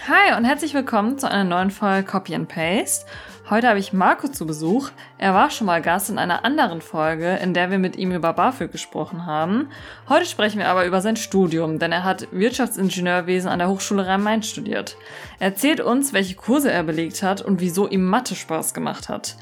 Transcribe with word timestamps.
Hi 0.00 0.36
und 0.36 0.44
herzlich 0.44 0.74
willkommen 0.74 1.18
zu 1.18 1.30
einer 1.30 1.44
neuen 1.44 1.70
Folge 1.70 2.04
Copy 2.04 2.34
and 2.34 2.48
Paste. 2.48 3.06
Heute 3.50 3.68
habe 3.68 3.78
ich 3.78 3.92
Marco 3.92 4.26
zu 4.26 4.46
Besuch. 4.46 4.90
Er 5.18 5.34
war 5.34 5.50
schon 5.50 5.66
mal 5.66 5.82
Gast 5.82 6.10
in 6.10 6.18
einer 6.18 6.44
anderen 6.44 6.80
Folge, 6.80 7.36
in 7.36 7.54
der 7.54 7.70
wir 7.70 7.78
mit 7.78 7.96
ihm 7.96 8.10
über 8.10 8.32
BAföG 8.32 8.72
gesprochen 8.72 9.26
haben. 9.26 9.68
Heute 10.08 10.26
sprechen 10.26 10.58
wir 10.58 10.68
aber 10.68 10.86
über 10.86 11.00
sein 11.02 11.16
Studium, 11.16 11.78
denn 11.78 11.92
er 11.92 12.04
hat 12.04 12.26
Wirtschaftsingenieurwesen 12.32 13.50
an 13.50 13.58
der 13.58 13.68
Hochschule 13.68 14.06
Rhein-Main 14.06 14.42
studiert. 14.42 14.96
Er 15.38 15.48
erzählt 15.48 15.80
uns, 15.80 16.12
welche 16.12 16.34
Kurse 16.34 16.72
er 16.72 16.82
belegt 16.82 17.22
hat 17.22 17.42
und 17.42 17.60
wieso 17.60 17.86
ihm 17.86 18.04
Mathe 18.04 18.34
Spaß 18.34 18.74
gemacht 18.74 19.08
hat. 19.08 19.36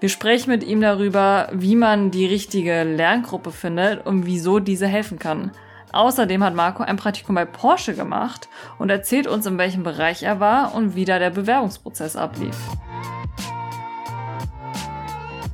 Wir 0.00 0.08
sprechen 0.08 0.50
mit 0.50 0.64
ihm 0.64 0.80
darüber, 0.80 1.48
wie 1.52 1.76
man 1.76 2.10
die 2.10 2.26
richtige 2.26 2.82
Lerngruppe 2.82 3.52
findet 3.52 4.04
und 4.04 4.26
wieso 4.26 4.58
diese 4.58 4.88
helfen 4.88 5.20
kann. 5.20 5.52
Außerdem 5.92 6.42
hat 6.42 6.54
Marco 6.54 6.82
ein 6.82 6.96
Praktikum 6.96 7.34
bei 7.34 7.44
Porsche 7.44 7.94
gemacht 7.94 8.48
und 8.78 8.88
erzählt 8.88 9.26
uns, 9.26 9.44
in 9.44 9.58
welchem 9.58 9.82
Bereich 9.82 10.22
er 10.22 10.40
war 10.40 10.74
und 10.74 10.94
wie 10.94 11.04
da 11.04 11.18
der 11.18 11.28
Bewerbungsprozess 11.28 12.16
ablief. 12.16 12.56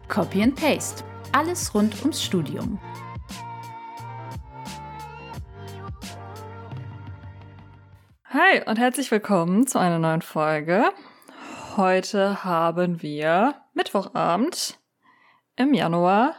Copy 0.07 0.43
and 0.43 0.55
Paste. 0.55 1.05
Alles 1.33 1.75
rund 1.75 2.01
ums 2.01 2.23
Studium. 2.23 2.79
Hi 8.31 8.63
und 8.67 8.79
herzlich 8.79 9.11
willkommen 9.11 9.67
zu 9.67 9.81
einer 9.81 9.99
neuen 9.99 10.23
Folge. 10.23 10.85
Heute 11.77 12.45
haben 12.45 13.03
wir 13.03 13.57
Mittwochabend 13.75 14.79
im 15.57 15.75
Januar. 15.75 16.37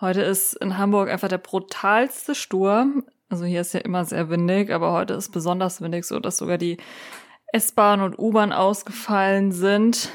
Heute 0.00 0.22
ist 0.22 0.54
in 0.54 0.78
Hamburg 0.78 1.08
einfach 1.08 1.28
der 1.28 1.38
brutalste 1.38 2.34
Sturm. 2.34 3.04
Also 3.32 3.46
hier 3.46 3.62
ist 3.62 3.72
ja 3.72 3.80
immer 3.80 4.04
sehr 4.04 4.28
windig, 4.28 4.70
aber 4.70 4.92
heute 4.92 5.14
ist 5.14 5.30
besonders 5.30 5.80
windig, 5.80 6.04
so 6.04 6.20
dass 6.20 6.36
sogar 6.36 6.58
die 6.58 6.76
S-Bahn 7.46 8.02
und 8.02 8.18
U-Bahn 8.18 8.52
ausgefallen 8.52 9.52
sind. 9.52 10.10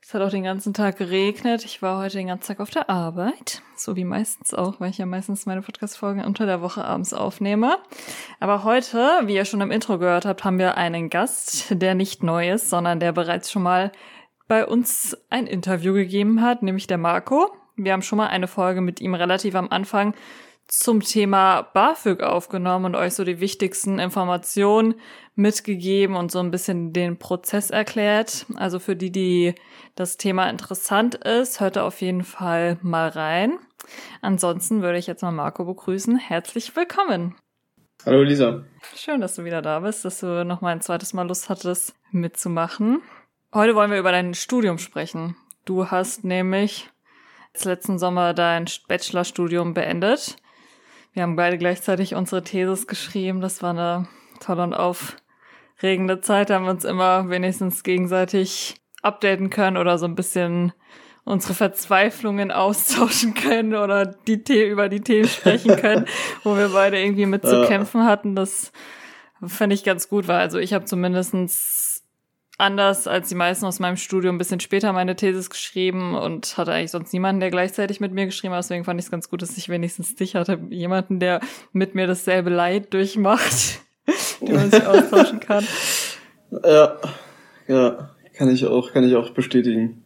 Es 0.00 0.14
hat 0.14 0.22
auch 0.22 0.30
den 0.30 0.44
ganzen 0.44 0.72
Tag 0.72 0.98
geregnet. 0.98 1.64
Ich 1.64 1.82
war 1.82 1.98
heute 2.00 2.16
den 2.16 2.28
ganzen 2.28 2.46
Tag 2.46 2.60
auf 2.60 2.70
der 2.70 2.88
Arbeit. 2.88 3.62
So 3.74 3.96
wie 3.96 4.04
meistens 4.04 4.54
auch, 4.54 4.78
weil 4.78 4.90
ich 4.90 4.98
ja 4.98 5.06
meistens 5.06 5.46
meine 5.46 5.62
Podcast-Folgen 5.62 6.24
unter 6.24 6.46
der 6.46 6.62
Woche 6.62 6.84
abends 6.84 7.12
aufnehme. 7.12 7.76
Aber 8.38 8.62
heute, 8.62 9.22
wie 9.24 9.34
ihr 9.34 9.44
schon 9.44 9.60
im 9.60 9.72
Intro 9.72 9.98
gehört 9.98 10.24
habt, 10.24 10.44
haben 10.44 10.60
wir 10.60 10.76
einen 10.76 11.10
Gast, 11.10 11.66
der 11.82 11.96
nicht 11.96 12.22
neu 12.22 12.52
ist, 12.52 12.70
sondern 12.70 13.00
der 13.00 13.10
bereits 13.10 13.50
schon 13.50 13.64
mal 13.64 13.90
bei 14.46 14.64
uns 14.64 15.16
ein 15.28 15.48
Interview 15.48 15.92
gegeben 15.92 16.40
hat, 16.40 16.62
nämlich 16.62 16.86
der 16.86 16.98
Marco. 16.98 17.50
Wir 17.74 17.92
haben 17.92 18.02
schon 18.02 18.18
mal 18.18 18.28
eine 18.28 18.46
Folge 18.46 18.80
mit 18.80 19.00
ihm 19.00 19.14
relativ 19.14 19.56
am 19.56 19.70
Anfang 19.70 20.14
zum 20.68 21.00
Thema 21.00 21.62
BAföG 21.62 22.22
aufgenommen 22.22 22.84
und 22.84 22.94
euch 22.94 23.14
so 23.14 23.24
die 23.24 23.40
wichtigsten 23.40 23.98
Informationen 23.98 24.94
mitgegeben 25.34 26.14
und 26.14 26.30
so 26.30 26.40
ein 26.40 26.50
bisschen 26.50 26.92
den 26.92 27.18
Prozess 27.18 27.70
erklärt. 27.70 28.46
Also 28.54 28.78
für 28.78 28.94
die, 28.94 29.10
die 29.10 29.54
das 29.94 30.18
Thema 30.18 30.48
interessant 30.50 31.14
ist, 31.14 31.60
hört 31.60 31.78
auf 31.78 32.02
jeden 32.02 32.22
Fall 32.22 32.78
mal 32.82 33.08
rein. 33.08 33.58
Ansonsten 34.20 34.82
würde 34.82 34.98
ich 34.98 35.06
jetzt 35.06 35.22
mal 35.22 35.32
Marco 35.32 35.64
begrüßen. 35.64 36.18
Herzlich 36.18 36.76
willkommen. 36.76 37.34
Hallo 38.04 38.22
Lisa. 38.22 38.64
Schön, 38.94 39.22
dass 39.22 39.36
du 39.36 39.44
wieder 39.44 39.62
da 39.62 39.80
bist, 39.80 40.04
dass 40.04 40.20
du 40.20 40.44
noch 40.44 40.60
mal 40.60 40.70
ein 40.70 40.82
zweites 40.82 41.14
Mal 41.14 41.26
Lust 41.26 41.48
hattest 41.48 41.94
mitzumachen. 42.10 43.00
Heute 43.54 43.74
wollen 43.74 43.90
wir 43.90 43.98
über 43.98 44.12
dein 44.12 44.34
Studium 44.34 44.76
sprechen. 44.76 45.34
Du 45.64 45.90
hast 45.90 46.24
nämlich 46.24 46.90
letzten 47.64 47.98
Sommer 47.98 48.34
dein 48.34 48.66
Bachelorstudium 48.86 49.74
beendet 49.74 50.36
wir 51.12 51.22
haben 51.22 51.36
beide 51.36 51.58
gleichzeitig 51.58 52.14
unsere 52.14 52.44
Thesis 52.44 52.86
geschrieben. 52.86 53.40
Das 53.40 53.62
war 53.62 53.70
eine 53.70 54.08
tolle 54.40 54.62
und 54.62 54.74
aufregende 54.74 56.20
Zeit. 56.20 56.50
Da 56.50 56.54
haben 56.54 56.64
wir 56.64 56.70
uns 56.70 56.84
immer 56.84 57.28
wenigstens 57.28 57.82
gegenseitig 57.82 58.76
updaten 59.02 59.50
können 59.50 59.76
oder 59.76 59.98
so 59.98 60.06
ein 60.06 60.14
bisschen 60.14 60.72
unsere 61.24 61.54
Verzweiflungen 61.54 62.50
austauschen 62.50 63.34
können 63.34 63.74
oder 63.74 64.06
die 64.06 64.42
The 64.44 64.64
über 64.64 64.88
die 64.88 65.00
Themen 65.00 65.28
sprechen 65.28 65.76
können, 65.76 66.06
wo 66.42 66.56
wir 66.56 66.70
beide 66.70 66.98
irgendwie 66.98 67.26
mit 67.26 67.46
zu 67.46 67.66
kämpfen 67.66 68.04
hatten. 68.04 68.34
Das 68.34 68.72
fand 69.44 69.72
ich 69.72 69.84
ganz 69.84 70.08
gut, 70.08 70.26
weil 70.26 70.40
also 70.40 70.58
ich 70.58 70.72
habe 70.72 70.86
zumindestens 70.86 71.87
anders 72.58 73.06
als 73.06 73.28
die 73.28 73.36
meisten 73.36 73.64
aus 73.64 73.78
meinem 73.78 73.96
Studium 73.96 74.34
ein 74.34 74.38
bisschen 74.38 74.60
später 74.60 74.92
meine 74.92 75.16
Thesis 75.16 75.48
geschrieben 75.48 76.14
und 76.16 76.58
hatte 76.58 76.72
eigentlich 76.72 76.90
sonst 76.90 77.12
niemanden, 77.12 77.40
der 77.40 77.50
gleichzeitig 77.50 78.00
mit 78.00 78.12
mir 78.12 78.26
geschrieben 78.26 78.52
hat. 78.52 78.64
Deswegen 78.64 78.84
fand 78.84 79.00
ich 79.00 79.06
es 79.06 79.10
ganz 79.10 79.30
gut, 79.30 79.40
dass 79.42 79.56
ich 79.56 79.68
wenigstens 79.68 80.16
dich 80.16 80.34
hatte. 80.34 80.58
Jemanden, 80.68 81.20
der 81.20 81.40
mit 81.72 81.94
mir 81.94 82.06
dasselbe 82.06 82.50
Leid 82.50 82.92
durchmacht, 82.92 83.80
den 84.40 84.56
man 84.56 84.70
sich 84.70 84.86
austauschen 84.86 85.40
kann. 85.40 85.64
Ja, 86.64 86.96
ja, 87.68 88.10
kann 88.36 88.50
ich 88.50 88.66
auch, 88.66 88.92
kann 88.92 89.04
ich 89.04 89.14
auch 89.14 89.30
bestätigen. 89.30 90.04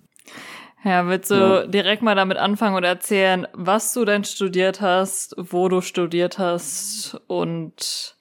Ja, 0.84 1.08
willst 1.08 1.30
du 1.30 1.34
ja. 1.34 1.66
direkt 1.66 2.02
mal 2.02 2.16
damit 2.16 2.36
anfangen 2.38 2.74
und 2.74 2.84
erzählen, 2.84 3.46
was 3.52 3.94
du 3.94 4.04
denn 4.04 4.24
studiert 4.24 4.80
hast, 4.80 5.34
wo 5.38 5.68
du 5.68 5.80
studiert 5.80 6.38
hast 6.38 7.20
und 7.28 8.16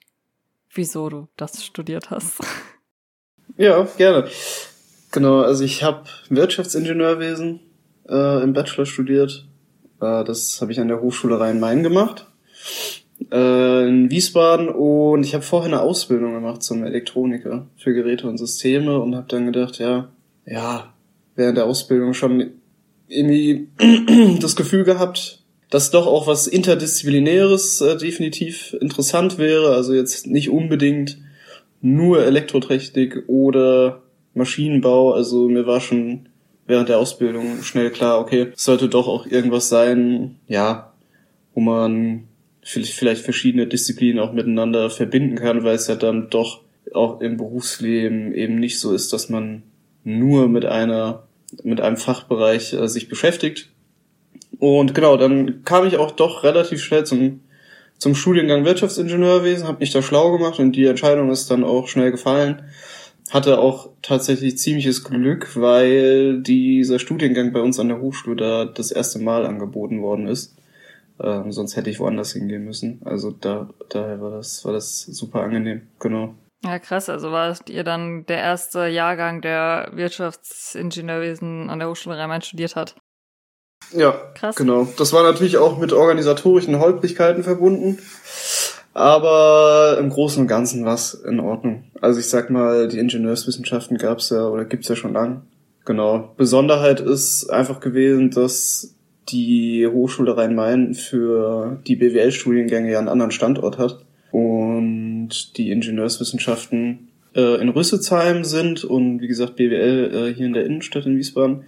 wieso 0.72 1.08
du 1.08 1.28
das 1.36 1.64
studiert 1.64 2.10
hast? 2.10 2.40
Ja, 3.56 3.86
gerne. 3.96 4.28
Genau, 5.10 5.40
also 5.40 5.64
ich 5.64 5.82
habe 5.82 6.04
Wirtschaftsingenieurwesen 6.30 7.60
äh, 8.08 8.42
im 8.42 8.52
Bachelor 8.52 8.86
studiert. 8.86 9.46
Äh, 10.00 10.24
das 10.24 10.60
habe 10.60 10.72
ich 10.72 10.80
an 10.80 10.88
der 10.88 11.00
Hochschule 11.00 11.38
Rhein-Main 11.38 11.82
gemacht. 11.82 12.26
Äh, 13.30 13.88
in 13.88 14.10
Wiesbaden 14.10 14.68
und 14.68 15.24
ich 15.24 15.34
habe 15.34 15.44
vorher 15.44 15.72
eine 15.72 15.82
Ausbildung 15.82 16.34
gemacht 16.34 16.62
zum 16.62 16.82
Elektroniker 16.84 17.66
für 17.76 17.92
Geräte 17.92 18.26
und 18.26 18.38
Systeme 18.38 18.98
und 18.98 19.14
habe 19.14 19.26
dann 19.28 19.46
gedacht, 19.46 19.78
ja, 19.78 20.08
ja, 20.46 20.92
während 21.36 21.58
der 21.58 21.66
Ausbildung 21.66 22.14
schon 22.14 22.52
irgendwie 23.06 23.68
das 24.40 24.56
Gefühl 24.56 24.84
gehabt, 24.84 25.42
dass 25.70 25.90
doch 25.90 26.06
auch 26.06 26.26
was 26.26 26.46
Interdisziplinäres 26.46 27.80
äh, 27.80 27.96
definitiv 27.96 28.74
interessant 28.80 29.38
wäre. 29.38 29.74
Also 29.74 29.94
jetzt 29.94 30.26
nicht 30.26 30.50
unbedingt 30.50 31.18
nur 31.82 32.24
Elektrotechnik 32.24 33.24
oder 33.26 34.02
Maschinenbau. 34.34 35.12
Also 35.12 35.48
mir 35.48 35.66
war 35.66 35.80
schon 35.80 36.28
während 36.66 36.88
der 36.88 36.98
Ausbildung 36.98 37.62
schnell 37.62 37.90
klar, 37.90 38.18
okay, 38.20 38.48
es 38.54 38.64
sollte 38.64 38.88
doch 38.88 39.08
auch 39.08 39.26
irgendwas 39.26 39.68
sein, 39.68 40.36
ja, 40.46 40.92
wo 41.54 41.60
man 41.60 42.28
vielleicht 42.62 43.22
verschiedene 43.22 43.66
Disziplinen 43.66 44.20
auch 44.20 44.32
miteinander 44.32 44.88
verbinden 44.88 45.36
kann, 45.36 45.64
weil 45.64 45.74
es 45.74 45.88
ja 45.88 45.96
dann 45.96 46.30
doch 46.30 46.62
auch 46.94 47.20
im 47.20 47.36
Berufsleben 47.36 48.32
eben 48.34 48.58
nicht 48.58 48.78
so 48.78 48.94
ist, 48.94 49.12
dass 49.12 49.28
man 49.28 49.64
nur 50.04 50.48
mit 50.48 50.64
einer 50.64 51.24
mit 51.62 51.80
einem 51.80 51.96
Fachbereich 51.98 52.72
äh, 52.72 52.88
sich 52.88 53.08
beschäftigt. 53.08 53.68
Und 54.58 54.94
genau, 54.94 55.16
dann 55.16 55.64
kam 55.64 55.86
ich 55.86 55.98
auch 55.98 56.12
doch 56.12 56.44
relativ 56.44 56.82
schnell 56.82 57.04
zum 57.04 57.40
zum 58.02 58.16
Studiengang 58.16 58.64
Wirtschaftsingenieurwesen, 58.64 59.68
habe 59.68 59.78
mich 59.78 59.92
da 59.92 60.02
schlau 60.02 60.36
gemacht 60.36 60.58
und 60.58 60.72
die 60.72 60.86
Entscheidung 60.86 61.30
ist 61.30 61.48
dann 61.52 61.62
auch 61.62 61.86
schnell 61.86 62.10
gefallen. 62.10 62.62
Hatte 63.30 63.60
auch 63.60 63.90
tatsächlich 64.02 64.58
ziemliches 64.58 65.04
Glück, 65.04 65.54
weil 65.54 66.42
dieser 66.42 66.98
Studiengang 66.98 67.52
bei 67.52 67.60
uns 67.60 67.78
an 67.78 67.86
der 67.86 68.00
Hochschule 68.00 68.34
da 68.34 68.64
das 68.64 68.90
erste 68.90 69.20
Mal 69.20 69.46
angeboten 69.46 70.02
worden 70.02 70.26
ist. 70.26 70.58
Ähm, 71.22 71.52
sonst 71.52 71.76
hätte 71.76 71.90
ich 71.90 72.00
woanders 72.00 72.32
hingehen 72.32 72.64
müssen. 72.64 73.00
Also 73.04 73.30
da, 73.30 73.70
daher 73.88 74.20
war 74.20 74.32
das, 74.32 74.64
war 74.64 74.72
das 74.72 75.02
super 75.02 75.42
angenehm, 75.42 75.82
genau. 76.00 76.34
Ja, 76.64 76.80
krass. 76.80 77.08
Also 77.08 77.30
warst 77.30 77.70
ihr 77.70 77.84
dann 77.84 78.26
der 78.26 78.38
erste 78.38 78.88
Jahrgang, 78.88 79.42
der 79.42 79.92
Wirtschaftsingenieurwesen 79.92 81.70
an 81.70 81.78
der 81.78 81.88
Hochschule 81.88 82.18
Rhein-Main 82.18 82.42
studiert 82.42 82.74
hat? 82.74 82.96
Ja, 83.92 84.14
Krass. 84.34 84.56
genau. 84.56 84.88
Das 84.98 85.12
war 85.12 85.22
natürlich 85.22 85.58
auch 85.58 85.78
mit 85.78 85.92
organisatorischen 85.92 86.78
Holprigkeiten 86.78 87.42
verbunden. 87.42 87.98
Aber 88.94 89.96
im 89.98 90.10
Großen 90.10 90.42
und 90.42 90.48
Ganzen 90.48 90.84
war 90.84 90.94
es 90.94 91.14
in 91.14 91.40
Ordnung. 91.40 91.84
Also 92.00 92.20
ich 92.20 92.28
sag 92.28 92.50
mal, 92.50 92.88
die 92.88 92.98
Ingenieurswissenschaften 92.98 93.96
gab's 93.96 94.30
ja 94.30 94.46
oder 94.46 94.64
gibt's 94.64 94.88
ja 94.88 94.96
schon 94.96 95.14
lang. 95.14 95.42
Genau. 95.84 96.32
Besonderheit 96.36 97.00
ist 97.00 97.48
einfach 97.48 97.80
gewesen, 97.80 98.30
dass 98.30 98.94
die 99.28 99.86
Hochschule 99.86 100.36
Rhein-Main 100.36 100.94
für 100.94 101.80
die 101.86 101.96
BWL-Studiengänge 101.96 102.90
ja 102.92 102.98
einen 102.98 103.08
anderen 103.08 103.30
Standort 103.30 103.78
hat. 103.78 104.04
Und 104.30 105.56
die 105.56 105.70
Ingenieurswissenschaften 105.70 107.08
äh, 107.34 107.60
in 107.60 107.68
Rüsselsheim 107.70 108.44
sind 108.44 108.84
und 108.84 109.20
wie 109.20 109.28
gesagt 109.28 109.56
BWL 109.56 110.10
äh, 110.14 110.34
hier 110.34 110.46
in 110.46 110.52
der 110.52 110.66
Innenstadt 110.66 111.06
in 111.06 111.16
Wiesbaden. 111.16 111.64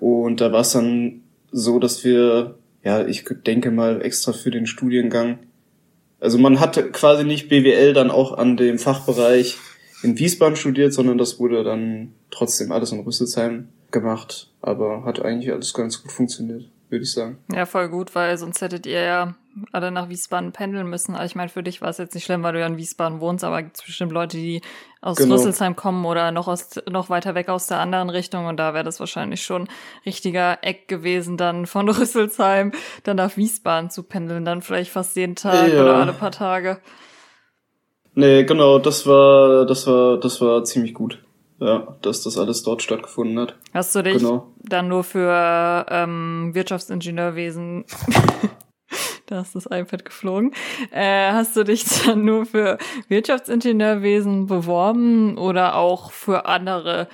Und 0.00 0.40
da 0.40 0.52
war 0.52 0.60
es 0.60 0.72
dann 0.72 1.22
so, 1.56 1.78
dass 1.78 2.04
wir, 2.04 2.58
ja, 2.82 3.06
ich 3.06 3.24
denke 3.46 3.70
mal 3.70 4.02
extra 4.02 4.32
für 4.32 4.50
den 4.50 4.66
Studiengang, 4.66 5.38
also 6.18 6.36
man 6.36 6.58
hatte 6.58 6.90
quasi 6.90 7.24
nicht 7.24 7.48
BWL 7.48 7.92
dann 7.92 8.10
auch 8.10 8.36
an 8.36 8.56
dem 8.56 8.78
Fachbereich 8.78 9.56
in 10.02 10.18
Wiesbaden 10.18 10.56
studiert, 10.56 10.92
sondern 10.92 11.16
das 11.16 11.38
wurde 11.38 11.62
dann 11.62 12.12
trotzdem 12.30 12.72
alles 12.72 12.90
in 12.90 13.00
Rüsselsheim 13.00 13.68
gemacht, 13.92 14.50
aber 14.62 15.04
hat 15.04 15.22
eigentlich 15.22 15.52
alles 15.52 15.72
ganz 15.74 16.02
gut 16.02 16.10
funktioniert. 16.10 16.68
Würde 16.94 17.04
ich 17.04 17.12
sagen. 17.12 17.38
Ja, 17.52 17.66
voll 17.66 17.88
gut, 17.88 18.14
weil 18.14 18.38
sonst 18.38 18.60
hättet 18.60 18.86
ihr 18.86 19.02
ja 19.02 19.34
alle 19.72 19.90
nach 19.90 20.08
Wiesbaden 20.08 20.52
pendeln 20.52 20.88
müssen. 20.88 21.14
Also 21.14 21.26
ich 21.26 21.34
meine, 21.34 21.48
für 21.48 21.62
dich 21.62 21.80
war 21.80 21.88
es 21.88 21.98
jetzt 21.98 22.14
nicht 22.14 22.24
schlimm, 22.24 22.42
weil 22.42 22.52
du 22.52 22.60
ja 22.60 22.66
in 22.66 22.76
Wiesbaden 22.76 23.20
wohnst, 23.20 23.44
aber 23.44 23.60
es 23.60 23.82
bestimmt 23.82 24.12
Leute, 24.12 24.36
die 24.36 24.62
aus 25.00 25.16
genau. 25.16 25.34
Rüsselsheim 25.34 25.76
kommen 25.76 26.04
oder 26.04 26.32
noch 26.32 26.48
aus 26.48 26.70
noch 26.88 27.10
weiter 27.10 27.34
weg 27.34 27.48
aus 27.48 27.66
der 27.66 27.78
anderen 27.78 28.10
Richtung 28.10 28.46
und 28.46 28.56
da 28.56 28.74
wäre 28.74 28.84
das 28.84 29.00
wahrscheinlich 29.00 29.42
schon 29.42 29.68
richtiger 30.06 30.58
Eck 30.62 30.88
gewesen, 30.88 31.36
dann 31.36 31.66
von 31.66 31.88
Rüsselsheim 31.90 32.72
dann 33.02 33.16
nach 33.16 33.36
Wiesbaden 33.36 33.90
zu 33.90 34.02
pendeln, 34.02 34.44
dann 34.44 34.62
vielleicht 34.62 34.90
fast 34.90 35.16
jeden 35.16 35.36
Tag 35.36 35.72
ja. 35.72 35.82
oder 35.82 35.96
alle 35.96 36.12
paar 36.12 36.32
Tage. 36.32 36.80
Nee, 38.14 38.44
genau, 38.44 38.78
das 38.78 39.06
war, 39.06 39.66
das 39.66 39.86
war, 39.86 40.18
das 40.18 40.40
war 40.40 40.62
ziemlich 40.64 40.94
gut. 40.94 41.23
Ja, 41.60 41.96
dass 42.02 42.22
das 42.22 42.36
alles 42.36 42.62
dort 42.62 42.82
stattgefunden 42.82 43.38
hat. 43.38 43.56
Hast 43.72 43.94
du 43.94 44.02
dich 44.02 44.18
genau. 44.18 44.52
dann 44.58 44.88
nur 44.88 45.04
für 45.04 45.86
ähm, 45.88 46.50
Wirtschaftsingenieurwesen 46.52 47.84
da 49.26 49.40
ist 49.40 49.54
das 49.54 49.66
iPad 49.66 50.04
geflogen. 50.04 50.52
Äh, 50.90 51.32
hast 51.32 51.56
du 51.56 51.64
dich 51.64 51.84
dann 52.06 52.24
nur 52.24 52.46
für 52.46 52.78
Wirtschaftsingenieurwesen 53.08 54.46
beworben 54.46 55.38
oder 55.38 55.76
auch 55.76 56.12
für 56.12 56.46
andere 56.46 57.08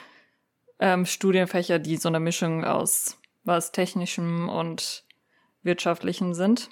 ähm, 0.79 1.07
Studienfächer, 1.07 1.79
die 1.79 1.97
so 1.97 2.09
eine 2.09 2.21
Mischung 2.21 2.65
aus 2.65 3.19
was 3.45 3.73
Technischem 3.73 4.49
und 4.49 5.05
Wirtschaftlichem 5.63 6.35
sind? 6.35 6.69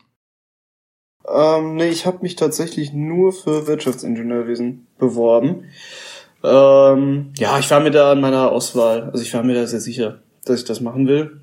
Ähm, 1.26 1.76
nee, 1.76 1.88
ich 1.88 2.06
habe 2.06 2.18
mich 2.22 2.36
tatsächlich 2.36 2.92
nur 2.92 3.32
für 3.32 3.66
Wirtschaftsingenieurwesen 3.66 4.86
beworben. 4.98 5.70
Ähm, 6.44 7.32
ja, 7.36 7.58
ich 7.58 7.70
war 7.70 7.80
mir 7.80 7.90
da 7.90 8.12
an 8.12 8.20
meiner 8.20 8.52
Auswahl, 8.52 9.10
also 9.10 9.22
ich 9.22 9.34
war 9.34 9.42
mir 9.42 9.54
da 9.54 9.66
sehr 9.66 9.80
sicher, 9.80 10.18
dass 10.44 10.60
ich 10.60 10.64
das 10.64 10.80
machen 10.80 11.08
will 11.08 11.40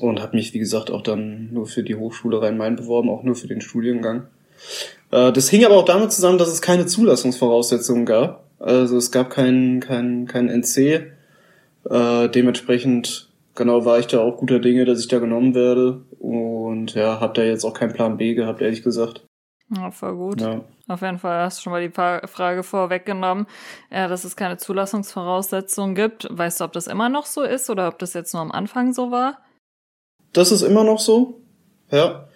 und 0.00 0.20
habe 0.20 0.36
mich, 0.36 0.54
wie 0.54 0.58
gesagt, 0.58 0.90
auch 0.90 1.02
dann 1.02 1.52
nur 1.52 1.66
für 1.66 1.82
die 1.82 1.96
Hochschule 1.96 2.40
Rhein-Main 2.40 2.76
beworben, 2.76 3.08
auch 3.08 3.22
nur 3.22 3.34
für 3.34 3.48
den 3.48 3.60
Studiengang. 3.60 4.26
Äh, 5.10 5.32
das 5.32 5.48
hing 5.48 5.64
aber 5.64 5.76
auch 5.76 5.84
damit 5.84 6.12
zusammen, 6.12 6.38
dass 6.38 6.48
es 6.48 6.62
keine 6.62 6.86
Zulassungsvoraussetzungen 6.86 8.06
gab. 8.06 8.44
Also 8.58 8.96
es 8.96 9.10
gab 9.10 9.30
kein, 9.30 9.80
kein, 9.80 10.26
kein 10.26 10.48
NC. 10.48 11.12
Äh, 11.88 12.28
dementsprechend, 12.28 13.30
genau, 13.54 13.84
war 13.84 13.98
ich 13.98 14.06
da 14.06 14.20
auch 14.20 14.36
guter 14.36 14.58
Dinge, 14.58 14.84
dass 14.84 15.00
ich 15.00 15.08
da 15.08 15.18
genommen 15.18 15.54
werde. 15.54 16.02
Und 16.18 16.94
ja, 16.94 17.20
habe 17.20 17.34
da 17.34 17.42
jetzt 17.42 17.64
auch 17.64 17.74
keinen 17.74 17.94
Plan 17.94 18.16
B 18.16 18.34
gehabt, 18.34 18.60
ehrlich 18.60 18.82
gesagt. 18.82 19.22
Ja, 19.76 19.90
voll 19.92 20.16
gut. 20.16 20.40
Ja. 20.40 20.64
Auf 20.88 21.02
jeden 21.02 21.18
Fall 21.18 21.44
hast 21.44 21.58
du 21.58 21.62
schon 21.62 21.72
mal 21.72 21.86
die 21.86 21.92
Frage 21.92 22.62
vorweggenommen, 22.62 23.46
äh, 23.90 24.08
dass 24.08 24.24
es 24.24 24.34
keine 24.34 24.56
Zulassungsvoraussetzungen 24.56 25.94
gibt. 25.94 26.26
Weißt 26.28 26.60
du, 26.60 26.64
ob 26.64 26.72
das 26.72 26.88
immer 26.88 27.08
noch 27.08 27.26
so 27.26 27.42
ist 27.42 27.70
oder 27.70 27.86
ob 27.86 27.98
das 28.00 28.14
jetzt 28.14 28.34
nur 28.34 28.42
am 28.42 28.50
Anfang 28.50 28.92
so 28.92 29.12
war? 29.12 29.38
Das 30.32 30.50
ist 30.50 30.62
immer 30.62 30.82
noch 30.82 30.98
so. 30.98 31.40
Ja. 31.90 32.28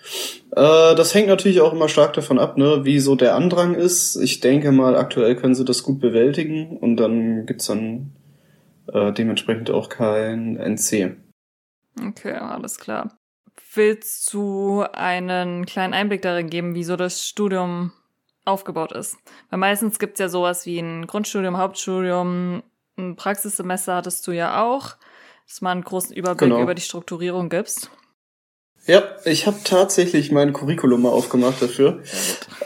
Äh, 0.53 0.95
das 0.95 1.15
hängt 1.15 1.29
natürlich 1.29 1.61
auch 1.61 1.73
immer 1.73 1.89
stark 1.89 2.13
davon 2.13 2.39
ab, 2.39 2.57
ne, 2.57 2.85
wie 2.85 3.01
so 3.01 3.17
der 3.17 3.35
Andrang 3.35 3.75
ist. 3.75 4.17
Ich 4.17 4.41
denke 4.41 4.71
mal, 4.71 4.97
aktuell 4.97 5.35
können 5.35 5.55
sie 5.55 5.65
das 5.65 5.83
gut 5.83 6.01
bewältigen 6.01 6.77
und 6.77 6.97
dann 6.97 7.47
gibt's 7.47 7.67
dann 7.67 8.13
äh, 8.93 9.13
dementsprechend 9.13 9.71
auch 9.71 9.89
kein 9.89 10.57
NC. 10.57 11.17
Okay, 12.01 12.35
alles 12.35 12.79
klar. 12.79 13.17
Willst 13.75 14.33
du 14.33 14.85
einen 14.93 15.67
kleinen 15.67 15.95
Einblick 15.95 16.23
darin 16.23 16.51
geben, 16.51 16.75
wie 16.75 16.85
so 16.85 16.97
das 16.97 17.27
Studium 17.27 17.93
aufgebaut 18.45 18.93
ist? 18.93 19.17
Weil 19.51 19.59
meistens 19.59 19.99
gibt's 19.99 20.21
ja 20.21 20.29
sowas 20.29 20.67
wie 20.67 20.79
ein 20.79 21.07
Grundstudium, 21.07 21.57
Hauptstudium, 21.57 22.63
ein 22.97 23.17
Praxissemester 23.17 23.97
hattest 23.97 24.27
du 24.27 24.33
ja 24.33 24.63
auch 24.65 24.97
dass 25.47 25.61
man 25.61 25.73
einen 25.73 25.85
großen 25.85 26.15
Überblick 26.15 26.51
genau. 26.51 26.63
über 26.63 26.75
die 26.75 26.83
Strukturierung 26.83 27.49
gibst. 27.49 27.91
Ja, 28.87 29.03
ich 29.25 29.47
habe 29.47 29.57
tatsächlich 29.65 30.31
mein 30.31 30.53
Curriculum 30.53 31.03
mal 31.03 31.09
aufgemacht 31.09 31.63
dafür. 31.63 32.03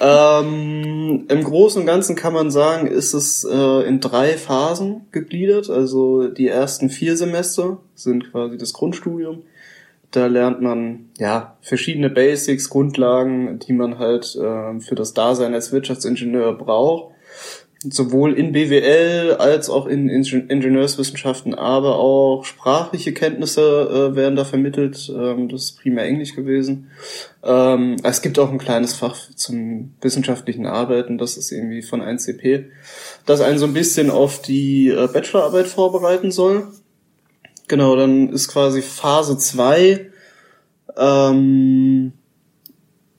Ähm, 0.01 1.27
Im 1.29 1.45
Großen 1.45 1.81
und 1.81 1.87
Ganzen 1.87 2.17
kann 2.17 2.33
man 2.33 2.51
sagen, 2.51 2.89
ist 2.89 3.15
es 3.15 3.45
äh, 3.45 3.87
in 3.87 4.01
drei 4.01 4.37
Phasen 4.37 5.07
gegliedert. 5.13 5.71
Also 5.71 6.27
die 6.27 6.49
ersten 6.49 6.91
vier 6.91 7.17
Semester 7.17 7.79
sind 7.95 8.33
quasi 8.33 8.59
das 8.59 8.73
Grundstudium. 8.73 9.45
Da 10.11 10.27
lernt 10.27 10.63
man 10.63 11.11
ja 11.19 11.57
verschiedene 11.61 12.09
Basics, 12.09 12.71
Grundlagen, 12.71 13.59
die 13.59 13.73
man 13.73 13.99
halt 13.99 14.35
äh, 14.37 14.81
für 14.81 14.95
das 14.95 15.13
Dasein 15.13 15.55
als 15.55 15.71
Wirtschaftsingenieur 15.73 16.55
braucht 16.55 17.13
sowohl 17.85 18.33
in 18.33 18.53
BWL 18.53 19.37
als 19.39 19.71
auch 19.71 19.87
in 19.87 20.09
Ingenieurswissenschaften, 20.09 21.55
aber 21.55 21.99
auch 21.99 22.45
sprachliche 22.45 23.13
Kenntnisse 23.13 24.11
äh, 24.13 24.17
werden 24.17 24.35
da 24.35 24.45
vermittelt. 24.45 25.13
Ähm, 25.15 25.49
das 25.49 25.65
ist 25.65 25.81
primär 25.81 26.05
Englisch 26.05 26.35
gewesen. 26.35 26.91
Ähm, 27.45 27.97
es 28.03 28.21
gibt 28.21 28.39
auch 28.39 28.51
ein 28.51 28.59
kleines 28.59 28.95
Fach 28.95 29.17
zum 29.35 29.95
wissenschaftlichen 30.01 30.67
Arbeiten, 30.67 31.19
das 31.19 31.37
ist 31.37 31.53
irgendwie 31.53 31.83
von 31.83 32.03
1CP, 32.03 32.65
das 33.27 33.41
einen 33.41 33.59
so 33.59 33.67
ein 33.67 33.75
bisschen 33.75 34.11
auf 34.11 34.43
die 34.43 34.89
äh, 34.89 35.07
Bachelorarbeit 35.07 35.69
vorbereiten 35.69 36.33
soll. 36.33 36.67
Genau, 37.69 37.97
dann 37.97 38.31
ist 38.31 38.49
quasi 38.49 38.81
Phase 38.81 39.37
2 39.37 40.11
ähm, 40.97 42.13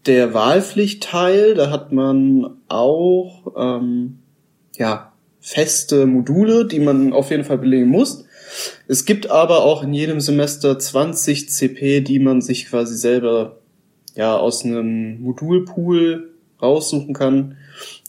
der 0.07 0.33
Wahlpflichtteil. 0.33 1.53
Da 1.53 1.69
hat 1.69 1.91
man 1.91 2.57
auch 2.67 3.53
ähm, 3.55 4.19
ja, 4.75 5.13
feste 5.39 6.07
Module, 6.07 6.65
die 6.65 6.79
man 6.79 7.13
auf 7.13 7.29
jeden 7.29 7.43
Fall 7.43 7.59
belegen 7.59 7.89
muss. 7.89 8.25
Es 8.87 9.05
gibt 9.05 9.29
aber 9.29 9.63
auch 9.63 9.83
in 9.83 9.93
jedem 9.93 10.19
Semester 10.19 10.79
20 10.79 11.49
CP, 11.49 12.01
die 12.01 12.17
man 12.17 12.41
sich 12.41 12.67
quasi 12.67 12.97
selber 12.97 13.59
ja 14.15 14.35
aus 14.35 14.65
einem 14.65 15.21
Modulpool 15.21 16.33
raussuchen 16.59 17.13
kann 17.13 17.57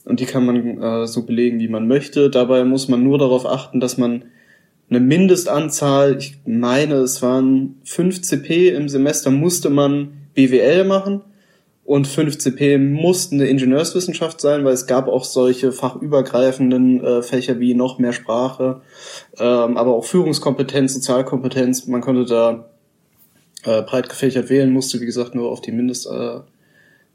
und 0.05 0.19
die 0.19 0.25
kann 0.25 0.45
man 0.45 0.81
äh, 0.81 1.07
so 1.07 1.23
belegen, 1.23 1.59
wie 1.59 1.67
man 1.67 1.87
möchte. 1.87 2.31
Dabei 2.31 2.63
muss 2.63 2.87
man 2.87 3.03
nur 3.03 3.19
darauf 3.19 3.45
achten, 3.45 3.79
dass 3.79 3.99
man 3.99 4.25
eine 4.91 4.99
Mindestanzahl, 4.99 6.17
ich 6.17 6.37
meine, 6.45 6.95
es 6.95 7.21
waren 7.21 7.79
5 7.85 8.21
CP 8.21 8.69
im 8.69 8.89
Semester, 8.89 9.31
musste 9.31 9.69
man 9.69 10.27
BWL 10.33 10.83
machen 10.83 11.21
und 11.85 12.07
5CP 12.07 12.77
mussten 12.77 13.35
eine 13.35 13.49
Ingenieurswissenschaft 13.49 14.41
sein, 14.41 14.65
weil 14.65 14.73
es 14.73 14.87
gab 14.87 15.07
auch 15.07 15.23
solche 15.23 15.71
fachübergreifenden 15.71 17.03
äh, 17.03 17.21
Fächer 17.21 17.59
wie 17.61 17.73
noch 17.73 17.99
mehr 17.99 18.11
Sprache, 18.11 18.81
ähm, 19.39 19.77
aber 19.77 19.95
auch 19.95 20.03
Führungskompetenz, 20.03 20.93
Sozialkompetenz. 20.93 21.87
Man 21.87 22.01
konnte 22.01 22.25
da 22.25 22.69
äh, 23.63 23.83
breit 23.83 24.09
gefächert 24.09 24.49
wählen, 24.49 24.73
musste 24.73 24.99
wie 24.99 25.05
gesagt 25.05 25.35
nur 25.35 25.51
auf 25.51 25.61
die 25.61 25.71
Mindest, 25.71 26.05
äh, 26.05 26.39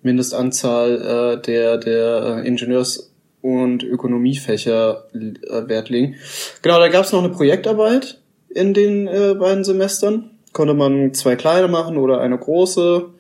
Mindestanzahl 0.03 1.39
äh, 1.39 1.43
der, 1.43 1.77
der 1.77 2.43
äh, 2.43 2.49
Ingenieurs- 2.49 3.13
und 3.55 3.83
Ökonomiefächer 3.83 5.05
äh, 5.15 5.69
Wert 5.69 5.89
legen. 5.89 6.17
Genau, 6.63 6.79
da 6.79 6.89
gab 6.89 7.05
es 7.05 7.13
noch 7.13 7.23
eine 7.23 7.33
Projektarbeit 7.33 8.21
in 8.49 8.75
den 8.75 9.07
äh, 9.07 9.35
beiden 9.39 9.65
Semestern. 9.65 10.31
Konnte 10.53 10.75
man 10.75 11.13
zwei 11.15 11.37
kleine 11.37 11.69
machen 11.69 11.99
oder 11.99 12.21
eine 12.21 12.39
große 12.39 13.11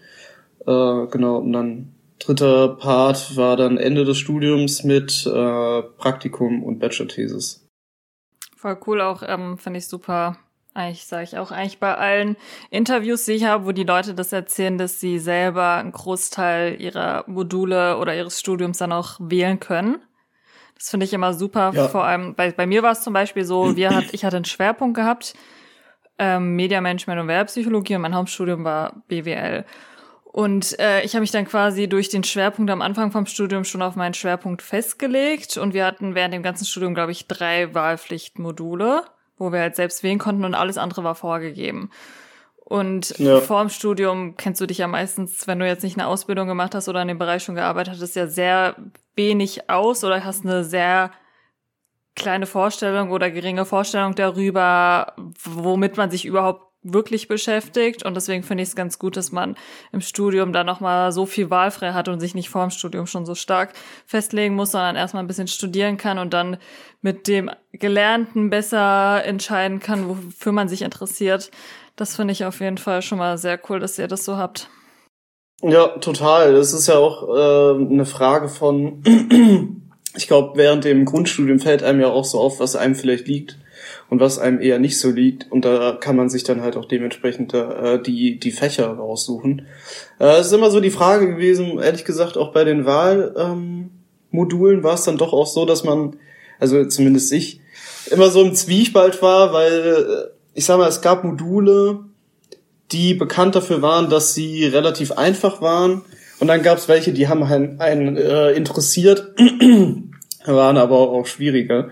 äh, 0.67 1.07
genau, 1.07 1.39
und 1.39 1.53
dann 1.53 1.93
dritter 2.19 2.69
Part 2.69 3.37
war 3.37 3.57
dann 3.57 3.79
Ende 3.79 4.05
des 4.05 4.19
Studiums 4.19 4.85
mit 4.85 5.27
äh, 5.27 5.83
Praktikum 5.83 6.63
und 6.63 6.79
Bachelor-Thesis. 6.79 7.67
Voll 8.57 8.79
cool 8.87 9.01
auch, 9.01 9.23
ähm, 9.27 9.59
finde 9.59 9.79
ich 9.79 9.87
super. 9.87 10.37
Eigentlich 10.75 11.07
sage 11.07 11.25
ich 11.25 11.39
auch 11.39 11.53
eigentlich 11.53 11.79
bei 11.79 11.95
allen 11.95 12.37
Interviews, 12.71 13.25
die 13.25 13.33
ich 13.33 13.45
habe, 13.45 13.65
wo 13.65 13.73
die 13.73 13.85
Leute 13.85 14.15
das 14.15 14.33
erzählen, 14.33 14.77
dass 14.77 15.01
sie 15.01 15.19
selber 15.19 15.77
einen 15.77 15.93
Großteil 15.93 16.81
ihrer 16.81 17.25
Module 17.27 17.97
oder 17.97 18.15
ihres 18.15 18.39
Studiums 18.39 18.79
dann 18.79 18.93
auch 18.93 19.17
wählen 19.19 19.59
können. 19.59 20.03
Das 20.79 20.91
finde 20.91 21.05
ich 21.07 21.13
immer 21.13 21.33
super. 21.33 21.73
Ja. 21.75 21.89
Vor 21.89 22.05
allem, 22.05 22.35
bei, 22.35 22.51
bei 22.53 22.67
mir 22.67 22.83
war 22.83 22.93
es 22.93 23.03
zum 23.03 23.13
Beispiel 23.13 23.45
so, 23.45 23.77
wir 23.77 23.95
hat, 23.95 24.13
ich 24.13 24.25
hatte 24.25 24.37
einen 24.37 24.45
Schwerpunkt 24.45 24.97
gehabt, 24.97 25.35
ähm, 26.19 26.57
Mediamanagement 26.57 27.21
und 27.21 27.29
Werbepsychologie 27.29 27.97
und 27.97 28.03
mein 28.03 28.15
Hauptstudium 28.15 28.65
war 28.65 29.03
BWL. 29.09 29.65
Und 30.25 30.79
äh, 30.79 31.03
ich 31.03 31.15
habe 31.15 31.23
mich 31.23 31.31
dann 31.31 31.47
quasi 31.47 31.89
durch 31.89 32.11
den 32.11 32.23
Schwerpunkt 32.23 32.71
am 32.71 32.83
Anfang 32.83 33.11
vom 33.11 33.25
Studium 33.25 33.65
schon 33.65 33.81
auf 33.81 33.97
meinen 33.97 34.13
Schwerpunkt 34.13 34.61
festgelegt. 34.61 35.57
Und 35.57 35.73
wir 35.73 35.87
hatten 35.87 36.15
während 36.15 36.35
dem 36.35 36.43
ganzen 36.43 36.67
Studium, 36.67 36.95
glaube 36.95 37.13
ich, 37.13 37.27
drei 37.27 37.73
Wahlpflichtmodule, 37.75 39.05
wo 39.39 39.51
wir 39.51 39.61
halt 39.61 39.77
selbst 39.77 40.03
wählen 40.03 40.19
konnten 40.19 40.45
und 40.45 40.55
alles 40.55 40.77
andere 40.77 41.05
war 41.05 41.15
vorgegeben. 41.15 41.91
Und 42.69 43.17
ja. 43.19 43.41
vor 43.41 43.61
dem 43.61 43.69
Studium 43.69 44.37
kennst 44.37 44.61
du 44.61 44.67
dich 44.67 44.79
ja 44.79 44.89
meistens, 44.89 45.47
wenn 45.47 45.61
du 45.61 45.67
jetzt 45.69 45.85
nicht 45.85 45.97
eine 45.97 46.09
Ausbildung 46.09 46.49
gemacht 46.49 46.75
hast 46.75 46.89
oder 46.89 47.01
in 47.01 47.07
dem 47.07 47.19
Bereich 47.19 47.45
schon 47.45 47.55
gearbeitet 47.55 47.99
hast, 48.01 48.17
ja 48.17 48.27
sehr 48.27 48.75
wenig 49.15 49.71
aus 49.71 50.03
oder 50.03 50.25
hast 50.25 50.45
eine 50.45 50.65
sehr 50.65 51.13
kleine 52.17 52.47
Vorstellung 52.47 53.13
oder 53.13 53.31
geringe 53.31 53.67
Vorstellung 53.67 54.17
darüber, 54.17 55.15
womit 55.45 55.97
man 55.97 56.11
sich 56.11 56.25
überhaupt 56.25 56.67
wirklich 56.83 57.29
beschäftigt 57.29 58.05
und 58.05 58.15
deswegen 58.15 58.43
finde 58.43 58.63
ich 58.63 58.71
es 58.71 58.77
ganz 58.77 58.99
gut, 58.99 59.17
dass 59.17 59.33
man 59.33 59.57
im 59.93 60.01
Studium 60.01 60.53
da 60.53 60.65
nochmal 60.65 61.13
so 61.13 61.27
viel 61.27 61.51
wahlfrei 61.51 61.93
hat 61.93 62.09
und 62.09 62.21
sich 62.21 62.35
nicht 62.35 62.49
vor 62.49 62.63
dem 62.63 62.71
Studium 62.71 63.07
schon 63.07 63.27
so 63.27 63.35
stark 63.35 63.75
festlegen 64.07 64.55
muss, 64.55 64.73
sondern 64.73 64.97
erstmal 64.97 65.23
ein 65.23 65.27
bisschen 65.27 65.49
studieren 65.49 65.97
kann 65.97 66.19
und 66.19 66.33
dann 66.33 66.59
mit 67.01 67.29
dem 67.29 67.51
Gelernten 67.73 68.51
besser 68.51 69.25
entscheiden 69.25 69.81
kann, 69.81 70.09
wofür 70.09 70.53
man 70.53 70.69
sich 70.69 70.83
interessiert. 70.83 71.51
Das 71.97 72.17
finde 72.17 72.33
ich 72.33 72.45
auf 72.45 72.61
jeden 72.61 72.79
Fall 72.79 73.03
schon 73.03 73.19
mal 73.19 73.39
sehr 73.39 73.59
cool, 73.69 73.81
dass 73.81 73.99
ihr 73.99 74.07
das 74.07 74.25
so 74.25 74.37
habt. 74.37 74.69
Ja, 75.63 75.89
total. 75.99 76.53
Das 76.53 76.75
ist 76.75 76.87
ja 76.87 76.99
auch 76.99 77.29
äh, 77.35 77.85
eine 77.93 78.05
Frage 78.05 78.49
von, 78.49 79.03
ich 80.17 80.27
glaube, 80.27 80.59
während 80.59 80.85
dem 80.85 81.07
Grundstudium 81.07 81.59
fällt 81.59 81.83
einem 81.83 82.01
ja 82.01 82.09
auch 82.09 82.27
so 82.27 82.39
auf, 82.39 82.61
was 82.61 82.77
einem 82.77 82.95
vielleicht 82.95 83.27
liegt 83.27 83.59
und 84.11 84.21
was 84.21 84.39
einem 84.39 84.61
eher 84.61 84.79
nicht 84.79 85.01
so 85.01 85.11
liegt. 85.11 85.51
Und 85.51 85.65
da 85.65 85.93
kann 85.93 86.17
man 86.17 86.29
sich 86.29 86.45
dann 86.45 86.61
halt 86.61 86.77
auch 86.77 86.85
dementsprechend 86.85 87.55
äh, 87.55 88.01
die, 88.01 88.39
die 88.39 88.53
Fächer 88.53 88.89
raussuchen. 88.89 89.67
Äh, 90.21 90.37
es 90.37 90.49
ist 90.49 90.53
immer 90.53 90.71
so 90.71 90.81
die 90.81 90.91
Frage 90.91 91.27
gewesen, 91.29 91.79
ehrlich 91.79 92.05
gesagt, 92.05 92.37
auch 92.37 92.53
bei 92.53 92.65
den 92.65 92.85
Wahlmodulen 92.85 94.79
ähm, 94.79 94.85
war 94.85 94.95
es 94.95 95.05
dann 95.05 95.17
doch 95.17 95.33
auch 95.33 95.47
so, 95.47 95.65
dass 95.65 95.85
man, 95.85 96.17
also 96.61 96.85
zumindest 96.85 97.33
ich, 97.33 97.61
immer 98.11 98.29
so 98.29 98.43
im 98.43 98.55
Zwiespalt 98.55 99.23
war, 99.23 99.55
weil 99.55 99.73
äh, 99.73 100.36
ich 100.57 100.65
sag 100.65 100.79
mal, 100.79 100.89
es 100.89 101.03
gab 101.03 101.23
Module, 101.23 102.01
die 102.91 103.13
bekannt 103.13 103.55
dafür 103.55 103.83
waren, 103.83 104.09
dass 104.09 104.35
sie 104.35 104.65
relativ 104.65 105.13
einfach 105.13 105.61
waren. 105.61 106.03
Und 106.41 106.49
dann 106.49 106.63
gab 106.63 106.79
es 106.79 106.89
welche, 106.89 107.13
die 107.13 107.29
haben 107.29 107.43
einen, 107.43 107.79
einen 107.79 108.17
äh, 108.17 108.53
interessiert, 108.53 109.35
waren 110.47 110.79
aber 110.79 110.99
auch 110.99 111.27
schwieriger. 111.27 111.91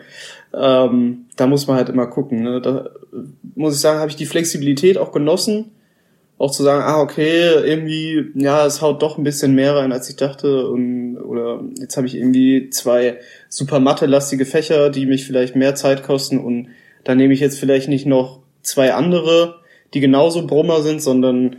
Ähm, 0.55 1.27
da 1.37 1.47
muss 1.47 1.67
man 1.67 1.77
halt 1.77 1.91
immer 1.91 2.07
gucken. 2.07 2.43
Ne? 2.43 2.63
Da 2.63 2.91
muss 3.55 3.75
ich 3.75 3.81
sagen, 3.81 4.01
habe 4.01 4.11
ich 4.11 4.17
die 4.17 4.27
Flexibilität 4.27 4.97
auch 4.97 5.13
genossen, 5.13 5.73
auch 6.39 6.51
zu 6.51 6.63
sagen, 6.63 6.85
ah 6.85 7.03
okay, 7.03 7.51
irgendwie, 7.65 8.31
ja, 8.35 8.65
es 8.65 8.81
haut 8.81 9.03
doch 9.03 9.19
ein 9.19 9.25
bisschen 9.25 9.55
mehr 9.55 9.77
rein, 9.77 9.93
als 9.93 10.09
ich 10.09 10.17
dachte. 10.17 10.69
Und, 10.69 11.19
oder 11.19 11.61
jetzt 11.79 11.99
habe 11.99 12.07
ich 12.07 12.15
irgendwie 12.15 12.71
zwei 12.71 13.19
super 13.51 13.79
mathe-lastige 13.79 14.47
Fächer, 14.47 14.89
die 14.89 15.05
mich 15.05 15.27
vielleicht 15.27 15.55
mehr 15.55 15.75
Zeit 15.75 16.03
kosten 16.03 16.39
und 16.39 16.69
da 17.03 17.15
nehme 17.15 17.35
ich 17.35 17.41
jetzt 17.41 17.59
vielleicht 17.59 17.89
nicht 17.89 18.07
noch 18.07 18.44
zwei 18.65 18.95
andere, 18.95 19.61
die 19.95 20.01
genauso 20.01 20.47
Brummer 20.47 20.83
sind, 20.83 21.01
sondern 21.01 21.57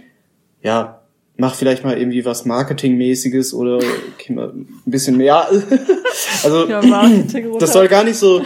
ja, 0.62 1.02
mach 1.38 1.56
vielleicht 1.56 1.84
mal 1.84 1.98
irgendwie 1.98 2.26
was 2.26 2.46
Marketingmäßiges 2.46 3.54
oder 3.54 3.78
okay, 3.78 4.34
mal 4.34 4.50
ein 4.50 4.82
bisschen 4.86 5.18
mehr. 5.18 5.48
also 6.44 6.68
ja, 6.68 6.82
das 7.60 7.74
soll 7.74 7.88
gar 7.88 8.04
nicht 8.04 8.18
so. 8.18 8.42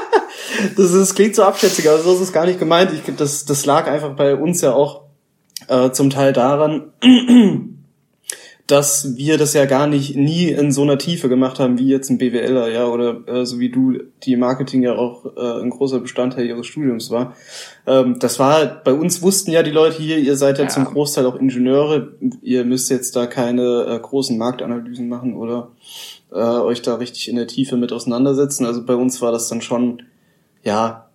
das, 0.76 0.86
ist, 0.86 0.94
das 0.94 1.14
klingt 1.14 1.34
so 1.34 1.42
abschätzig, 1.42 1.88
aber 1.88 1.98
so 1.98 2.14
ist 2.14 2.20
es 2.20 2.32
gar 2.32 2.46
nicht 2.46 2.58
gemeint. 2.58 2.92
Ich, 2.92 3.14
das, 3.16 3.44
das 3.44 3.66
lag 3.66 3.86
einfach 3.86 4.14
bei 4.14 4.34
uns 4.34 4.60
ja 4.60 4.72
auch 4.72 5.02
äh, 5.68 5.90
zum 5.90 6.10
Teil 6.10 6.32
daran, 6.32 6.92
dass 8.66 9.16
wir 9.16 9.38
das 9.38 9.54
ja 9.54 9.64
gar 9.64 9.86
nicht 9.86 10.16
nie 10.16 10.48
in 10.48 10.72
so 10.72 10.82
einer 10.82 10.98
Tiefe 10.98 11.28
gemacht 11.28 11.60
haben 11.60 11.78
wie 11.78 11.86
jetzt 11.86 12.10
ein 12.10 12.18
BWLer, 12.18 12.68
ja, 12.68 12.86
oder 12.86 13.26
äh, 13.28 13.46
so 13.46 13.60
wie 13.60 13.70
du, 13.70 13.98
die 14.24 14.36
Marketing 14.36 14.82
ja 14.82 14.96
auch 14.96 15.24
äh, 15.36 15.62
ein 15.62 15.70
großer 15.70 16.00
Bestandteil 16.00 16.46
ihres 16.46 16.66
Studiums 16.66 17.10
war. 17.10 17.36
Ähm, 17.86 18.18
das 18.18 18.40
war, 18.40 18.66
bei 18.82 18.92
uns 18.92 19.22
wussten 19.22 19.52
ja 19.52 19.62
die 19.62 19.70
Leute 19.70 20.02
hier, 20.02 20.18
ihr 20.18 20.36
seid 20.36 20.58
ja, 20.58 20.64
ja. 20.64 20.70
zum 20.70 20.84
Großteil 20.84 21.26
auch 21.26 21.36
Ingenieure, 21.36 22.14
ihr 22.42 22.64
müsst 22.64 22.90
jetzt 22.90 23.14
da 23.14 23.26
keine 23.26 23.86
äh, 23.88 23.98
großen 24.00 24.36
Marktanalysen 24.36 25.08
machen 25.08 25.36
oder 25.36 25.70
äh, 26.32 26.36
euch 26.36 26.82
da 26.82 26.96
richtig 26.96 27.28
in 27.28 27.36
der 27.36 27.46
Tiefe 27.46 27.76
mit 27.76 27.92
auseinandersetzen. 27.92 28.66
Also 28.66 28.84
bei 28.84 28.96
uns 28.96 29.22
war 29.22 29.30
das 29.30 29.48
dann 29.48 29.60
schon, 29.60 30.02
ja, 30.64 31.05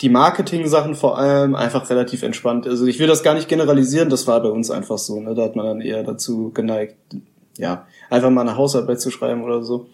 die 0.00 0.08
Marketing-Sachen 0.08 0.94
vor 0.94 1.18
allem 1.18 1.54
einfach 1.54 1.90
relativ 1.90 2.22
entspannt. 2.22 2.66
Also 2.66 2.86
ich 2.86 2.98
will 2.98 3.06
das 3.06 3.22
gar 3.22 3.34
nicht 3.34 3.48
generalisieren, 3.48 4.08
das 4.08 4.26
war 4.26 4.42
bei 4.42 4.48
uns 4.48 4.70
einfach 4.70 4.98
so. 4.98 5.20
Ne? 5.20 5.34
Da 5.34 5.42
hat 5.42 5.56
man 5.56 5.66
dann 5.66 5.80
eher 5.80 6.02
dazu 6.02 6.50
geneigt, 6.52 6.96
ja, 7.58 7.86
einfach 8.08 8.30
mal 8.30 8.42
eine 8.42 8.56
Hausarbeit 8.56 9.00
zu 9.00 9.10
schreiben 9.10 9.44
oder 9.44 9.62
so. 9.62 9.88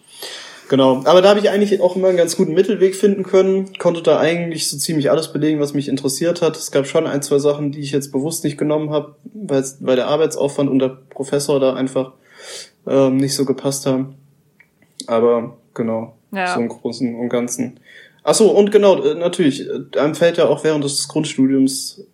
Genau, 0.69 1.01
aber 1.05 1.21
da 1.21 1.29
habe 1.29 1.39
ich 1.39 1.49
eigentlich 1.49 1.79
auch 1.79 1.95
immer 1.95 2.09
einen 2.09 2.17
ganz 2.17 2.35
guten 2.35 2.53
Mittelweg 2.53 2.95
finden 2.95 3.23
können, 3.23 3.77
konnte 3.77 4.01
da 4.01 4.19
eigentlich 4.19 4.69
so 4.69 4.77
ziemlich 4.77 5.09
alles 5.09 5.31
belegen, 5.31 5.61
was 5.61 5.73
mich 5.73 5.87
interessiert 5.87 6.41
hat. 6.41 6.57
Es 6.57 6.71
gab 6.71 6.85
schon 6.85 7.07
ein, 7.07 7.21
zwei 7.21 7.39
Sachen, 7.39 7.71
die 7.71 7.79
ich 7.79 7.91
jetzt 7.91 8.11
bewusst 8.11 8.43
nicht 8.43 8.57
genommen 8.57 8.89
habe, 8.89 9.15
weil, 9.33 9.63
weil 9.79 9.95
der 9.95 10.07
Arbeitsaufwand 10.07 10.69
und 10.69 10.79
der 10.79 10.97
Professor 11.09 11.61
da 11.61 11.73
einfach 11.73 12.11
ähm, 12.85 13.15
nicht 13.15 13.33
so 13.33 13.45
gepasst 13.45 13.85
haben. 13.85 14.15
Aber 15.07 15.57
genau, 15.73 16.15
ja. 16.31 16.53
so 16.53 16.59
im 16.59 16.67
Großen 16.67 17.15
und 17.15 17.29
Ganzen 17.29 17.79
Ach 18.29 18.33
so, 18.33 18.51
und 18.51 18.71
genau, 18.71 19.01
äh, 19.01 19.15
natürlich, 19.15 19.65
äh, 19.69 19.97
einem 19.97 20.13
fällt 20.13 20.35
ja 20.35 20.49
auch 20.49 20.65
während 20.65 20.83
des 20.83 21.07
Grundstudiums 21.07 22.05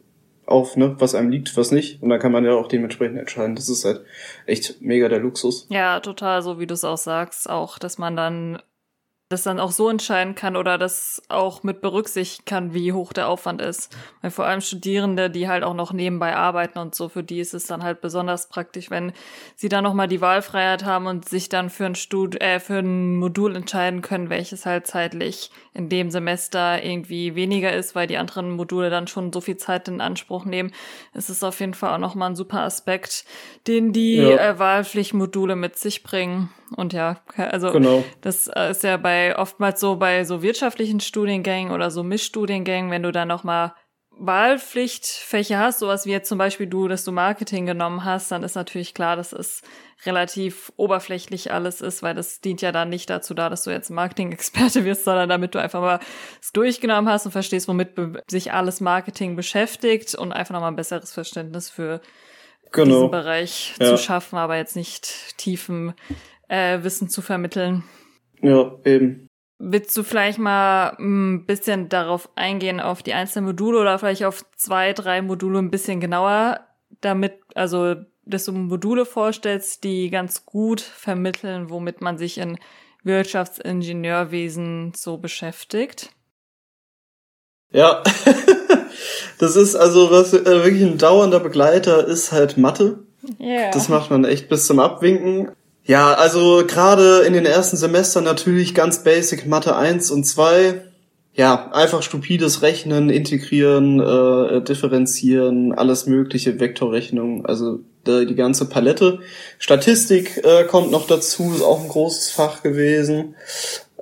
auf, 0.46 0.78
ne, 0.78 0.96
was 1.00 1.16
einem 1.16 1.32
liegt, 1.32 1.58
was 1.58 1.72
nicht. 1.72 2.04
Und 2.04 2.10
dann 2.10 2.20
kann 2.20 2.32
man 2.32 2.46
ja 2.46 2.54
auch 2.54 2.68
dementsprechend 2.68 3.18
entscheiden. 3.18 3.56
Das 3.56 3.68
ist 3.68 3.84
halt 3.84 4.02
echt 4.46 4.80
mega 4.80 5.10
der 5.10 5.18
Luxus. 5.18 5.66
Ja, 5.72 6.00
total, 6.02 6.44
so 6.44 6.60
wie 6.60 6.68
du 6.68 6.76
es 6.76 6.84
auch 6.84 7.00
sagst, 7.00 7.50
auch, 7.50 7.80
dass 7.80 7.98
man 7.98 8.16
dann 8.16 8.60
das 9.34 9.44
dann 9.44 9.60
auch 9.60 9.72
so 9.72 9.90
entscheiden 9.90 10.36
kann 10.36 10.56
oder 10.56 10.78
das 10.78 11.22
auch 11.28 11.64
mit 11.64 11.82
berücksichtigen 11.82 12.46
kann, 12.46 12.74
wie 12.74 12.94
hoch 12.94 13.14
der 13.14 13.28
Aufwand 13.28 13.62
ist. 13.62 13.96
Weil 14.22 14.30
vor 14.30 14.46
allem 14.46 14.62
Studierende, 14.62 15.30
die 15.30 15.48
halt 15.48 15.64
auch 15.64 15.74
noch 15.74 15.92
nebenbei 15.92 16.36
arbeiten 16.36 16.78
und 16.78 16.94
so, 16.94 17.10
für 17.10 17.24
die 17.24 17.40
ist 17.40 17.54
es 17.54 17.66
dann 17.66 17.84
halt 17.84 18.00
besonders 18.00 18.48
praktisch, 18.48 18.92
wenn 18.92 19.12
sie 19.56 19.70
dann 19.70 19.84
nochmal 19.84 20.08
die 20.08 20.22
Wahlfreiheit 20.22 20.86
haben 20.86 21.08
und 21.08 21.28
sich 21.28 21.50
dann 21.50 21.72
für 21.72 21.86
ein 21.86 21.96
Stud 21.96 22.40
äh, 22.42 22.60
für 22.60 22.80
ein 22.80 23.16
Modul 23.16 23.56
entscheiden 23.56 24.02
können, 24.02 24.30
welches 24.30 24.66
halt 24.66 24.86
zeitlich 24.86 25.50
in 25.74 25.90
dem 25.90 26.12
Semester 26.12 26.84
irgendwie 26.84 27.36
weniger 27.36 27.74
ist, 27.74 27.96
weil 27.96 28.08
die 28.08 28.18
anderen 28.18 28.52
Module 28.52 28.90
dann 28.90 29.08
schon 29.08 29.34
so 29.34 29.42
viel 29.42 29.58
Zeit 29.58 29.88
in 29.88 30.02
Anspruch 30.02 30.46
nehmen. 30.46 30.72
Es 31.14 31.30
ist 31.30 31.44
auf 31.44 31.60
jeden 31.60 31.74
Fall 31.74 31.94
auch 31.94 32.00
nochmal 32.00 32.30
ein 32.30 32.36
super 32.36 32.62
Aspekt, 32.62 33.26
den 33.68 33.92
die 33.92 34.18
ja. 34.18 34.38
äh, 34.38 34.60
Wahlpflichtmodule 34.60 35.56
mit 35.56 35.78
sich 35.78 36.04
bringen. 36.04 36.50
Und 36.76 36.94
ja, 36.94 37.22
also 37.38 37.72
genau. 37.72 38.04
das 38.22 38.48
äh, 38.48 38.72
ist 38.72 38.84
ja 38.84 38.98
bei 38.98 39.38
oftmals 39.38 39.80
so 39.80 39.96
bei 39.96 40.24
so 40.24 40.42
wirtschaftlichen 40.42 41.00
Studiengängen 41.00 41.72
oder 41.72 41.92
so 41.92 42.04
Mischstudiengängen, 42.04 42.92
wenn 42.92 43.04
du 43.04 43.12
dann 43.12 43.28
noch 43.28 43.44
mal 43.44 43.74
Wahlpflichtfächer 44.18 45.58
hast, 45.58 45.80
sowas 45.80 46.06
wie 46.06 46.12
jetzt 46.12 46.30
zum 46.30 46.38
Beispiel 46.38 46.68
du, 46.68 46.88
dass 46.88 47.04
du 47.04 47.12
Marketing 47.12 47.66
genommen 47.66 48.06
hast, 48.06 48.32
dann 48.32 48.44
ist 48.44 48.56
natürlich 48.56 48.94
klar, 48.94 49.16
dass 49.16 49.34
es 49.34 49.62
relativ 50.06 50.72
oberflächlich 50.76 51.52
alles 51.52 51.82
ist, 51.82 52.04
weil 52.04 52.14
das 52.14 52.40
dient 52.42 52.62
ja 52.62 52.72
dann 52.72 52.90
nicht 52.90 53.10
dazu 53.10 53.34
da, 53.34 53.50
dass 53.50 53.64
du 53.64 53.72
jetzt 53.72 53.90
Marketing-Experte 53.90 54.86
wirst, 54.86 55.06
sondern 55.06 55.30
damit 55.30 55.56
du 55.56 55.60
einfach 55.60 55.82
mal 55.82 56.00
es 56.42 56.52
durchgenommen 56.52 57.12
hast 57.12 57.26
und 57.26 57.32
verstehst, 57.32 57.68
womit 57.68 57.92
sich 58.30 58.52
alles 58.52 58.82
Marketing 58.82 59.36
beschäftigt 59.36 60.16
und 60.16 60.32
einfach 60.32 60.54
nochmal 60.54 60.72
ein 60.72 60.76
besseres 60.76 61.12
Verständnis 61.12 61.70
für 61.70 62.02
genau. 62.72 62.96
diesen 62.96 63.12
Bereich 63.12 63.74
ja. 63.80 63.88
zu 63.88 63.98
schaffen, 63.98 64.38
aber 64.38 64.58
jetzt 64.58 64.76
nicht 64.76 65.38
tiefen 65.38 65.94
äh, 66.50 66.84
Wissen 66.84 67.10
zu 67.10 67.22
vermitteln. 67.22 67.84
Ja, 68.42 68.76
eben. 68.84 69.28
Willst 69.66 69.96
du 69.96 70.04
vielleicht 70.04 70.40
mal 70.40 70.90
ein 71.00 71.46
bisschen 71.46 71.88
darauf 71.88 72.30
eingehen, 72.36 72.82
auf 72.82 73.02
die 73.02 73.14
einzelnen 73.14 73.46
Module 73.46 73.80
oder 73.80 73.98
vielleicht 73.98 74.26
auf 74.26 74.44
zwei, 74.58 74.92
drei 74.92 75.22
Module 75.22 75.60
ein 75.60 75.72
bisschen 75.72 76.02
genauer, 76.02 76.60
damit, 77.00 77.40
also, 77.56 77.96
dass 78.26 78.46
du 78.46 78.52
Module 78.52 79.06
vorstellst, 79.06 79.86
die 79.86 80.10
ganz 80.10 80.46
gut 80.46 80.82
vermitteln, 80.82 81.70
womit 81.70 82.02
man 82.02 82.18
sich 82.18 82.38
in 82.40 82.58
Wirtschaftsingenieurwesen 83.04 84.94
so 84.96 85.18
beschäftigt? 85.18 86.10
Ja, 87.72 88.04
das 89.40 89.56
ist 89.56 89.76
also 89.76 90.12
was 90.12 90.34
äh, 90.34 90.46
wirklich 90.46 90.84
ein 90.84 90.98
dauernder 90.98 91.40
Begleiter 91.40 92.06
ist 92.06 92.32
halt 92.32 92.58
Mathe. 92.58 93.00
Yeah. 93.40 93.72
Das 93.72 93.88
macht 93.88 94.12
man 94.12 94.26
echt 94.26 94.50
bis 94.50 94.68
zum 94.68 94.80
Abwinken. 94.80 95.52
Ja, 95.86 96.14
also 96.14 96.64
gerade 96.66 97.24
in 97.28 97.34
den 97.34 97.46
ersten 97.46 97.76
Semestern 97.76 98.24
natürlich 98.24 98.74
ganz 98.74 99.04
basic 99.04 99.46
Mathe 99.46 99.76
1 99.76 100.12
und 100.12 100.24
2. 100.24 100.82
Ja, 101.36 101.72
einfach 101.74 102.04
stupides 102.04 102.62
Rechnen, 102.62 103.10
integrieren, 103.10 104.00
äh, 104.00 104.62
differenzieren, 104.62 105.74
alles 105.74 106.06
mögliche, 106.06 106.60
Vektorrechnung, 106.60 107.46
also 107.46 107.80
äh, 108.08 108.26
die 108.26 108.36
ganze 108.36 108.66
Palette. 108.66 109.20
Statistik 109.58 110.42
äh, 110.44 110.64
kommt 110.66 110.92
noch 110.92 111.08
dazu, 111.08 111.52
ist 111.54 111.64
auch 111.64 111.82
ein 111.82 111.90
großes 111.90 112.32
Fach 112.32 112.62
gewesen. 112.62 113.36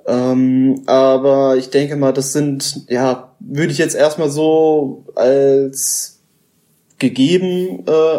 Ähm, 0.06 0.82
aber 0.86 1.56
ich 1.56 1.70
denke 1.70 1.96
mal, 1.96 2.12
das 2.12 2.32
sind, 2.32 2.84
ja, 2.88 3.34
würde 3.40 3.72
ich 3.72 3.78
jetzt 3.78 3.94
erstmal 3.94 4.30
so 4.30 5.06
als 5.14 6.20
gegeben 6.98 7.84
äh, 7.86 8.18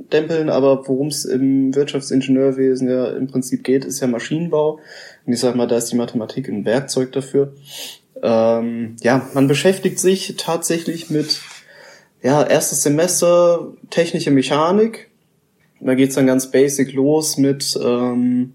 abstempeln, 0.00 0.48
aber 0.48 0.86
worum 0.88 1.08
es 1.08 1.24
im 1.24 1.74
Wirtschaftsingenieurwesen 1.74 2.88
ja 2.88 3.08
im 3.08 3.26
Prinzip 3.26 3.64
geht, 3.64 3.84
ist 3.84 4.00
ja 4.00 4.06
Maschinenbau. 4.06 4.80
Und 5.26 5.32
ich 5.32 5.40
sag 5.40 5.54
mal, 5.56 5.66
da 5.66 5.76
ist 5.76 5.92
die 5.92 5.96
Mathematik 5.96 6.48
ein 6.48 6.64
Werkzeug 6.64 7.12
dafür. 7.12 7.54
Ähm, 8.22 8.96
ja, 9.00 9.28
man 9.34 9.48
beschäftigt 9.48 9.98
sich 9.98 10.34
tatsächlich 10.36 11.10
mit 11.10 11.40
ja, 12.22 12.42
erstes 12.42 12.82
Semester 12.82 13.72
technische 13.90 14.30
Mechanik. 14.30 15.10
Da 15.80 15.94
geht's 15.94 16.16
dann 16.16 16.26
ganz 16.26 16.50
basic 16.50 16.92
los 16.92 17.36
mit 17.36 17.78
ähm, 17.82 18.54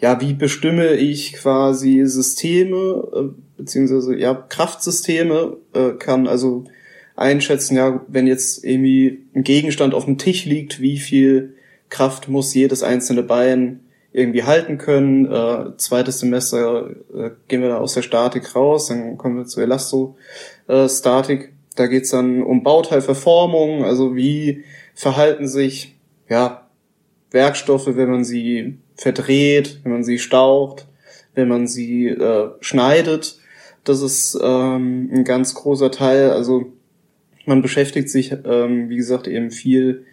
ja, 0.00 0.20
wie 0.20 0.32
bestimme 0.32 0.94
ich 0.94 1.32
quasi 1.32 2.02
Systeme, 2.04 3.08
äh, 3.14 3.40
beziehungsweise 3.56 4.16
ja, 4.16 4.34
Kraftsysteme, 4.34 5.56
äh, 5.74 5.90
kann 5.98 6.28
also 6.28 6.64
einschätzen, 7.18 7.76
ja, 7.76 8.04
wenn 8.08 8.26
jetzt 8.26 8.64
irgendwie 8.64 9.24
ein 9.34 9.44
Gegenstand 9.44 9.94
auf 9.94 10.04
dem 10.04 10.18
Tisch 10.18 10.44
liegt, 10.44 10.80
wie 10.80 10.98
viel 10.98 11.54
Kraft 11.88 12.28
muss 12.28 12.54
jedes 12.54 12.82
einzelne 12.82 13.22
Bein 13.22 13.80
irgendwie 14.12 14.44
halten 14.44 14.78
können. 14.78 15.26
Äh, 15.26 15.76
zweites 15.76 16.20
Semester 16.20 16.90
äh, 17.14 17.30
gehen 17.48 17.62
wir 17.62 17.68
da 17.68 17.78
aus 17.78 17.94
der 17.94 18.02
Statik 18.02 18.54
raus, 18.54 18.88
dann 18.88 19.18
kommen 19.18 19.36
wir 19.36 19.46
zur 19.46 19.62
Elastostatik. 19.62 21.52
Da 21.76 21.86
geht's 21.86 22.10
dann 22.10 22.42
um 22.42 22.62
Bauteilverformung, 22.62 23.84
also 23.84 24.16
wie 24.16 24.64
verhalten 24.94 25.46
sich 25.46 25.96
ja 26.28 26.68
Werkstoffe, 27.30 27.94
wenn 27.94 28.10
man 28.10 28.24
sie 28.24 28.78
verdreht, 28.96 29.80
wenn 29.84 29.92
man 29.92 30.04
sie 30.04 30.18
staucht, 30.18 30.88
wenn 31.34 31.48
man 31.48 31.68
sie 31.68 32.08
äh, 32.08 32.50
schneidet. 32.60 33.38
Das 33.84 34.02
ist 34.02 34.38
ähm, 34.42 35.08
ein 35.12 35.24
ganz 35.24 35.54
großer 35.54 35.90
Teil. 35.90 36.30
Also 36.30 36.72
man 37.48 37.62
beschäftigt 37.62 38.10
sich, 38.10 38.32
ähm, 38.44 38.88
wie 38.88 38.96
gesagt, 38.96 39.26
eben 39.26 39.50
viel 39.50 40.04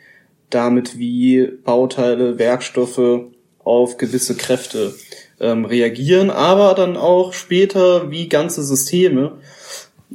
damit, 0.49 0.97
wie 0.97 1.47
Bauteile, 1.63 2.39
Werkstoffe 2.39 3.25
auf 3.63 3.97
gewisse 3.97 4.35
Kräfte 4.35 4.93
ähm, 5.39 5.65
reagieren, 5.65 6.29
aber 6.29 6.73
dann 6.75 6.97
auch 6.97 7.33
später, 7.33 8.11
wie 8.11 8.29
ganze 8.29 8.63
Systeme 8.63 9.39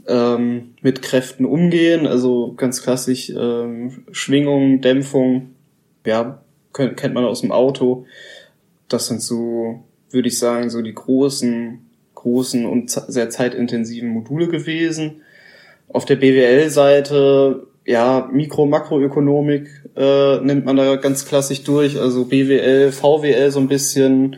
ähm, 0.06 0.74
mit 0.82 1.02
Kräften 1.02 1.44
umgehen. 1.44 2.06
Also 2.06 2.54
ganz 2.56 2.82
klassisch 2.82 3.30
ähm, 3.30 4.04
Schwingung, 4.12 4.80
Dämpfung, 4.80 5.50
ja, 6.06 6.42
kennt, 6.72 6.96
kennt 6.96 7.14
man 7.14 7.24
aus 7.24 7.40
dem 7.40 7.52
Auto. 7.52 8.06
Das 8.88 9.08
sind 9.08 9.22
so, 9.22 9.82
würde 10.10 10.28
ich 10.28 10.38
sagen, 10.38 10.70
so 10.70 10.80
die 10.82 10.94
großen, 10.94 11.80
großen 12.14 12.66
und 12.66 12.90
sehr 12.90 13.30
zeitintensiven 13.30 14.08
Module 14.08 14.48
gewesen. 14.48 15.22
Auf 15.92 16.04
der 16.04 16.16
BWL-Seite, 16.16 17.66
ja, 17.84 18.28
Mikro-Makroökonomik 18.32 19.68
äh, 19.96 20.40
nimmt 20.40 20.64
man 20.64 20.76
da 20.76 20.96
ganz 20.96 21.26
klassisch 21.26 21.64
durch. 21.64 21.98
Also 21.98 22.24
BWL, 22.26 22.92
VWL 22.92 23.50
so 23.50 23.58
ein 23.58 23.68
bisschen, 23.68 24.36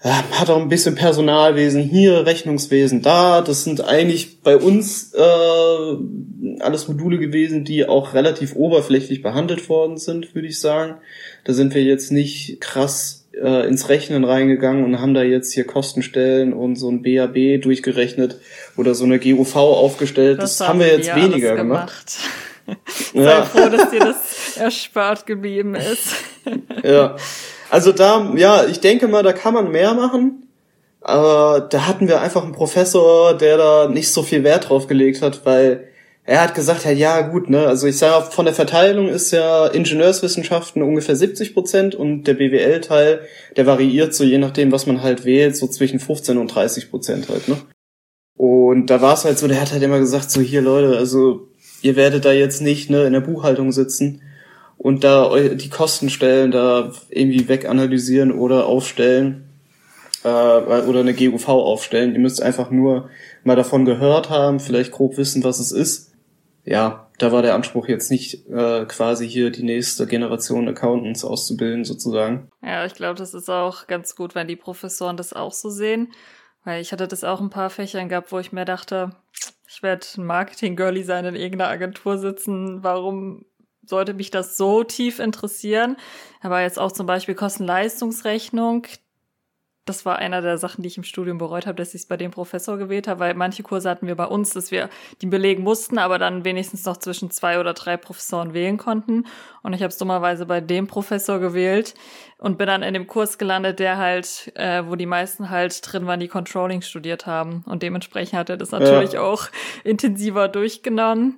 hat 0.00 0.50
auch 0.50 0.60
ein 0.60 0.68
bisschen 0.68 0.94
Personalwesen 0.94 1.82
hier, 1.82 2.26
Rechnungswesen 2.26 3.02
da. 3.02 3.40
Das 3.40 3.64
sind 3.64 3.84
eigentlich 3.84 4.42
bei 4.42 4.56
uns 4.56 5.12
äh, 5.14 6.60
alles 6.60 6.86
Module 6.86 7.18
gewesen, 7.18 7.64
die 7.64 7.86
auch 7.86 8.14
relativ 8.14 8.54
oberflächlich 8.54 9.22
behandelt 9.22 9.68
worden 9.68 9.96
sind, 9.96 10.34
würde 10.34 10.48
ich 10.48 10.60
sagen. 10.60 10.96
Da 11.44 11.52
sind 11.52 11.74
wir 11.74 11.82
jetzt 11.82 12.12
nicht 12.12 12.60
krass 12.60 13.26
äh, 13.42 13.66
ins 13.66 13.88
Rechnen 13.88 14.24
reingegangen 14.24 14.84
und 14.84 15.00
haben 15.00 15.14
da 15.14 15.22
jetzt 15.22 15.52
hier 15.52 15.64
Kostenstellen 15.64 16.52
und 16.52 16.76
so 16.76 16.88
ein 16.90 17.02
BAB 17.02 17.60
durchgerechnet 17.60 18.38
oder 18.76 18.94
so 18.94 19.04
eine 19.04 19.18
GUV 19.18 19.56
aufgestellt. 19.56 20.40
Das, 20.40 20.58
das 20.58 20.68
haben 20.68 20.80
wir 20.80 20.88
jetzt 20.88 21.14
weniger 21.14 21.56
gemacht. 21.56 22.18
gemacht. 22.66 22.78
Sei 23.14 23.22
ja. 23.22 23.44
froh, 23.44 23.68
dass 23.68 23.90
dir 23.90 24.00
das 24.00 24.56
erspart 24.56 25.26
geblieben 25.26 25.74
ist. 25.74 26.14
ja. 26.82 27.16
Also 27.70 27.92
da, 27.92 28.32
ja, 28.36 28.64
ich 28.64 28.80
denke 28.80 29.08
mal, 29.08 29.22
da 29.22 29.32
kann 29.32 29.54
man 29.54 29.70
mehr 29.70 29.94
machen. 29.94 30.48
Aber 31.00 31.60
da 31.60 31.86
hatten 31.86 32.08
wir 32.08 32.22
einfach 32.22 32.42
einen 32.42 32.52
Professor, 32.52 33.36
der 33.36 33.58
da 33.58 33.88
nicht 33.88 34.10
so 34.10 34.22
viel 34.22 34.42
Wert 34.42 34.70
drauf 34.70 34.86
gelegt 34.86 35.20
hat, 35.20 35.44
weil 35.44 35.88
er 36.24 36.40
hat 36.40 36.54
gesagt, 36.54 36.86
ja, 36.86 36.90
ja, 36.90 37.20
gut, 37.20 37.50
ne, 37.50 37.66
also 37.66 37.86
ich 37.86 37.98
sage, 37.98 38.30
von 38.30 38.46
der 38.46 38.54
Verteilung 38.54 39.08
ist 39.08 39.30
ja 39.30 39.66
Ingenieurswissenschaften 39.66 40.82
ungefähr 40.82 41.16
70 41.16 41.52
Prozent 41.52 41.94
und 41.94 42.24
der 42.24 42.32
BWL-Teil, 42.34 43.20
der 43.56 43.66
variiert 43.66 44.14
so 44.14 44.24
je 44.24 44.38
nachdem, 44.38 44.72
was 44.72 44.86
man 44.86 45.02
halt 45.02 45.26
wählt, 45.26 45.54
so 45.54 45.66
zwischen 45.66 46.00
15 46.00 46.38
und 46.38 46.48
30 46.48 46.90
Prozent 46.90 47.28
halt, 47.28 47.48
ne. 47.48 47.58
Und 48.36 48.86
da 48.86 49.00
war 49.00 49.14
es 49.14 49.24
halt 49.24 49.38
so, 49.38 49.46
der 49.46 49.60
hat 49.60 49.72
halt 49.72 49.82
immer 49.82 49.98
gesagt, 49.98 50.30
so 50.30 50.40
hier 50.40 50.60
Leute, 50.60 50.96
also 50.96 51.48
ihr 51.82 51.96
werdet 51.96 52.24
da 52.24 52.32
jetzt 52.32 52.60
nicht 52.60 52.90
ne, 52.90 53.04
in 53.04 53.12
der 53.12 53.20
Buchhaltung 53.20 53.70
sitzen 53.70 54.22
und 54.76 55.04
da 55.04 55.38
die 55.38 55.70
Kostenstellen 55.70 56.50
da 56.50 56.92
irgendwie 57.10 57.48
weganalysieren 57.48 58.32
oder 58.32 58.66
aufstellen 58.66 59.44
äh, 60.24 60.28
oder 60.28 61.00
eine 61.00 61.14
GUV 61.14 61.48
aufstellen. 61.48 62.12
Ihr 62.14 62.20
müsst 62.20 62.42
einfach 62.42 62.70
nur 62.70 63.10
mal 63.44 63.56
davon 63.56 63.84
gehört 63.84 64.30
haben, 64.30 64.58
vielleicht 64.58 64.90
grob 64.90 65.16
wissen, 65.16 65.44
was 65.44 65.60
es 65.60 65.70
ist. 65.70 66.12
Ja, 66.64 67.08
da 67.18 67.30
war 67.30 67.42
der 67.42 67.54
Anspruch 67.54 67.88
jetzt 67.88 68.10
nicht 68.10 68.48
äh, 68.48 68.86
quasi 68.86 69.28
hier 69.28 69.50
die 69.50 69.62
nächste 69.62 70.06
Generation 70.06 70.66
Accountants 70.66 71.24
auszubilden 71.24 71.84
sozusagen. 71.84 72.48
Ja, 72.62 72.84
ich 72.86 72.94
glaube, 72.94 73.18
das 73.18 73.34
ist 73.34 73.50
auch 73.50 73.86
ganz 73.86 74.16
gut, 74.16 74.34
wenn 74.34 74.48
die 74.48 74.56
Professoren 74.56 75.16
das 75.16 75.32
auch 75.32 75.52
so 75.52 75.68
sehen. 75.68 76.08
Weil 76.64 76.80
ich 76.80 76.92
hatte 76.92 77.06
das 77.06 77.24
auch 77.24 77.40
ein 77.40 77.50
paar 77.50 77.70
Fächern 77.70 78.08
gehabt, 78.08 78.32
wo 78.32 78.38
ich 78.38 78.52
mir 78.52 78.64
dachte, 78.64 79.10
ich 79.68 79.82
werde 79.82 80.06
Marketing-Girlie 80.16 81.04
sein, 81.04 81.24
in 81.24 81.36
irgendeiner 81.36 81.70
Agentur 81.70 82.18
sitzen. 82.18 82.82
Warum 82.82 83.44
sollte 83.86 84.14
mich 84.14 84.30
das 84.30 84.56
so 84.56 84.84
tief 84.84 85.18
interessieren. 85.18 85.96
Aber 86.40 86.60
jetzt 86.60 86.78
auch 86.78 86.92
zum 86.92 87.06
Beispiel 87.06 87.34
Kosten-Leistungsrechnung. 87.34 88.86
Das 89.84 90.06
war 90.06 90.16
einer 90.16 90.40
der 90.40 90.56
Sachen, 90.56 90.82
die 90.82 90.88
ich 90.88 90.96
im 90.96 91.04
Studium 91.04 91.36
bereut 91.36 91.66
habe, 91.66 91.76
dass 91.76 91.90
ich 91.90 92.02
es 92.02 92.06
bei 92.06 92.16
dem 92.16 92.30
Professor 92.30 92.78
gewählt 92.78 93.06
habe, 93.06 93.20
weil 93.20 93.34
manche 93.34 93.62
Kurse 93.62 93.90
hatten 93.90 94.06
wir 94.06 94.14
bei 94.14 94.24
uns, 94.24 94.50
dass 94.50 94.70
wir 94.70 94.88
die 95.20 95.26
belegen 95.26 95.62
mussten, 95.62 95.98
aber 95.98 96.18
dann 96.18 96.44
wenigstens 96.44 96.84
noch 96.86 96.96
zwischen 96.96 97.30
zwei 97.30 97.60
oder 97.60 97.74
drei 97.74 97.96
Professoren 97.98 98.54
wählen 98.54 98.78
konnten. 98.78 99.26
Und 99.62 99.74
ich 99.74 99.82
habe 99.82 99.90
es 99.90 99.98
dummerweise 99.98 100.46
bei 100.46 100.62
dem 100.62 100.86
Professor 100.86 101.38
gewählt 101.38 101.94
und 102.38 102.56
bin 102.56 102.66
dann 102.66 102.82
in 102.82 102.94
dem 102.94 103.06
Kurs 103.06 103.36
gelandet, 103.36 103.78
der 103.78 103.98
halt, 103.98 104.52
äh, 104.54 104.82
wo 104.86 104.96
die 104.96 105.06
meisten 105.06 105.50
halt 105.50 105.80
drin 105.82 106.06
waren, 106.06 106.20
die 106.20 106.28
Controlling 106.28 106.80
studiert 106.80 107.26
haben. 107.26 107.62
Und 107.66 107.82
dementsprechend 107.82 108.38
hat 108.38 108.50
er 108.50 108.56
das 108.56 108.70
natürlich 108.70 109.12
ja. 109.12 109.20
auch 109.20 109.48
intensiver 109.84 110.48
durchgenommen. 110.48 111.36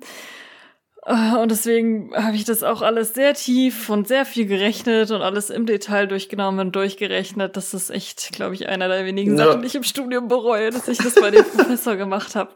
Äh, 1.07 1.37
und 1.37 1.49
deswegen 1.49 2.11
habe 2.13 2.35
ich 2.35 2.43
das 2.43 2.63
auch 2.63 2.81
alles 2.81 3.13
sehr 3.13 3.33
tief 3.33 3.89
und 3.89 4.07
sehr 4.07 4.25
viel 4.25 4.45
gerechnet 4.45 5.09
und 5.11 5.21
alles 5.21 5.49
im 5.49 5.65
Detail 5.65 6.05
durchgenommen 6.05 6.59
und 6.59 6.75
durchgerechnet. 6.75 7.55
Das 7.55 7.73
ist 7.73 7.89
echt, 7.89 8.33
glaube 8.33 8.55
ich, 8.55 8.67
einer 8.67 8.89
der 8.89 9.05
wenigen 9.05 9.37
ja. 9.37 9.45
Sachen, 9.45 9.61
die 9.61 9.67
ich 9.67 9.75
im 9.75 9.83
Studium 9.83 10.27
bereue, 10.27 10.69
dass 10.69 10.87
ich 10.89 10.97
das 10.97 11.15
bei 11.15 11.31
dem 11.31 11.45
Professor 11.55 11.95
gemacht 11.95 12.35
habe. 12.35 12.51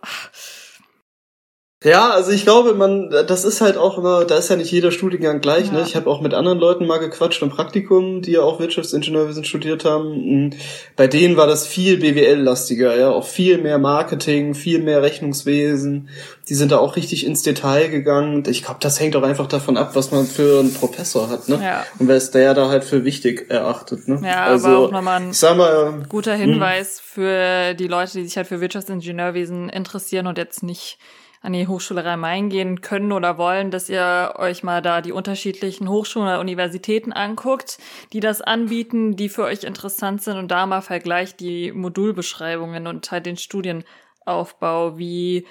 Ja, 1.84 2.12
also 2.12 2.30
ich 2.30 2.44
glaube, 2.44 2.76
man, 2.76 3.10
das 3.10 3.44
ist 3.44 3.60
halt 3.60 3.76
auch 3.76 3.98
immer, 3.98 4.24
da 4.24 4.38
ist 4.38 4.52
ja 4.52 4.56
nicht 4.56 4.72
jeder 4.72 4.92
Studiengang 4.92 5.42
gleich. 5.42 5.72
Ne? 5.72 5.80
Ja. 5.80 5.84
Ne? 5.84 5.88
Ich 5.88 5.96
habe 5.96 6.12
auch 6.12 6.22
mit 6.22 6.36
anderen 6.36 6.60
Leuten 6.60 6.86
mal 6.86 7.00
gequatscht 7.00 7.42
im 7.42 7.50
Praktikum, 7.50 8.22
die 8.22 8.34
ja 8.34 8.42
auch 8.42 8.60
Wirtschaftsingenieurwesen 8.60 9.46
studiert 9.46 9.84
haben. 9.84 10.14
Hm, 10.14 10.50
bei 10.96 11.08
denen 11.08 11.38
war 11.38 11.48
das 11.48 11.66
viel 11.66 11.98
BWL-lastiger, 11.98 12.96
ja, 12.96 13.10
auch 13.10 13.26
viel 13.26 13.58
mehr 13.58 13.80
Marketing, 13.80 14.54
viel 14.54 14.78
mehr 14.78 15.02
Rechnungswesen. 15.02 16.10
Die 16.48 16.54
sind 16.54 16.72
da 16.72 16.78
auch 16.78 16.96
richtig 16.98 17.26
ins 17.26 17.42
Detail 17.42 17.88
gegangen. 17.88 18.44
Ich 18.48 18.64
glaube, 18.64 18.80
das 18.80 19.00
hängt 19.00 19.16
auch 19.16 19.24
einfach 19.24 19.48
davon 19.48 19.76
ab, 19.76 19.96
was 19.96 20.12
man 20.12 20.28
für 20.28 20.60
einen 20.60 20.76
Professor 20.76 21.30
hat, 21.32 21.50
ne? 21.50 21.60
Ja. 21.64 21.84
Und 21.98 22.08
wer 22.08 22.16
ist 22.16 22.36
der 22.36 22.54
da 22.54 22.70
halt 22.70 22.84
für 22.84 23.06
wichtig 23.06 23.50
erachtet, 23.50 24.08
ne? 24.08 24.22
Ja, 24.24 24.44
also, 24.44 24.68
aber 24.68 24.78
auch 24.78 24.92
nochmal 24.92 25.22
ein 25.22 25.58
mal, 25.58 26.04
guter 26.08 26.34
hm. 26.34 26.42
Hinweis 26.42 26.98
mh. 26.98 27.02
für 27.04 27.74
die 27.74 27.88
Leute, 27.88 28.20
die 28.20 28.26
sich 28.26 28.38
halt 28.38 28.46
für 28.46 28.62
Wirtschaftsingenieurwesen 28.62 29.70
interessieren 29.70 30.28
und 30.28 30.38
jetzt 30.38 30.62
nicht 30.62 31.00
an 31.42 31.54
die 31.54 31.68
Hochschule 31.68 32.06
Rhein-Main 32.06 32.50
gehen 32.50 32.82
können 32.82 33.12
oder 33.12 33.38
wollen, 33.38 33.72
dass 33.72 33.90
ihr 33.90 34.36
euch 34.38 34.62
mal 34.64 34.82
da 34.82 35.02
die 35.02 35.12
unterschiedlichen 35.12 35.90
Hochschulen 35.90 36.28
oder 36.28 36.40
Universitäten 36.40 37.14
anguckt, 37.14 37.80
die 38.14 38.20
das 38.20 38.42
anbieten, 38.42 39.16
die 39.16 39.30
für 39.30 39.44
euch 39.44 39.64
interessant 39.64 40.22
sind 40.22 40.38
und 40.38 40.50
da 40.50 40.66
mal 40.66 40.82
vergleicht 40.82 41.40
die 41.40 41.72
Modulbeschreibungen 41.72 42.86
und 42.86 43.10
halt 43.12 43.26
den 43.26 43.38
Studienaufbau, 43.38 45.00
wie 45.00 45.48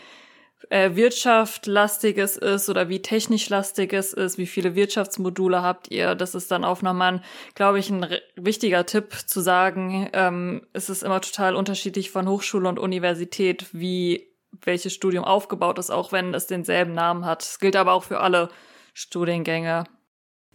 äh, 0.68 0.94
wirtschaftlastig 0.94 2.18
es 2.18 2.36
ist 2.36 2.68
oder 2.68 2.88
wie 2.88 3.02
technisch 3.02 3.48
lastig 3.48 3.92
es 3.92 4.12
ist, 4.12 4.38
wie 4.38 4.46
viele 4.46 4.76
Wirtschaftsmodule 4.76 5.62
habt 5.62 5.90
ihr. 5.90 6.14
Das 6.14 6.36
ist 6.36 6.52
dann 6.52 6.64
auch 6.64 6.82
nochmal, 6.82 7.22
glaube 7.56 7.80
ich, 7.80 7.90
ein 7.90 8.06
wichtiger 8.36 8.86
Tipp 8.86 9.12
zu 9.26 9.40
sagen. 9.40 10.08
Ähm, 10.12 10.62
es 10.72 10.88
ist 10.88 11.02
immer 11.02 11.20
total 11.20 11.56
unterschiedlich 11.56 12.12
von 12.12 12.28
Hochschule 12.28 12.68
und 12.68 12.78
Universität, 12.78 13.66
wie 13.72 14.29
welches 14.62 14.92
Studium 14.92 15.24
aufgebaut 15.24 15.78
ist, 15.78 15.90
auch 15.90 16.12
wenn 16.12 16.34
es 16.34 16.46
denselben 16.46 16.92
Namen 16.92 17.24
hat. 17.24 17.42
Das 17.42 17.58
gilt 17.58 17.76
aber 17.76 17.92
auch 17.92 18.04
für 18.04 18.20
alle 18.20 18.48
Studiengänge. 18.92 19.84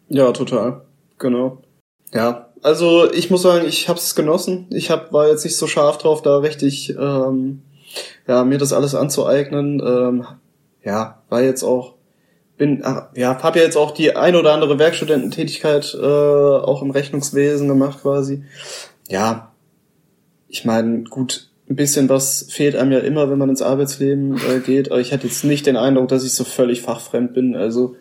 Ja, 0.10 0.32
total. 0.32 0.86
Genau. 1.18 1.62
Ja, 2.14 2.50
also 2.62 3.12
ich 3.12 3.30
muss 3.30 3.42
sagen, 3.42 3.68
ich 3.68 3.90
habe 3.90 4.00
es 4.00 4.16
genossen. 4.16 4.68
Ich 4.72 4.92
hab, 4.92 5.12
war 5.12 5.28
jetzt 5.28 5.44
nicht 5.44 5.58
so 5.58 5.68
scharf 5.68 5.98
drauf, 5.98 6.22
da 6.22 6.38
richtig 6.38 6.90
ähm, 6.90 7.64
ja, 8.28 8.44
mir 8.44 8.58
das 8.58 8.74
alles 8.74 8.96
anzueignen. 8.96 9.82
Ähm, 9.86 10.26
ja, 10.84 11.24
war 11.30 11.42
jetzt 11.42 11.64
auch 11.64 11.96
bin 12.58 12.82
ja 13.16 13.44
habe 13.44 13.60
ja 13.60 13.66
jetzt 13.66 13.76
auch 13.76 13.92
die 13.92 14.16
ein 14.16 14.36
oder 14.36 14.54
andere 14.54 14.80
Werkstudententätigkeit 14.80 15.94
äh, 15.94 16.06
auch 16.06 16.82
im 16.82 16.92
Rechnungswesen 16.92 17.68
gemacht 17.68 18.02
quasi. 18.02 18.46
Ja, 19.10 19.52
ich 20.48 20.64
meine, 20.66 21.04
gut, 21.04 21.52
ein 21.70 21.76
bisschen 21.76 22.10
was 22.10 22.48
fehlt 22.50 22.76
einem 22.76 22.92
ja 22.92 23.00
immer, 23.00 23.30
wenn 23.30 23.40
man 23.40 23.50
ins 23.50 23.62
Arbeitsleben 23.62 24.38
äh, 24.38 24.60
geht. 24.60 24.92
Aber 24.92 25.00
ich 25.00 25.12
hatte 25.12 25.28
jetzt 25.28 25.44
nicht 25.44 25.66
den 25.66 25.78
Eindruck, 25.78 26.10
dass 26.10 26.24
ich 26.24 26.34
so 26.34 26.44
völlig 26.44 26.82
fachfremd 26.82 27.34
bin. 27.34 27.56
Also, 27.56 27.96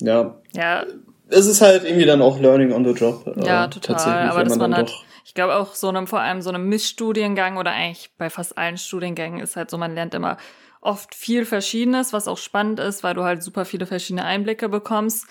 ja. 0.00 0.36
Ja. 0.54 0.86
Es 1.28 1.46
ist 1.46 1.60
halt 1.60 1.84
irgendwie 1.84 2.06
dann 2.06 2.22
auch 2.22 2.40
Learning 2.40 2.72
on 2.72 2.84
the 2.84 2.92
Job. 2.92 3.26
Äh, 3.26 3.46
ja, 3.46 3.66
total. 3.68 4.30
Aber 4.30 4.44
dass 4.44 4.56
man 4.56 4.74
halt, 4.74 4.94
ich 5.26 5.34
glaube 5.34 5.56
auch 5.56 5.74
so 5.74 5.88
einem, 5.88 6.06
vor 6.06 6.20
allem 6.20 6.40
so 6.40 6.48
einem 6.48 6.66
Mischstudiengang 6.68 7.58
oder 7.58 7.72
eigentlich 7.72 8.10
bei 8.16 8.30
fast 8.30 8.56
allen 8.56 8.78
Studiengängen 8.78 9.40
ist 9.40 9.56
halt 9.56 9.68
so, 9.68 9.76
man 9.76 9.94
lernt 9.94 10.14
immer 10.14 10.38
oft 10.80 11.14
viel 11.14 11.44
Verschiedenes, 11.44 12.14
was 12.14 12.28
auch 12.28 12.38
spannend 12.38 12.80
ist, 12.80 13.02
weil 13.02 13.14
du 13.14 13.24
halt 13.24 13.42
super 13.42 13.66
viele 13.66 13.84
verschiedene 13.84 14.24
Einblicke 14.24 14.70
bekommst. 14.70 15.26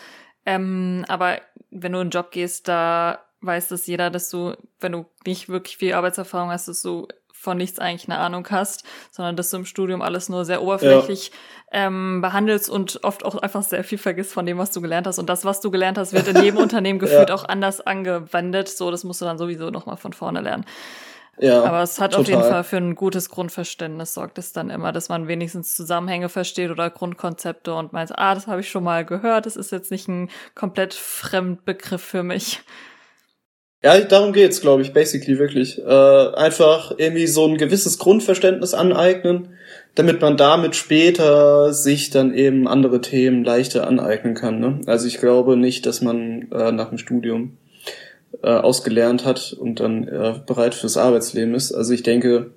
Ähm, 0.45 1.05
aber 1.07 1.39
wenn 1.71 1.93
du 1.93 1.97
in 1.97 2.01
einen 2.01 2.09
Job 2.11 2.29
gehst, 2.29 2.67
da 2.67 3.19
weiß 3.41 3.69
das 3.69 3.87
jeder, 3.87 4.09
dass 4.11 4.29
du, 4.29 4.53
wenn 4.79 4.91
du 4.91 5.05
nicht 5.25 5.49
wirklich 5.49 5.77
viel 5.77 5.93
Arbeitserfahrung 5.93 6.51
hast, 6.51 6.67
dass 6.67 6.81
du 6.81 7.07
von 7.39 7.57
nichts 7.57 7.79
eigentlich 7.79 8.09
eine 8.09 8.19
Ahnung 8.19 8.47
hast, 8.49 8.83
sondern 9.11 9.35
dass 9.35 9.49
du 9.49 9.57
im 9.57 9.65
Studium 9.65 10.01
alles 10.01 10.27
nur 10.27 10.43
sehr 10.43 10.61
oberflächlich 10.61 11.31
ja. 11.71 11.87
ähm, 11.87 12.21
behandelst 12.21 12.69
und 12.69 13.03
oft 13.03 13.23
auch 13.23 13.35
einfach 13.35 13.63
sehr 13.63 13.83
viel 13.83 13.97
vergisst 13.97 14.33
von 14.33 14.45
dem, 14.45 14.57
was 14.57 14.71
du 14.71 14.81
gelernt 14.81 15.07
hast. 15.07 15.19
Und 15.19 15.29
das, 15.29 15.45
was 15.45 15.61
du 15.61 15.71
gelernt 15.71 15.97
hast, 15.97 16.13
wird 16.13 16.27
in 16.27 16.43
jedem 16.43 16.57
Unternehmen 16.67 16.99
gefühlt 16.99 17.29
ja. 17.29 17.35
auch 17.35 17.45
anders 17.45 17.79
angewendet. 17.79 18.69
So, 18.69 18.91
das 18.91 19.03
musst 19.03 19.21
du 19.21 19.25
dann 19.25 19.37
sowieso 19.37 19.69
nochmal 19.69 19.97
von 19.97 20.13
vorne 20.13 20.41
lernen. 20.41 20.65
Ja, 21.39 21.63
Aber 21.63 21.83
es 21.83 21.99
hat 22.01 22.13
total. 22.13 22.21
auf 22.21 22.27
jeden 22.29 22.41
Fall 22.41 22.63
für 22.63 22.77
ein 22.77 22.95
gutes 22.95 23.29
Grundverständnis 23.29 24.15
sorgt 24.15 24.39
es 24.39 24.53
dann 24.53 24.71
immer, 24.71 24.91
dass 24.91 25.07
man 25.07 25.27
wenigstens 25.27 25.75
Zusammenhänge 25.75 26.29
versteht 26.29 26.71
oder 26.71 26.89
Grundkonzepte 26.89 27.75
und 27.75 27.93
meint, 27.93 28.17
ah, 28.17 28.33
das 28.33 28.47
habe 28.47 28.61
ich 28.61 28.69
schon 28.69 28.83
mal 28.83 29.05
gehört, 29.05 29.45
das 29.45 29.55
ist 29.55 29.71
jetzt 29.71 29.91
nicht 29.91 30.07
ein 30.07 30.29
komplett 30.55 30.95
Fremdbegriff 30.95 32.01
für 32.01 32.23
mich. 32.23 32.61
Ja, 33.83 33.99
darum 33.99 34.33
geht's, 34.33 34.61
glaube 34.61 34.81
ich, 34.81 34.91
basically 34.91 35.37
wirklich. 35.37 35.79
Äh, 35.79 36.33
einfach 36.35 36.93
irgendwie 36.97 37.27
so 37.27 37.45
ein 37.45 37.57
gewisses 37.57 37.99
Grundverständnis 37.99 38.73
aneignen, 38.73 39.49
damit 39.93 40.19
man 40.19 40.35
damit 40.35 40.75
später 40.75 41.73
sich 41.73 42.09
dann 42.09 42.33
eben 42.33 42.67
andere 42.67 43.01
Themen 43.01 43.43
leichter 43.43 43.87
aneignen 43.87 44.33
kann. 44.33 44.59
Ne? 44.59 44.81
Also 44.87 45.07
ich 45.07 45.19
glaube 45.19 45.57
nicht, 45.57 45.85
dass 45.85 46.01
man 46.01 46.51
äh, 46.51 46.71
nach 46.71 46.89
dem 46.89 46.97
Studium 46.97 47.57
äh, 48.41 48.49
ausgelernt 48.49 49.25
hat 49.25 49.53
und 49.53 49.79
dann 49.79 50.07
äh, 50.07 50.35
bereit 50.45 50.73
fürs 50.73 50.97
Arbeitsleben 50.97 51.53
ist. 51.53 51.71
Also 51.71 51.93
ich 51.93 52.03
denke, 52.03 52.51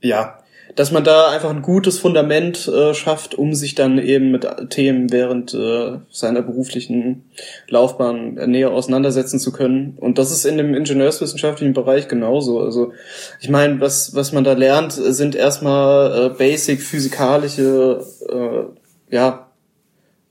ja, 0.00 0.38
dass 0.78 0.92
man 0.92 1.02
da 1.02 1.30
einfach 1.30 1.50
ein 1.50 1.62
gutes 1.62 1.98
Fundament 1.98 2.68
äh, 2.68 2.94
schafft, 2.94 3.34
um 3.34 3.52
sich 3.52 3.74
dann 3.74 3.98
eben 3.98 4.30
mit 4.30 4.46
Themen 4.70 5.10
während 5.10 5.52
äh, 5.52 5.98
seiner 6.08 6.40
beruflichen 6.40 7.28
Laufbahn 7.68 8.34
näher 8.34 8.70
auseinandersetzen 8.70 9.40
zu 9.40 9.50
können. 9.50 9.98
Und 9.98 10.18
das 10.18 10.30
ist 10.30 10.44
in 10.44 10.56
dem 10.56 10.76
ingenieurswissenschaftlichen 10.76 11.74
Bereich 11.74 12.06
genauso. 12.06 12.60
Also 12.60 12.92
ich 13.40 13.48
meine, 13.48 13.80
was, 13.80 14.14
was 14.14 14.30
man 14.30 14.44
da 14.44 14.52
lernt, 14.52 14.92
sind 14.92 15.34
erstmal 15.34 16.26
äh, 16.26 16.28
basic 16.28 16.80
physikalische 16.80 18.04
äh, 18.28 19.14
ja, 19.14 19.48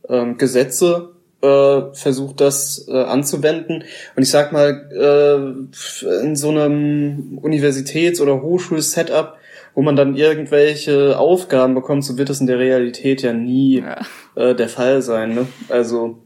äh, 0.08 0.34
Gesetze, 0.36 1.10
versucht 1.40 2.42
das 2.42 2.88
äh, 2.88 2.94
anzuwenden. 2.94 3.84
Und 4.16 4.24
ich 4.24 4.32
sag 4.32 4.52
mal, 4.52 4.90
äh, 4.92 6.24
in 6.24 6.36
so 6.36 6.50
einem 6.50 7.38
Universitäts- 7.40 8.20
oder 8.20 8.42
Hochschul-Setup 8.42 9.38
wo 9.78 9.84
man 9.84 9.96
dann 9.96 10.16
irgendwelche 10.16 11.20
Aufgaben 11.20 11.76
bekommt, 11.76 12.04
so 12.04 12.18
wird 12.18 12.32
es 12.32 12.42
in 12.42 12.48
der 12.48 12.58
Realität 12.58 13.22
ja 13.22 13.32
nie 13.32 13.84
ja. 13.84 14.02
Äh, 14.34 14.56
der 14.56 14.70
Fall 14.70 15.04
sein. 15.04 15.36
Ne? 15.36 15.48
Also 15.70 16.18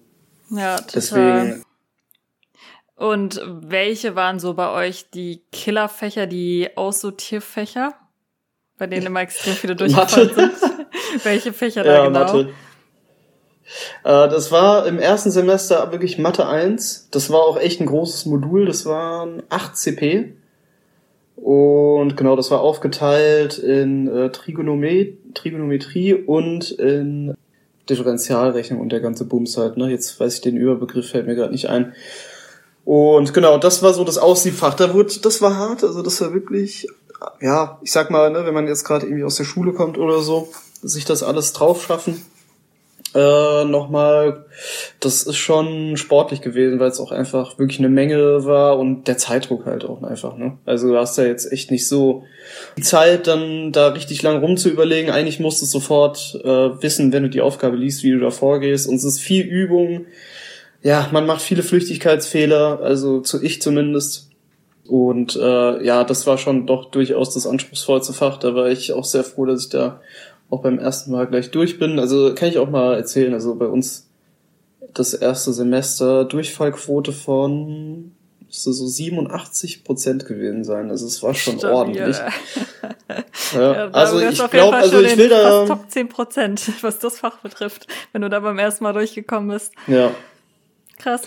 ja, 0.50 0.78
total. 0.78 0.92
deswegen. 0.96 1.64
Und 2.96 3.42
welche 3.46 4.16
waren 4.16 4.40
so 4.40 4.54
bei 4.54 4.72
euch 4.72 5.10
die 5.10 5.44
Killerfächer, 5.52 6.28
die 6.28 6.70
Aussortierfächer, 6.78 7.94
bei 8.78 8.88
denen 8.88 9.08
immer 9.08 9.20
extrem 9.20 9.56
viele 9.56 9.76
durchgefallen 9.76 10.34
sind? 10.34 10.54
welche 11.26 11.52
Fächer 11.52 11.86
ja, 11.86 11.98
da 11.98 12.06
genau? 12.06 12.20
Mathe. 12.20 12.54
Äh, 14.06 14.30
das 14.30 14.54
war 14.54 14.88
im 14.88 14.98
ersten 14.98 15.30
Semester 15.30 15.92
wirklich 15.92 16.18
Mathe 16.18 16.48
1. 16.48 17.10
Das 17.12 17.30
war 17.30 17.42
auch 17.42 17.60
echt 17.60 17.82
ein 17.82 17.88
großes 17.88 18.28
Modul. 18.28 18.66
Das 18.66 18.86
waren 18.86 19.44
8 19.50 19.76
CP. 19.76 20.41
Und 21.42 22.18
genau, 22.18 22.36
das 22.36 22.52
war 22.52 22.62
aufgeteilt 22.62 23.58
in 23.58 24.08
äh, 24.08 24.32
Trigonomet 24.32 25.18
Trigonometrie 25.34 26.14
und 26.14 26.70
in 26.72 27.34
Differentialrechnung 27.90 28.80
und 28.80 28.92
der 28.92 29.00
ganze 29.00 29.26
Bums 29.26 29.58
halt. 29.58 29.76
Ne? 29.76 29.90
Jetzt 29.90 30.20
weiß 30.20 30.36
ich 30.36 30.42
den 30.42 30.56
Überbegriff, 30.56 31.10
fällt 31.10 31.26
mir 31.26 31.36
gerade 31.36 31.52
nicht 31.52 31.68
ein. 31.68 31.94
Und 32.86 33.34
genau, 33.34 33.58
das 33.58 33.82
war 33.82 33.94
so 33.94 34.04
das 34.04 34.20
Aussiebfach. 34.20 34.76
Da 34.76 34.94
wurde, 34.94 35.20
das 35.20 35.42
war 35.42 35.58
hart, 35.58 35.84
also 35.84 36.04
das 36.04 36.22
war 36.22 36.34
wirklich, 36.34 36.88
ja, 37.40 37.80
ich 37.82 37.92
sag 37.92 38.12
mal, 38.12 38.30
ne, 38.30 38.46
wenn 38.46 38.54
man 38.54 38.68
jetzt 38.68 38.84
gerade 38.84 39.08
irgendwie 39.08 39.24
aus 39.24 39.36
der 39.36 39.44
Schule 39.44 39.74
kommt 39.74 39.98
oder 39.98 40.20
so, 40.20 40.50
sich 40.84 41.06
das 41.06 41.24
alles 41.24 41.54
drauf 41.54 41.84
schaffen 41.84 42.24
äh, 43.14 43.66
nochmal, 43.66 44.46
das 45.02 45.24
ist 45.24 45.36
schon 45.36 45.98
sportlich 45.98 46.42
gewesen, 46.42 46.80
weil 46.80 46.90
es 46.90 47.00
auch 47.00 47.12
einfach 47.12 47.60
wirklich 47.60 47.80
eine 47.80 47.90
Menge 47.90 48.46
war 48.46 48.80
und 48.80 49.08
der 49.08 49.18
Zeitdruck 49.18 49.66
halt 49.66 49.84
auch 49.84 50.02
einfach, 50.04 50.38
ne? 50.38 50.58
Also 50.66 50.90
du 50.90 50.98
hast 50.98 51.18
ja 51.18 51.26
jetzt 51.26 51.52
echt 51.52 51.72
nicht 51.72 51.88
so 51.88 52.24
die 52.78 52.82
Zeit, 52.82 53.28
dann 53.28 53.74
da 53.74 53.90
richtig 53.90 54.22
lang 54.22 54.40
rumzuüberlegen. 54.40 55.12
Eigentlich 55.12 55.40
musst 55.40 55.62
du 55.62 55.66
sofort 55.66 56.40
äh, 56.44 56.48
wissen, 56.82 57.12
wenn 57.12 57.24
du 57.24 57.30
die 57.30 57.42
Aufgabe 57.42 57.76
liest, 57.76 58.04
wie 58.04 58.12
du 58.12 58.20
da 58.20 58.30
vorgehst. 58.30 58.88
Und 58.88 58.96
es 58.96 59.04
ist 59.04 59.20
viel 59.20 59.44
Übung. 59.46 60.06
Ja, 60.82 61.10
man 61.12 61.26
macht 61.26 61.42
viele 61.42 61.64
Flüchtigkeitsfehler, 61.64 62.80
also 62.82 63.20
zu 63.20 63.44
ich 63.44 63.62
zumindest. 63.62 64.30
Und 64.88 65.36
äh, 65.36 65.86
ja, 65.86 66.04
das 66.04 66.28
war 66.28 66.38
schon 66.38 66.66
doch 66.66 66.92
durchaus 66.92 67.34
das 67.34 67.46
anspruchsvollste 67.48 68.14
Fach. 68.14 68.38
Da 68.38 68.56
war 68.56 68.70
ich 68.70 68.94
auch 68.94 69.06
sehr 69.06 69.24
froh, 69.24 69.46
dass 69.46 69.64
ich 69.64 69.70
da 69.70 70.02
auch 70.52 70.62
beim 70.62 70.78
ersten 70.78 71.12
Mal 71.12 71.26
gleich 71.26 71.50
durch 71.50 71.80
bin. 71.80 71.98
Also 71.98 72.36
kann 72.36 72.50
ich 72.50 72.60
auch 72.60 72.70
mal 72.70 72.96
erzählen. 72.96 73.34
Also 73.34 73.56
bei 73.56 73.66
uns 73.66 74.10
das 74.94 75.14
erste 75.14 75.54
Semester 75.54 76.26
Durchfallquote 76.26 77.14
von 77.14 78.12
müsste 78.46 78.74
so 78.74 78.86
87 78.86 79.86
Prozent 79.86 80.26
gewesen 80.26 80.66
sein. 80.66 80.90
Also 80.90 81.08
es 81.08 81.24
war 81.24 81.34
schon 81.34 81.58
Stabil. 81.58 81.76
ordentlich. 81.76 82.18
ja, 83.54 83.74
ja, 83.74 83.90
also 83.92 84.20
ich 84.20 84.50
glaube, 84.50 84.76
also 84.76 85.00
ich 85.00 85.18
will 85.18 85.30
da 85.30 85.66
Top 85.66 85.90
10 85.90 86.10
Prozent, 86.10 86.70
was 86.82 87.00
das 87.00 87.20
Fach 87.20 87.38
betrifft, 87.38 87.88
wenn 88.12 88.22
du 88.22 88.30
da 88.30 88.42
beim 88.42 88.60
ersten 88.60 88.84
Mal 88.84 88.92
durchgekommen 88.92 89.50
bist. 89.50 89.74
Ja. 89.88 90.12
Krass. 91.02 91.22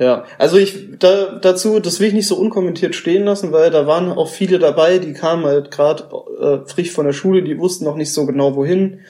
Ja, 0.00 0.24
also 0.38 0.56
ich 0.56 0.98
da, 0.98 1.38
dazu, 1.42 1.78
das 1.78 2.00
will 2.00 2.08
ich 2.08 2.14
nicht 2.14 2.26
so 2.26 2.36
unkommentiert 2.36 2.94
stehen 2.94 3.24
lassen, 3.24 3.52
weil 3.52 3.70
da 3.70 3.86
waren 3.86 4.10
auch 4.10 4.30
viele 4.30 4.58
dabei, 4.58 4.98
die 4.98 5.12
kamen 5.12 5.44
halt 5.44 5.70
gerade 5.70 6.04
äh, 6.40 6.66
frisch 6.66 6.90
von 6.90 7.04
der 7.04 7.12
Schule, 7.12 7.42
die 7.42 7.58
wussten 7.58 7.84
noch 7.84 7.96
nicht 7.96 8.10
so 8.10 8.24
genau 8.24 8.56
wohin, 8.56 9.00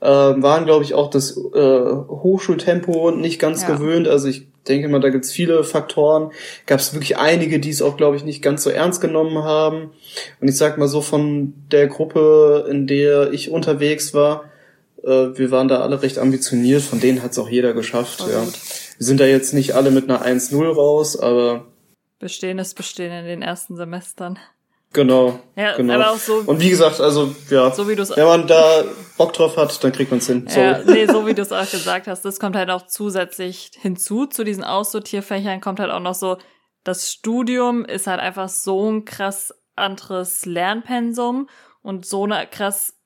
äh, 0.00 0.08
waren 0.08 0.64
glaube 0.64 0.82
ich 0.82 0.94
auch 0.94 1.08
das 1.08 1.36
äh, 1.36 1.40
Hochschultempo 1.60 3.12
nicht 3.12 3.38
ganz 3.38 3.62
ja. 3.62 3.68
gewöhnt. 3.68 4.08
Also 4.08 4.26
ich 4.26 4.48
denke 4.66 4.88
mal, 4.88 5.00
da 5.00 5.10
gibt's 5.10 5.30
viele 5.30 5.62
Faktoren. 5.62 6.32
Gab 6.66 6.80
es 6.80 6.94
wirklich 6.94 7.16
einige, 7.16 7.60
die 7.60 7.70
es 7.70 7.80
auch 7.80 7.96
glaube 7.96 8.16
ich 8.16 8.24
nicht 8.24 8.42
ganz 8.42 8.64
so 8.64 8.70
ernst 8.70 9.00
genommen 9.00 9.44
haben. 9.44 9.92
Und 10.40 10.48
ich 10.48 10.56
sag 10.56 10.78
mal 10.78 10.88
so 10.88 11.00
von 11.00 11.54
der 11.70 11.86
Gruppe, 11.86 12.66
in 12.68 12.88
der 12.88 13.32
ich 13.32 13.52
unterwegs 13.52 14.14
war, 14.14 14.49
äh, 15.04 15.36
wir 15.38 15.50
waren 15.50 15.68
da 15.68 15.80
alle 15.80 16.02
recht 16.02 16.18
ambitioniert. 16.18 16.82
Von 16.82 17.00
denen 17.00 17.22
hat's 17.22 17.38
auch 17.38 17.48
jeder 17.48 17.72
geschafft. 17.72 18.20
ja. 18.20 18.44
Gut. 18.44 18.54
Wir 18.98 19.06
sind 19.06 19.20
da 19.20 19.24
jetzt 19.24 19.54
nicht 19.54 19.74
alle 19.74 19.90
mit 19.90 20.10
einer 20.10 20.24
1-0 20.24 20.74
raus, 20.74 21.18
aber. 21.18 21.66
Bestehen 22.18 22.58
ist 22.58 22.74
Bestehen 22.74 23.12
in 23.12 23.24
den 23.24 23.42
ersten 23.42 23.76
Semestern. 23.76 24.38
Genau. 24.92 25.38
Ja, 25.56 25.76
genau. 25.76 25.94
aber 25.94 26.10
auch 26.10 26.18
so. 26.18 26.42
Und 26.46 26.60
wie 26.60 26.70
gesagt, 26.70 27.00
also 27.00 27.34
ja, 27.48 27.70
so 27.70 27.88
wie 27.88 27.94
du's, 27.94 28.14
wenn 28.16 28.26
man 28.26 28.48
da 28.48 28.84
Bock 29.16 29.32
drauf 29.32 29.56
hat, 29.56 29.82
dann 29.84 29.92
kriegt 29.92 30.10
man's 30.10 30.26
hin. 30.26 30.46
Sorry. 30.48 30.66
Ja, 30.66 30.82
nee, 30.84 31.06
so 31.06 31.26
wie 31.26 31.34
du 31.34 31.42
es 31.42 31.52
auch 31.52 31.70
gesagt 31.70 32.08
hast, 32.08 32.24
das 32.24 32.40
kommt 32.40 32.56
halt 32.56 32.70
auch 32.70 32.86
zusätzlich 32.86 33.70
hinzu 33.80 34.26
zu 34.26 34.42
diesen 34.42 34.64
Aussortierfächern 34.64 35.60
kommt 35.60 35.78
halt 35.78 35.92
auch 35.92 36.00
noch 36.00 36.14
so, 36.14 36.38
das 36.82 37.10
Studium 37.10 37.84
ist 37.84 38.08
halt 38.08 38.18
einfach 38.18 38.48
so 38.48 38.90
ein 38.90 39.04
krass 39.04 39.54
anderes 39.76 40.44
Lernpensum 40.44 41.48
und 41.82 42.04
so 42.04 42.24
eine 42.24 42.46
krass 42.48 42.99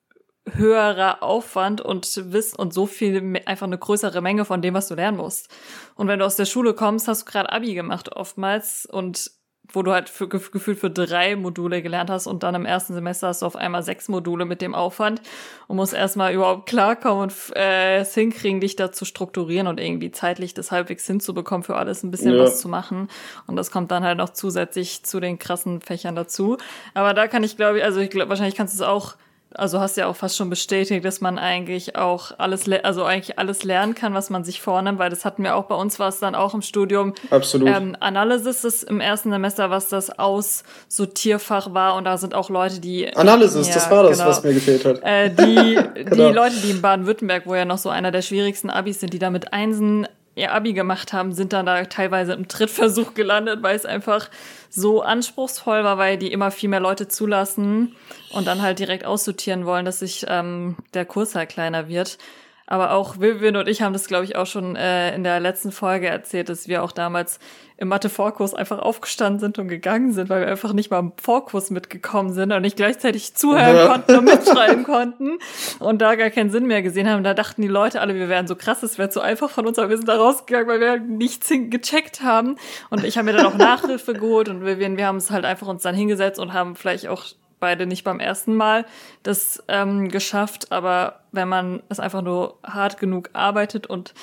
höherer 0.51 1.23
Aufwand 1.23 1.81
und 1.81 2.33
Wissen 2.33 2.57
und 2.57 2.75
so 2.75 2.87
viel, 2.87 3.41
einfach 3.47 3.67
eine 3.67 3.79
größere 3.79 4.21
Menge 4.21 4.45
von 4.45 4.61
dem, 4.61 4.75
was 4.75 4.89
du 4.89 4.95
lernen 4.95 5.17
musst. 5.17 5.49
Und 5.95 6.09
wenn 6.09 6.19
du 6.19 6.27
aus 6.27 6.37
der 6.37 6.45
Schule 6.45 6.75
kommst, 6.75 7.09
hast 7.09 7.23
du 7.23 7.33
gerade 7.33 7.51
Abi 7.51 7.75
gemacht 7.75 8.15
oftmals 8.15 8.87
und 8.87 9.31
wo 9.73 9.83
du 9.83 9.93
halt 9.93 10.11
für, 10.11 10.29
gefühlt 10.29 10.79
für 10.79 10.91
drei 10.91 11.37
Module 11.37 11.81
gelernt 11.81 12.11
hast 12.11 12.27
und 12.27 12.43
dann 12.43 12.55
im 12.55 12.67
ersten 12.67 12.93
Semester 12.93 13.29
hast 13.29 13.41
du 13.41 13.47
auf 13.47 13.57
einmal 13.57 13.83
sechs 13.83 14.09
Module 14.09 14.45
mit 14.45 14.61
dem 14.61 14.75
Aufwand 14.75 15.23
und 15.69 15.77
musst 15.77 15.95
erstmal 15.95 16.35
überhaupt 16.35 16.69
klarkommen 16.69 17.23
und 17.23 17.57
äh, 17.57 18.01
es 18.01 18.15
hinkriegen, 18.15 18.61
dich 18.61 18.77
da 18.77 18.93
zu 18.93 19.07
strukturieren 19.07 19.67
und 19.67 19.81
irgendwie 19.81 20.11
zeitlich 20.11 20.53
das 20.53 20.71
halbwegs 20.71 21.07
hinzubekommen, 21.07 21.65
für 21.65 21.77
alles 21.77 22.03
ein 22.03 22.11
bisschen 22.11 22.35
ja. 22.35 22.43
was 22.43 22.61
zu 22.61 22.69
machen. 22.69 23.09
Und 23.47 23.57
das 23.57 23.71
kommt 23.71 23.91
dann 23.91 24.05
halt 24.05 24.19
noch 24.19 24.31
zusätzlich 24.31 25.03
zu 25.05 25.19
den 25.19 25.39
krassen 25.39 25.81
Fächern 25.81 26.15
dazu. 26.15 26.59
Aber 26.93 27.15
da 27.15 27.27
kann 27.27 27.43
ich, 27.43 27.57
glaube 27.57 27.79
ich, 27.79 27.85
also 27.85 28.01
ich 28.01 28.11
glaube, 28.11 28.29
wahrscheinlich 28.29 28.57
kannst 28.57 28.79
du 28.79 28.83
es 28.83 28.89
auch 28.89 29.17
also 29.55 29.81
hast 29.81 29.97
ja 29.97 30.07
auch 30.07 30.17
fast 30.17 30.37
schon 30.37 30.51
bestätigt, 30.51 31.05
dass 31.05 31.21
man 31.21 31.39
eigentlich 31.39 31.97
auch 31.97 32.33
alles, 32.39 32.69
also 32.83 33.05
eigentlich 33.05 33.39
alles 33.39 33.65
lernen 33.65 33.95
kann, 33.95 34.15
was 34.15 34.31
man 34.31 34.45
sich 34.45 34.61
vornimmt, 34.61 34.99
weil 34.99 35.11
das 35.11 35.25
hatten 35.25 35.43
wir 35.43 35.57
auch 35.57 35.65
bei 35.65 35.75
uns, 35.75 35.99
war 35.99 36.09
es 36.09 36.19
dann 36.19 36.35
auch 36.35 36.55
im 36.55 36.63
Studium. 36.63 37.15
Absolut. 37.31 37.69
Ähm, 37.69 37.97
Analysis 38.01 38.65
ist 38.65 38.83
im 38.85 39.01
ersten 39.01 39.31
Semester, 39.31 39.71
was 39.71 39.89
das 39.89 40.19
Aussortierfach 40.19 41.73
war 41.73 41.95
und 41.97 42.05
da 42.05 42.19
sind 42.19 42.35
auch 42.35 42.51
Leute, 42.51 42.81
die. 42.81 43.15
Analysis, 43.17 43.69
ja, 43.69 43.75
das 43.75 43.91
war 43.91 44.03
das, 44.03 44.19
genau, 44.19 44.31
was 44.31 44.43
mir 44.43 44.55
gefehlt 44.55 44.85
hat. 44.85 45.03
Äh, 45.03 45.31
die, 45.31 45.79
genau. 45.95 46.29
die 46.29 46.35
Leute, 46.35 46.57
die 46.57 46.71
in 46.71 46.83
Baden-Württemberg, 46.83 47.47
wo 47.47 47.55
ja 47.55 47.65
noch 47.65 47.79
so 47.79 47.89
einer 47.91 48.11
der 48.11 48.23
schwierigsten 48.23 48.71
Abis 48.71 49.01
sind, 49.01 49.13
die 49.13 49.19
da 49.19 49.31
mit 49.31 49.53
Einsen 49.53 50.07
ihr 50.35 50.53
Abi 50.53 50.73
gemacht 50.73 51.13
haben, 51.13 51.33
sind 51.33 51.53
dann 51.53 51.67
da 51.67 51.85
teilweise 51.85 52.33
im 52.33 52.49
Trittversuch 52.49 53.15
gelandet, 53.15 53.63
weil 53.63 53.77
es 53.77 53.87
einfach 53.87 54.31
so 54.69 55.03
anspruchsvoll 55.03 55.85
war, 55.85 55.99
weil 55.99 56.19
die 56.19 56.33
immer 56.33 56.51
viel 56.51 56.69
mehr 56.69 56.81
Leute 56.81 57.09
zulassen 57.09 57.95
und 58.33 58.47
dann 58.47 58.63
halt 58.63 58.79
direkt 58.79 59.05
aussortieren 59.05 59.65
wollen, 59.67 59.85
dass 59.85 60.01
sich 60.01 60.27
ähm, 60.29 60.77
der 60.95 61.05
Kurs 61.05 61.35
halt 61.35 61.51
kleiner 61.51 61.89
wird. 61.89 62.19
Aber 62.67 62.93
auch 62.93 63.21
Vivian 63.21 63.57
und 63.57 63.69
ich 63.69 63.83
haben 63.83 63.93
das, 63.93 64.07
glaube 64.07 64.25
ich, 64.25 64.37
auch 64.37 64.47
schon 64.47 64.75
äh, 64.75 65.15
in 65.15 65.23
der 65.23 65.39
letzten 65.39 65.71
Folge 65.71 66.09
erzählt, 66.09 66.49
dass 66.49 66.67
wir 66.67 66.83
auch 66.83 66.93
damals 66.93 67.39
im 67.77 67.89
Mathe-Vorkurs 67.89 68.55
einfach 68.55 68.79
aufgestanden 68.79 69.41
sind 69.41 69.59
und 69.59 69.67
gegangen 69.67 70.13
sind, 70.13 70.29
weil 70.29 70.43
wir 70.43 70.49
einfach 70.49 70.73
nicht 70.73 70.93
mal 70.93 71.01
im 71.01 71.13
Vorkurs 71.21 71.71
mitgekommen 71.71 72.33
sind 72.33 72.53
und 72.53 72.63
nicht 72.63 72.77
gleichzeitig 72.77 73.35
zuhören 73.35 73.77
ja. 73.77 73.87
konnten 73.89 74.17
und 74.17 74.25
mitschreiben 74.25 74.85
konnten 74.85 75.39
und 75.81 76.01
da 76.01 76.15
gar 76.15 76.31
keinen 76.31 76.51
Sinn 76.51 76.67
mehr 76.67 76.83
gesehen 76.83 77.09
haben. 77.09 77.25
Da 77.25 77.35
dachten 77.35 77.63
die 77.63 77.69
Leute 77.69 78.01
alle, 78.01 78.15
wir 78.15 78.29
wären 78.29 78.47
so 78.47 78.55
krass, 78.55 78.85
es 78.85 78.97
wäre 78.97 79.11
zu 79.11 79.21
einfach 79.21 79.51
von 79.51 79.67
uns, 79.67 79.79
aber 79.79 79.91
wir 79.91 79.97
sind 79.97 80.09
da 80.09 80.17
rausgegangen, 80.17 80.69
weil 80.69 80.81
wir 80.81 81.01
nichts 81.01 81.49
gecheckt 81.51 82.23
haben. 82.23 82.57
Und 82.91 83.05
ich 83.05 83.19
habe 83.19 83.27
mir 83.27 83.37
dann 83.37 83.47
auch 83.47 83.57
Nachhilfe 83.57 84.15
geholt 84.15 84.49
und 84.49 84.65
wir, 84.65 84.79
wir 84.79 85.07
haben 85.07 85.17
es 85.17 85.33
halt 85.33 85.45
einfach 85.45 85.67
uns 85.67 85.83
dann 85.83 85.97
hingesetzt 85.97 86.39
und 86.39 86.53
haben 86.53 86.77
vielleicht 86.77 87.09
auch 87.09 87.25
beide 87.59 87.87
nicht 87.87 88.05
beim 88.05 88.21
ersten 88.21 88.55
Mal 88.55 88.85
das 89.25 89.65
ähm, 89.67 90.09
geschafft, 90.11 90.71
aber 90.71 91.21
wenn 91.33 91.49
man 91.49 91.83
es 91.89 91.99
einfach 91.99 92.23
nur 92.23 92.59
hart 92.63 92.99
genug 92.99 93.31
arbeitet 93.33 93.87
und 93.87 94.15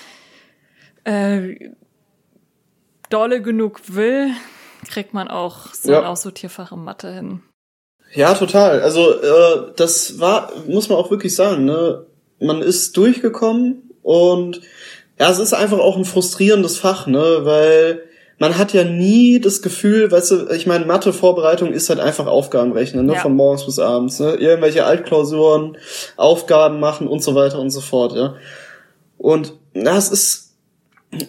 äh, 1.03 1.71
dolle 3.11 3.41
genug 3.41 3.81
will, 3.87 4.31
kriegt 4.89 5.13
man 5.13 5.27
auch 5.27 5.73
so 5.73 5.91
ja. 5.91 5.99
ein 5.99 6.05
Aussortierfach 6.05 6.71
im 6.71 6.83
Mathe 6.83 7.13
hin. 7.13 7.41
Ja, 8.13 8.33
total. 8.33 8.81
Also 8.81 9.21
äh, 9.21 9.71
das 9.75 10.19
war, 10.19 10.51
muss 10.67 10.89
man 10.89 10.97
auch 10.97 11.11
wirklich 11.11 11.35
sagen, 11.35 11.65
ne? 11.65 12.05
Man 12.39 12.61
ist 12.61 12.97
durchgekommen 12.97 13.91
und 14.01 14.61
ja, 15.19 15.29
es 15.29 15.39
ist 15.39 15.53
einfach 15.53 15.77
auch 15.77 15.95
ein 15.95 16.05
frustrierendes 16.05 16.79
Fach, 16.79 17.07
ne? 17.07 17.41
Weil 17.43 18.03
man 18.41 18.57
hat 18.57 18.73
ja 18.73 18.83
nie 18.83 19.39
das 19.39 19.61
Gefühl, 19.61 20.11
weißt 20.11 20.31
du, 20.31 20.49
ich 20.49 20.65
meine, 20.65 20.85
Mathe-Vorbereitung 20.85 21.71
ist 21.71 21.89
halt 21.89 21.99
einfach 21.99 22.25
Aufgabenrechnen, 22.25 23.05
ne, 23.05 23.13
ja. 23.13 23.19
von 23.19 23.35
morgens 23.35 23.67
bis 23.67 23.77
abends, 23.77 24.19
ne, 24.19 24.33
irgendwelche 24.33 24.83
Altklausuren, 24.83 25.77
Aufgaben 26.17 26.79
machen 26.79 27.07
und 27.07 27.21
so 27.21 27.35
weiter 27.35 27.59
und 27.59 27.69
so 27.69 27.81
fort, 27.81 28.13
ja. 28.15 28.33
Und 29.19 29.53
das 29.75 30.09
ist 30.09 30.50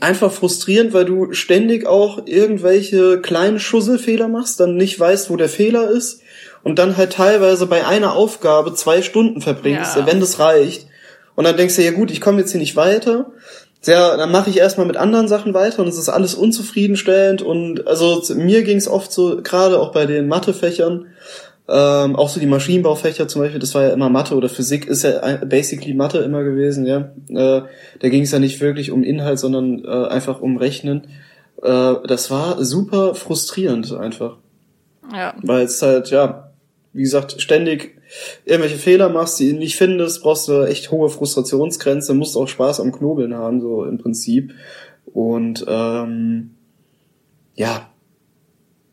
einfach 0.01 0.33
frustrierend, 0.33 0.93
weil 0.93 1.05
du 1.05 1.33
ständig 1.33 1.87
auch 1.87 2.27
irgendwelche 2.27 3.21
kleinen 3.21 3.59
Schusselfehler 3.59 4.29
machst, 4.29 4.61
dann 4.61 4.77
nicht 4.77 4.99
weißt, 4.99 5.31
wo 5.31 5.37
der 5.37 5.49
Fehler 5.49 5.91
ist 5.91 6.21
und 6.63 6.79
dann 6.79 6.97
halt 6.97 7.15
teilweise 7.15 7.67
bei 7.67 7.87
einer 7.87 8.15
Aufgabe 8.15 8.75
zwei 8.75 9.03
Stunden 9.03 9.41
verbringst, 9.41 9.97
ja. 9.97 10.07
wenn 10.07 10.21
das 10.21 10.39
reicht. 10.39 10.87
Und 11.35 11.45
dann 11.45 11.57
denkst 11.57 11.77
du, 11.77 11.83
ja 11.83 11.93
gut, 11.93 12.11
ich 12.11 12.21
komme 12.21 12.41
jetzt 12.41 12.53
hier 12.53 12.61
nicht 12.61 12.77
weiter 12.77 13.33
sehr, 13.83 14.17
dann 14.17 14.31
mache 14.31 14.49
ich 14.49 14.59
erstmal 14.59 14.87
mit 14.87 14.97
anderen 14.97 15.27
Sachen 15.27 15.55
weiter 15.55 15.83
und 15.83 15.89
es 15.89 15.99
ist 15.99 16.09
alles 16.09 16.35
unzufriedenstellend 16.35 17.43
und 17.43 17.87
also 17.89 18.23
mir 18.37 18.63
ging 18.63 18.79
es 18.79 18.87
oft 18.87 19.13
so, 19.13 19.43
gerade 19.43 19.81
auch 19.81 19.91
bei 19.91 20.07
den 20.07 20.29
Mathefächern, 20.29 21.09
ähm, 21.69 22.17
auch 22.17 22.29
so 22.29 22.41
die 22.41 22.47
Maschinenbaufächer 22.47 23.29
zum 23.29 23.43
Beispiel, 23.43 23.61
das 23.61 23.75
war 23.75 23.85
ja 23.85 23.93
immer 23.93 24.09
Mathe 24.09 24.35
oder 24.35 24.49
Physik 24.49 24.87
ist 24.87 25.05
ja 25.05 25.37
basically 25.45 25.95
Mathe 25.95 26.19
immer 26.19 26.43
gewesen, 26.43 26.87
ja. 26.87 27.13
Äh, 27.29 27.63
da 28.01 28.09
ging 28.09 28.23
es 28.23 28.33
ja 28.33 28.39
nicht 28.39 28.61
wirklich 28.61 28.91
um 28.91 29.05
Inhalt, 29.05 29.39
sondern 29.39 29.85
äh, 29.85 30.09
einfach 30.09 30.41
um 30.41 30.57
Rechnen. 30.57 31.07
Äh, 31.63 31.95
das 32.07 32.31
war 32.31 32.65
super 32.65 33.15
frustrierend 33.15 33.93
einfach. 33.93 34.39
Ja. 35.13 35.35
Weil 35.43 35.65
es 35.65 35.81
halt, 35.83 36.11
ja, 36.11 36.53
wie 36.93 37.03
gesagt, 37.03 37.41
ständig 37.41 37.97
irgendwelche 38.45 38.77
Fehler 38.77 39.09
machst, 39.09 39.39
die 39.39 39.53
du 39.53 39.59
nicht 39.59 39.77
findest, 39.77 40.23
brauchst 40.23 40.49
du 40.49 40.67
echt 40.67 40.91
hohe 40.91 41.09
Frustrationsgrenze, 41.09 42.13
musst 42.15 42.37
auch 42.37 42.49
Spaß 42.49 42.81
am 42.81 42.93
Knobeln 42.93 43.35
haben, 43.35 43.61
so 43.61 43.85
im 43.85 43.99
Prinzip. 43.99 44.53
Und 45.07 45.65
ähm, 45.69 46.51
ja, 47.55 47.89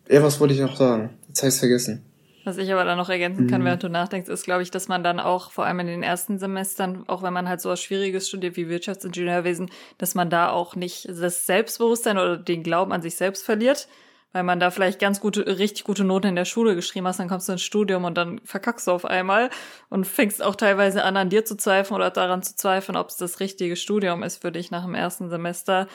irgendwas 0.08 0.40
wollte 0.40 0.54
ich 0.54 0.60
noch 0.60 0.78
sagen. 0.78 1.12
Jetzt 1.28 1.42
habe 1.42 1.50
ich 1.50 1.56
vergessen. 1.56 2.06
Was 2.50 2.58
ich 2.58 2.74
aber 2.74 2.84
dann 2.84 2.98
noch 2.98 3.10
ergänzen 3.10 3.46
kann, 3.46 3.62
mhm. 3.62 3.66
während 3.66 3.84
du 3.84 3.90
nachdenkst, 3.90 4.28
ist, 4.28 4.44
glaube 4.44 4.64
ich, 4.64 4.72
dass 4.72 4.88
man 4.88 5.04
dann 5.04 5.20
auch, 5.20 5.52
vor 5.52 5.66
allem 5.66 5.82
in 5.82 5.86
den 5.86 6.02
ersten 6.02 6.40
Semestern, 6.40 7.04
auch 7.06 7.22
wenn 7.22 7.32
man 7.32 7.48
halt 7.48 7.62
so 7.62 7.70
was 7.70 7.80
Schwieriges 7.80 8.28
studiert 8.28 8.56
wie 8.58 8.70
Wirtschaftsingenieurwesen, 8.70 9.70
dass 10.00 10.16
man 10.16 10.32
da 10.32 10.50
auch 10.50 10.76
nicht 10.76 11.08
das 11.08 11.46
Selbstbewusstsein 11.46 12.18
oder 12.18 12.38
den 12.38 12.64
Glauben 12.64 12.92
an 12.92 13.04
sich 13.04 13.18
selbst 13.18 13.46
verliert, 13.46 13.88
weil 14.34 14.42
man 14.42 14.60
da 14.60 14.72
vielleicht 14.72 14.98
ganz 14.98 15.20
gute, 15.20 15.46
richtig 15.60 15.84
gute 15.84 16.04
Noten 16.04 16.30
in 16.30 16.36
der 16.36 16.46
Schule 16.46 16.74
geschrieben 16.74 17.06
hast, 17.06 17.20
dann 17.20 17.30
kommst 17.30 17.48
du 17.48 17.52
ins 17.52 17.62
Studium 17.62 18.04
und 18.04 18.18
dann 18.18 18.42
verkackst 18.44 18.88
du 18.88 18.94
auf 18.94 19.06
einmal 19.06 19.52
und 19.90 20.08
fängst 20.08 20.42
auch 20.42 20.56
teilweise 20.56 21.04
an, 21.04 21.18
an 21.18 21.30
dir 21.30 21.46
zu 21.46 21.56
zweifeln 21.56 21.98
oder 21.98 22.10
daran 22.10 22.42
zu 22.42 22.56
zweifeln, 22.56 22.98
ob 22.98 23.10
es 23.10 23.18
das 23.18 23.40
richtige 23.42 23.76
Studium 23.76 24.24
ist 24.24 24.42
für 24.42 24.52
dich 24.52 24.72
nach 24.72 24.86
dem 24.86 24.96
ersten 24.96 25.30
Semester. 25.30 25.88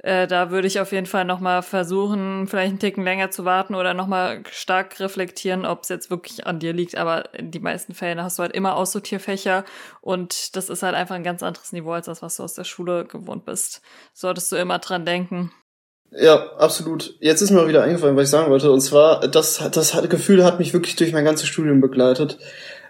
Äh, 0.00 0.28
da 0.28 0.50
würde 0.50 0.68
ich 0.68 0.78
auf 0.78 0.92
jeden 0.92 1.06
Fall 1.06 1.24
nochmal 1.24 1.62
versuchen, 1.62 2.46
vielleicht 2.46 2.70
einen 2.70 2.78
Ticken 2.78 3.02
länger 3.02 3.30
zu 3.30 3.44
warten 3.44 3.74
oder 3.74 3.94
nochmal 3.94 4.42
stark 4.50 5.00
reflektieren, 5.00 5.66
ob 5.66 5.82
es 5.82 5.88
jetzt 5.88 6.10
wirklich 6.10 6.46
an 6.46 6.60
dir 6.60 6.72
liegt. 6.72 6.96
Aber 6.96 7.34
in 7.34 7.50
die 7.50 7.58
meisten 7.58 7.94
Fällen 7.94 8.22
hast 8.22 8.38
du 8.38 8.42
halt 8.42 8.52
immer 8.52 8.76
Aussortierfächer 8.76 9.64
und 10.00 10.54
das 10.54 10.68
ist 10.68 10.84
halt 10.84 10.94
einfach 10.94 11.16
ein 11.16 11.24
ganz 11.24 11.42
anderes 11.42 11.72
Niveau 11.72 11.92
als 11.92 12.06
das, 12.06 12.22
was 12.22 12.36
du 12.36 12.44
aus 12.44 12.54
der 12.54 12.64
Schule 12.64 13.06
gewohnt 13.06 13.44
bist. 13.44 13.82
Solltest 14.12 14.52
du 14.52 14.56
immer 14.56 14.78
dran 14.78 15.04
denken. 15.04 15.50
Ja, 16.10 16.52
absolut. 16.56 17.16
Jetzt 17.20 17.42
ist 17.42 17.50
mir 17.50 17.68
wieder 17.68 17.82
eingefallen, 17.82 18.16
was 18.16 18.24
ich 18.24 18.30
sagen 18.30 18.50
wollte. 18.50 18.70
Und 18.70 18.80
zwar, 18.80 19.26
das, 19.28 19.62
das 19.72 20.00
Gefühl 20.08 20.44
hat 20.44 20.58
mich 20.58 20.72
wirklich 20.72 20.96
durch 20.96 21.12
mein 21.12 21.24
ganzes 21.24 21.48
Studium 21.48 21.80
begleitet. 21.80 22.38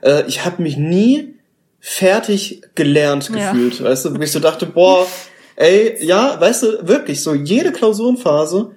Äh, 0.03 0.25
ich 0.29 0.45
habe 0.45 0.63
mich 0.63 0.77
nie 0.77 1.35
fertig 1.81 2.63
gelernt 2.75 3.33
gefühlt. 3.33 3.81
Ja. 3.81 3.87
Weißt 3.87 4.05
du, 4.05 4.17
wo 4.17 4.23
ich 4.23 4.31
so 4.31 4.41
dachte, 4.41 4.67
boah, 4.67 5.07
ey, 5.59 5.97
ja, 6.01 6.41
weißt 6.41 6.63
du, 6.63 6.89
wirklich, 6.89 7.23
so 7.23 7.35
jede 7.35 7.73
Klausurenphase, 7.73 8.71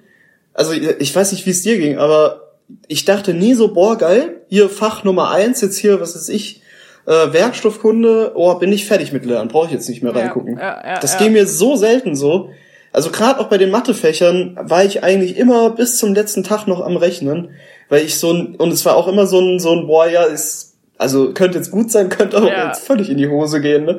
also 0.52 0.72
ich 0.72 1.14
weiß 1.14 1.32
nicht, 1.32 1.46
wie 1.46 1.50
es 1.50 1.62
dir 1.62 1.78
ging, 1.78 1.98
aber 1.98 2.54
ich 2.88 3.04
dachte 3.04 3.34
nie 3.34 3.54
so, 3.54 3.72
boah, 3.72 3.96
geil, 3.96 4.42
hier 4.48 4.68
Fach 4.68 5.04
Nummer 5.04 5.30
eins, 5.30 5.60
jetzt 5.60 5.78
hier, 5.78 6.00
was 6.00 6.16
ist 6.16 6.28
ich, 6.28 6.60
äh, 7.06 7.32
Werkstoffkunde, 7.32 8.32
oh, 8.34 8.54
bin 8.54 8.72
ich 8.72 8.86
fertig 8.86 9.12
mit 9.12 9.24
Lernen, 9.24 9.48
brauche 9.48 9.66
ich 9.66 9.72
jetzt 9.72 9.88
nicht 9.88 10.02
mehr 10.02 10.14
reingucken. 10.14 10.58
Ja, 10.58 10.80
ja, 10.82 10.88
ja, 10.94 10.98
das 10.98 11.18
ging 11.18 11.32
mir 11.32 11.46
so 11.46 11.76
selten 11.76 12.16
so. 12.16 12.50
Also 12.92 13.10
gerade 13.10 13.40
auch 13.40 13.46
bei 13.48 13.58
den 13.58 13.70
Mathefächern 13.70 14.58
war 14.60 14.84
ich 14.84 15.02
eigentlich 15.02 15.36
immer 15.36 15.70
bis 15.70 15.98
zum 15.98 16.14
letzten 16.14 16.42
Tag 16.42 16.66
noch 16.66 16.84
am 16.84 16.96
Rechnen, 16.96 17.50
weil 17.88 18.04
ich 18.04 18.18
so 18.18 18.32
ein, 18.32 18.56
und 18.56 18.72
es 18.72 18.84
war 18.84 18.96
auch 18.96 19.08
immer 19.08 19.26
so 19.26 19.40
ein, 19.40 19.60
so 19.60 19.70
ein, 19.70 19.86
boah, 19.86 20.08
ja, 20.08 20.24
ist, 20.24 20.71
also 21.02 21.34
könnte 21.34 21.58
jetzt 21.58 21.70
gut 21.70 21.90
sein, 21.90 22.08
könnte 22.08 22.38
auch 22.38 22.46
ja. 22.48 22.68
jetzt 22.68 22.86
völlig 22.86 23.10
in 23.10 23.18
die 23.18 23.28
Hose 23.28 23.60
gehen, 23.60 23.84
ne? 23.84 23.98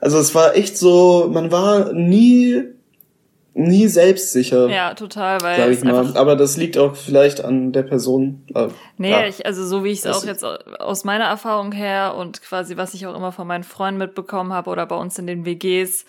Also 0.00 0.18
es 0.18 0.34
war 0.34 0.54
echt 0.54 0.76
so, 0.76 1.28
man 1.32 1.50
war 1.50 1.92
nie, 1.92 2.62
nie 3.54 3.88
selbstsicher. 3.88 4.68
Ja, 4.68 4.94
total, 4.94 5.40
weil. 5.40 5.56
Sag 5.56 5.70
ich 5.70 5.84
mal. 5.84 6.16
Aber 6.16 6.36
das 6.36 6.56
liegt 6.56 6.78
auch 6.78 6.94
vielleicht 6.94 7.44
an 7.44 7.72
der 7.72 7.82
Person. 7.82 8.44
Äh, 8.54 8.68
nee, 8.98 9.10
ja. 9.10 9.26
ich, 9.26 9.44
also 9.44 9.64
so 9.66 9.82
wie 9.82 9.90
ich 9.90 10.00
es 10.00 10.06
auch 10.06 10.24
jetzt 10.24 10.44
aus 10.44 11.04
meiner 11.04 11.24
Erfahrung 11.24 11.72
her 11.72 12.14
und 12.16 12.42
quasi 12.42 12.76
was 12.76 12.94
ich 12.94 13.06
auch 13.06 13.16
immer 13.16 13.32
von 13.32 13.46
meinen 13.46 13.64
Freunden 13.64 13.98
mitbekommen 13.98 14.52
habe 14.52 14.70
oder 14.70 14.86
bei 14.86 14.96
uns 14.96 15.18
in 15.18 15.26
den 15.26 15.44
WGs, 15.44 16.04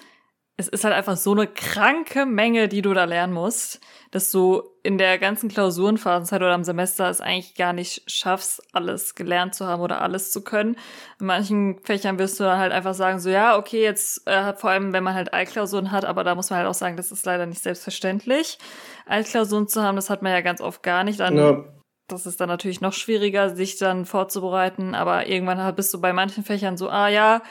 es 0.58 0.68
ist 0.68 0.84
halt 0.84 0.94
einfach 0.94 1.18
so 1.18 1.32
eine 1.32 1.48
kranke 1.48 2.26
Menge, 2.26 2.68
die 2.68 2.82
du 2.82 2.94
da 2.94 3.06
lernen 3.06 3.34
musst, 3.34 3.80
dass 4.12 4.32
du 4.32 4.62
in 4.86 4.98
der 4.98 5.18
ganzen 5.18 5.48
Klausurenphasenzeit 5.48 6.42
oder 6.42 6.54
am 6.54 6.66
Semester 6.66 7.10
es 7.10 7.22
eigentlich 7.22 7.56
gar 7.56 7.72
nicht 7.72 8.04
schaffst, 8.12 8.62
alles 8.74 9.16
gelernt 9.16 9.56
zu 9.56 9.66
haben 9.66 9.82
oder 9.82 10.02
alles 10.02 10.30
zu 10.30 10.44
können. 10.44 10.76
In 11.22 11.26
manchen 11.26 11.80
Fächern 11.84 12.20
wirst 12.20 12.38
du 12.38 12.44
dann 12.44 12.60
halt 12.60 12.74
einfach 12.74 12.94
sagen, 12.94 13.20
so 13.20 13.30
ja, 13.30 13.58
okay, 13.58 13.82
jetzt 13.82 14.28
äh, 14.28 14.54
vor 14.54 14.72
allem, 14.72 14.92
wenn 14.92 15.04
man 15.04 15.14
halt 15.16 15.34
Altklausuren 15.34 15.92
hat, 15.92 16.04
aber 16.04 16.26
da 16.26 16.36
muss 16.36 16.50
man 16.50 16.60
halt 16.60 16.68
auch 16.68 16.74
sagen, 16.74 16.98
das 16.98 17.14
ist 17.14 17.26
leider 17.26 17.46
nicht 17.46 17.64
selbstverständlich. 17.64 18.58
Altklausuren 19.06 19.70
zu 19.70 19.82
haben, 19.82 19.96
das 19.96 20.10
hat 20.10 20.22
man 20.22 20.34
ja 20.34 20.42
ganz 20.42 20.60
oft 20.60 20.84
gar 20.84 21.06
nicht. 21.06 21.22
Dann, 21.22 21.38
ja. 21.38 21.64
Das 22.10 22.26
ist 22.26 22.42
dann 22.42 22.50
natürlich 22.50 22.82
noch 22.82 22.94
schwieriger, 22.94 23.56
sich 23.56 23.78
dann 23.78 24.06
vorzubereiten, 24.06 24.96
aber 24.96 25.28
irgendwann 25.28 25.76
bist 25.76 25.94
du 25.94 26.02
bei 26.02 26.12
manchen 26.12 26.44
Fächern 26.44 26.76
so, 26.76 26.90
ah 26.90 27.08
ja, 27.08 27.42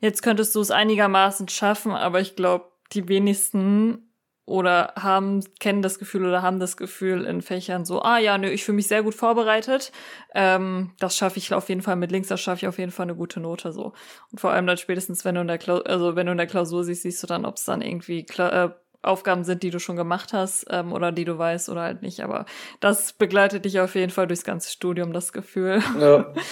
jetzt 0.00 0.22
könntest 0.22 0.54
du 0.54 0.60
es 0.60 0.70
einigermaßen 0.70 1.48
schaffen, 1.48 1.90
aber 1.90 2.20
ich 2.20 2.36
glaube, 2.36 2.70
die 2.92 3.08
wenigsten 3.08 4.05
oder 4.46 4.92
haben, 4.96 5.44
kennen 5.58 5.82
das 5.82 5.98
Gefühl 5.98 6.24
oder 6.24 6.40
haben 6.40 6.60
das 6.60 6.76
Gefühl 6.76 7.24
in 7.24 7.42
Fächern 7.42 7.84
so, 7.84 8.00
ah 8.00 8.18
ja, 8.18 8.38
nö, 8.38 8.48
ich 8.48 8.64
fühle 8.64 8.76
mich 8.76 8.86
sehr 8.86 9.02
gut 9.02 9.14
vorbereitet. 9.14 9.90
Ähm, 10.34 10.92
das 11.00 11.16
schaffe 11.16 11.38
ich 11.38 11.52
auf 11.52 11.68
jeden 11.68 11.82
Fall 11.82 11.96
mit 11.96 12.12
links, 12.12 12.28
das 12.28 12.40
schaffe 12.40 12.60
ich 12.60 12.68
auf 12.68 12.78
jeden 12.78 12.92
Fall 12.92 13.04
eine 13.04 13.16
gute 13.16 13.40
Note 13.40 13.72
so. 13.72 13.92
Und 14.30 14.40
vor 14.40 14.52
allem 14.52 14.66
dann 14.66 14.76
spätestens, 14.76 15.24
wenn 15.24 15.34
du 15.34 15.40
in 15.40 15.48
der 15.48 15.58
Klausur, 15.58 15.86
also 15.88 16.14
wenn 16.14 16.26
du 16.26 16.32
in 16.32 16.38
der 16.38 16.46
Klausur 16.46 16.84
siehst, 16.84 17.02
siehst 17.02 17.22
du 17.22 17.26
dann, 17.26 17.44
ob 17.44 17.56
es 17.56 17.64
dann 17.64 17.82
irgendwie 17.82 18.24
Kla 18.24 18.64
äh, 18.64 18.70
Aufgaben 19.02 19.44
sind, 19.44 19.62
die 19.62 19.70
du 19.70 19.78
schon 19.78 19.96
gemacht 19.96 20.32
hast 20.32 20.66
ähm, 20.70 20.92
oder 20.92 21.12
die 21.12 21.24
du 21.24 21.38
weißt 21.38 21.68
oder 21.68 21.82
halt 21.82 22.02
nicht. 22.02 22.20
Aber 22.24 22.44
das 22.80 23.12
begleitet 23.12 23.64
dich 23.64 23.78
auf 23.78 23.94
jeden 23.94 24.10
Fall 24.10 24.26
durchs 24.26 24.42
ganze 24.42 24.70
Studium, 24.70 25.12
das 25.12 25.32
Gefühl. 25.32 25.82
Ja. 26.00 26.32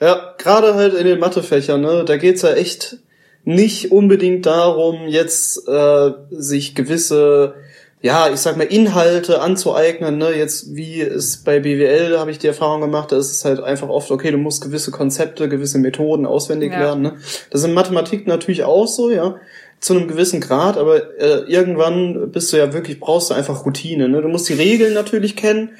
Ja, 0.00 0.34
gerade 0.38 0.74
halt 0.74 0.92
in 0.92 1.06
den 1.06 1.20
Mathefächern, 1.20 1.80
ne, 1.80 2.04
da 2.04 2.16
geht's 2.16 2.42
ja 2.42 2.52
echt 2.52 2.98
nicht 3.44 3.92
unbedingt 3.92 4.46
darum, 4.46 5.06
jetzt 5.06 5.68
äh, 5.68 6.12
sich 6.30 6.74
gewisse, 6.74 7.54
ja, 8.00 8.28
ich 8.32 8.40
sag 8.40 8.56
mal, 8.56 8.64
Inhalte 8.64 9.40
anzueignen, 9.40 10.18
ne, 10.18 10.30
jetzt 10.32 10.74
wie 10.74 11.00
es 11.00 11.38
bei 11.38 11.60
BWL 11.60 12.18
habe 12.18 12.30
ich 12.30 12.38
die 12.38 12.46
Erfahrung 12.46 12.80
gemacht, 12.80 13.12
da 13.12 13.18
ist 13.18 13.32
es 13.32 13.44
halt 13.44 13.60
einfach 13.60 13.88
oft, 13.88 14.10
okay, 14.10 14.30
du 14.30 14.38
musst 14.38 14.62
gewisse 14.62 14.90
Konzepte, 14.90 15.48
gewisse 15.48 15.78
Methoden 15.78 16.26
auswendig 16.26 16.72
ja. 16.72 16.80
lernen, 16.80 17.02
ne. 17.02 17.16
Das 17.50 17.60
ist 17.60 17.66
in 17.66 17.74
Mathematik 17.74 18.26
natürlich 18.26 18.64
auch 18.64 18.86
so, 18.86 19.10
ja, 19.10 19.36
zu 19.80 19.94
einem 19.94 20.08
gewissen 20.08 20.40
Grad, 20.40 20.78
aber 20.78 21.18
äh, 21.20 21.44
irgendwann 21.46 22.30
bist 22.30 22.50
du 22.52 22.56
ja 22.56 22.72
wirklich, 22.72 22.98
brauchst 23.00 23.28
du 23.28 23.34
einfach 23.34 23.66
Routine, 23.66 24.08
ne, 24.08 24.22
du 24.22 24.28
musst 24.28 24.48
die 24.48 24.54
Regeln 24.54 24.94
natürlich 24.94 25.36
kennen, 25.36 25.70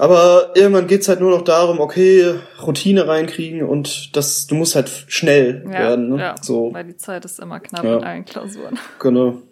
Aber 0.00 0.52
irgendwann 0.54 0.86
geht's 0.86 1.08
halt 1.08 1.20
nur 1.20 1.30
noch 1.30 1.42
darum, 1.42 1.78
okay, 1.78 2.36
Routine 2.66 3.06
reinkriegen 3.06 3.62
und 3.62 4.16
das, 4.16 4.46
du 4.46 4.54
musst 4.54 4.74
halt 4.74 4.88
schnell 5.08 5.62
Ja, 5.66 5.72
werden. 5.72 6.08
Ne? 6.08 6.18
ja, 6.18 6.34
So, 6.40 6.72
weil 6.72 6.84
die 6.86 6.96
Zeit 6.96 7.26
ist 7.26 7.38
immer 7.38 7.60
knapp 7.60 7.84
Ja. 7.84 7.98
in 7.98 8.04
allen 8.04 8.24
Klausuren. 8.24 8.78
genau. 8.98 9.42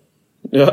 Ja. 0.51 0.73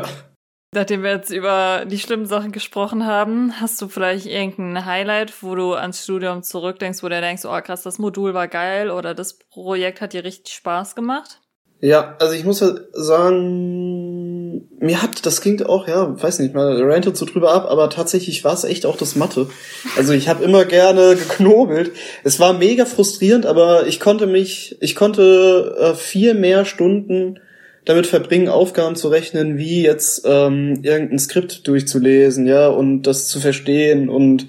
Nachdem 0.74 1.02
wir 1.02 1.10
jetzt 1.10 1.30
über 1.30 1.84
die 1.86 1.98
schlimmen 1.98 2.24
Sachen 2.24 2.52
gesprochen 2.52 3.04
haben, 3.06 3.60
hast 3.60 3.80
du 3.82 3.88
vielleicht 3.88 4.24
irgendein 4.24 4.86
Highlight, 4.86 5.42
wo 5.42 5.54
du 5.54 5.74
ans 5.74 6.02
Studium 6.02 6.42
zurückdenkst, 6.42 7.02
wo 7.02 7.10
du 7.10 7.20
denkst, 7.20 7.44
oh 7.44 7.60
krass, 7.60 7.82
das 7.82 7.98
Modul 7.98 8.32
war 8.32 8.48
geil 8.48 8.90
oder 8.90 9.14
das 9.14 9.38
Projekt 9.38 10.00
hat 10.00 10.14
dir 10.14 10.24
richtig 10.24 10.54
Spaß 10.54 10.94
gemacht? 10.94 11.42
Ja, 11.80 12.16
also 12.18 12.32
ich 12.32 12.44
muss 12.46 12.60
ja 12.60 12.70
sagen, 12.92 13.95
mir 14.78 15.02
hat, 15.02 15.26
das 15.26 15.40
klingt 15.40 15.66
auch, 15.66 15.88
ja, 15.88 16.20
weiß 16.22 16.38
nicht, 16.40 16.54
mal 16.54 16.82
rantet 16.82 17.16
so 17.16 17.26
drüber 17.26 17.52
ab, 17.52 17.66
aber 17.68 17.90
tatsächlich 17.90 18.44
war 18.44 18.54
es 18.54 18.64
echt 18.64 18.86
auch 18.86 18.96
das 18.96 19.16
Mathe. 19.16 19.48
Also 19.96 20.12
ich 20.12 20.28
habe 20.28 20.44
immer 20.44 20.64
gerne 20.64 21.16
geknobelt. 21.16 21.92
Es 22.24 22.40
war 22.40 22.52
mega 22.52 22.84
frustrierend, 22.84 23.46
aber 23.46 23.86
ich 23.86 24.00
konnte 24.00 24.26
mich, 24.26 24.76
ich 24.80 24.94
konnte 24.94 25.76
äh, 25.78 25.94
viel 25.94 26.34
mehr 26.34 26.64
Stunden 26.64 27.40
damit 27.86 28.06
verbringen, 28.06 28.48
Aufgaben 28.48 28.96
zu 28.96 29.08
rechnen, 29.08 29.58
wie 29.58 29.82
jetzt 29.82 30.24
ähm, 30.26 30.80
irgendein 30.82 31.20
Skript 31.20 31.66
durchzulesen, 31.68 32.46
ja, 32.46 32.68
und 32.68 33.02
das 33.02 33.28
zu 33.28 33.40
verstehen 33.40 34.08
und 34.08 34.46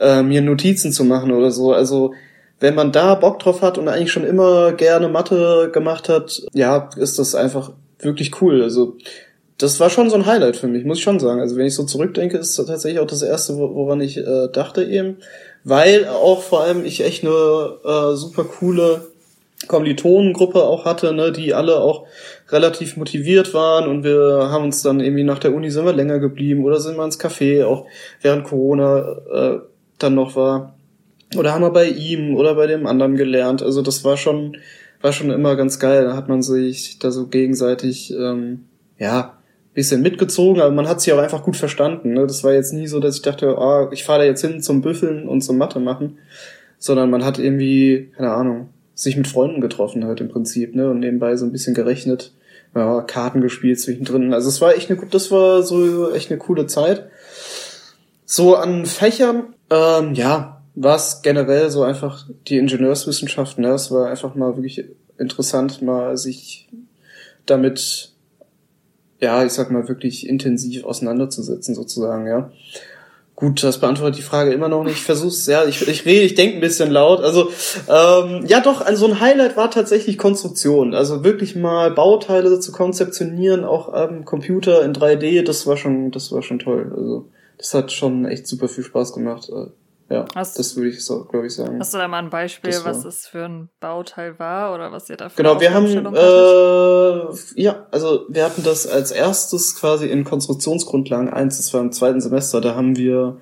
äh, 0.00 0.22
mir 0.22 0.40
Notizen 0.40 0.92
zu 0.92 1.04
machen 1.04 1.32
oder 1.32 1.50
so. 1.50 1.72
Also 1.72 2.14
wenn 2.60 2.74
man 2.74 2.92
da 2.92 3.14
Bock 3.16 3.40
drauf 3.40 3.60
hat 3.60 3.76
und 3.76 3.88
eigentlich 3.88 4.12
schon 4.12 4.24
immer 4.24 4.72
gerne 4.72 5.08
Mathe 5.08 5.70
gemacht 5.72 6.08
hat, 6.08 6.42
ja, 6.54 6.88
ist 6.96 7.18
das 7.18 7.34
einfach 7.34 7.72
wirklich 7.98 8.40
cool. 8.40 8.62
Also 8.62 8.96
das 9.58 9.80
war 9.80 9.88
schon 9.90 10.10
so 10.10 10.16
ein 10.16 10.26
Highlight 10.26 10.56
für 10.56 10.68
mich, 10.68 10.84
muss 10.84 10.98
ich 10.98 11.04
schon 11.04 11.18
sagen. 11.20 11.40
Also 11.40 11.56
wenn 11.56 11.66
ich 11.66 11.74
so 11.74 11.84
zurückdenke, 11.84 12.36
ist 12.36 12.58
das 12.58 12.66
tatsächlich 12.66 13.00
auch 13.00 13.06
das 13.06 13.22
erste, 13.22 13.56
wo- 13.56 13.74
woran 13.74 14.00
ich 14.00 14.18
äh, 14.18 14.48
dachte 14.52 14.84
eben, 14.84 15.16
weil 15.64 16.06
auch 16.08 16.42
vor 16.42 16.62
allem 16.62 16.84
ich 16.84 17.02
echt 17.04 17.24
eine 17.24 17.32
äh, 17.84 18.14
super 18.16 18.44
coole 18.44 19.06
Kommilitonengruppe 19.68 20.62
auch 20.62 20.84
hatte, 20.84 21.12
ne, 21.12 21.32
die 21.32 21.54
alle 21.54 21.78
auch 21.80 22.04
relativ 22.50 22.96
motiviert 22.96 23.54
waren 23.54 23.88
und 23.88 24.04
wir 24.04 24.48
haben 24.50 24.64
uns 24.64 24.82
dann 24.82 25.00
irgendwie 25.00 25.24
nach 25.24 25.38
der 25.38 25.54
Uni 25.54 25.70
sind 25.70 25.84
wir 25.86 25.92
länger 25.92 26.18
geblieben 26.18 26.64
oder 26.64 26.78
sind 26.78 26.96
wir 26.96 27.04
ins 27.04 27.18
Café, 27.18 27.64
auch 27.64 27.86
während 28.20 28.44
Corona 28.44 29.16
äh, 29.32 29.58
dann 29.98 30.14
noch 30.14 30.36
war. 30.36 30.74
Oder 31.36 31.52
haben 31.52 31.62
wir 31.62 31.70
bei 31.70 31.88
ihm 31.88 32.36
oder 32.36 32.54
bei 32.54 32.66
dem 32.66 32.86
anderen 32.86 33.16
gelernt. 33.16 33.62
Also 33.62 33.82
das 33.82 34.04
war 34.04 34.16
schon, 34.16 34.58
war 35.00 35.12
schon 35.12 35.30
immer 35.30 35.56
ganz 35.56 35.80
geil. 35.80 36.04
Da 36.04 36.14
hat 36.16 36.28
man 36.28 36.42
sich 36.42 36.98
da 37.00 37.10
so 37.10 37.26
gegenseitig, 37.26 38.12
ähm, 38.12 38.66
ja, 38.98 39.35
bisschen 39.76 40.00
mitgezogen, 40.00 40.60
aber 40.62 40.72
man 40.72 40.88
hat 40.88 41.02
sich 41.02 41.12
auch 41.12 41.18
einfach 41.18 41.42
gut 41.42 41.56
verstanden. 41.56 42.14
Ne? 42.14 42.26
Das 42.26 42.42
war 42.42 42.54
jetzt 42.54 42.72
nie 42.72 42.86
so, 42.86 42.98
dass 42.98 43.16
ich 43.16 43.22
dachte, 43.22 43.58
ah, 43.58 43.90
ich 43.92 44.04
fahre 44.04 44.20
da 44.20 44.24
jetzt 44.24 44.40
hin 44.40 44.62
zum 44.62 44.80
Büffeln 44.80 45.28
und 45.28 45.42
zum 45.42 45.58
Mathe 45.58 45.80
machen, 45.80 46.18
sondern 46.78 47.10
man 47.10 47.24
hat 47.24 47.38
irgendwie, 47.38 48.10
keine 48.16 48.32
Ahnung, 48.32 48.70
sich 48.94 49.18
mit 49.18 49.28
Freunden 49.28 49.60
getroffen 49.60 50.06
halt 50.06 50.22
im 50.22 50.30
Prinzip, 50.30 50.74
ne? 50.74 50.90
Und 50.90 51.00
nebenbei 51.00 51.36
so 51.36 51.44
ein 51.44 51.52
bisschen 51.52 51.74
gerechnet, 51.74 52.32
ja, 52.74 53.02
Karten 53.02 53.42
gespielt 53.42 53.78
zwischendrin. 53.78 54.32
Also 54.32 54.48
es 54.48 54.62
war 54.62 54.74
echt 54.74 54.90
eine, 54.90 54.98
das 55.10 55.30
war 55.30 55.62
so 55.62 56.10
echt 56.10 56.30
eine 56.30 56.38
coole 56.38 56.66
Zeit. 56.66 57.10
So 58.24 58.56
an 58.56 58.86
Fächern, 58.86 59.54
ähm, 59.68 60.14
ja, 60.14 60.62
war 60.74 60.96
es 60.96 61.20
generell 61.22 61.70
so 61.70 61.82
einfach 61.82 62.26
die 62.48 62.56
Ingenieurswissenschaften. 62.56 63.62
Ne? 63.62 63.72
Es 63.72 63.90
war 63.90 64.08
einfach 64.08 64.34
mal 64.34 64.56
wirklich 64.56 64.84
interessant, 65.18 65.82
mal 65.82 66.16
sich 66.16 66.66
damit, 67.44 68.15
ja, 69.20 69.44
ich 69.44 69.52
sag 69.52 69.70
mal, 69.70 69.88
wirklich 69.88 70.28
intensiv 70.28 70.84
auseinanderzusetzen, 70.84 71.74
sozusagen, 71.74 72.26
ja. 72.26 72.50
Gut, 73.36 73.62
das 73.62 73.80
beantwortet 73.80 74.16
die 74.16 74.22
Frage 74.22 74.52
immer 74.52 74.68
noch 74.68 74.82
nicht. 74.82 74.94
Ich 74.94 75.02
versuch's, 75.02 75.46
ja, 75.46 75.66
ich, 75.66 75.86
ich 75.86 76.06
rede, 76.06 76.24
ich 76.24 76.34
denke 76.34 76.56
ein 76.56 76.60
bisschen 76.60 76.90
laut. 76.90 77.20
Also, 77.20 77.50
ähm, 77.86 78.46
ja 78.46 78.60
doch, 78.60 78.80
also 78.80 79.06
ein 79.06 79.20
Highlight 79.20 79.58
war 79.58 79.70
tatsächlich 79.70 80.16
Konstruktion. 80.16 80.94
Also 80.94 81.22
wirklich 81.22 81.54
mal 81.54 81.90
Bauteile 81.90 82.58
zu 82.60 82.72
konzeptionieren, 82.72 83.64
auch 83.64 83.92
am 83.92 84.24
Computer 84.24 84.82
in 84.82 84.94
3D, 84.94 85.42
das 85.42 85.66
war 85.66 85.76
schon, 85.76 86.10
das 86.12 86.32
war 86.32 86.42
schon 86.42 86.60
toll. 86.60 86.90
Also, 86.96 87.28
das 87.58 87.74
hat 87.74 87.92
schon 87.92 88.24
echt 88.24 88.46
super 88.46 88.68
viel 88.68 88.84
Spaß 88.84 89.12
gemacht. 89.12 89.50
Ja, 90.08 90.24
Hast- 90.36 90.56
das 90.58 90.76
würde 90.76 90.90
ich 90.90 91.04
so, 91.04 91.24
glaube 91.24 91.46
ich, 91.48 91.54
sagen. 91.54 91.80
Hast 91.80 91.92
du 91.92 91.98
da 91.98 92.06
mal 92.06 92.18
ein 92.18 92.30
Beispiel, 92.30 92.70
Das 92.70 92.84
was 92.84 93.04
es 93.04 93.26
für 93.26 93.44
ein 93.44 93.70
Bauteil 93.80 94.38
war 94.38 94.72
oder 94.72 94.92
was 94.92 95.10
ihr 95.10 95.16
da 95.16 95.28
für 95.28 95.36
Genau, 95.36 95.60
wir 95.60 95.74
haben, 95.74 95.86
äh, 96.14 97.60
ja, 97.60 97.86
also 97.90 98.24
wir 98.28 98.44
hatten 98.44 98.62
das 98.62 98.86
als 98.86 99.10
erstes 99.10 99.74
quasi 99.74 100.06
in 100.06 100.22
Konstruktionsgrundlagen 100.24 101.28
1, 101.28 101.56
das 101.56 101.74
war 101.74 101.80
im 101.80 101.90
zweiten 101.90 102.20
Semester, 102.20 102.60
da 102.60 102.76
haben 102.76 102.96
wir 102.96 103.38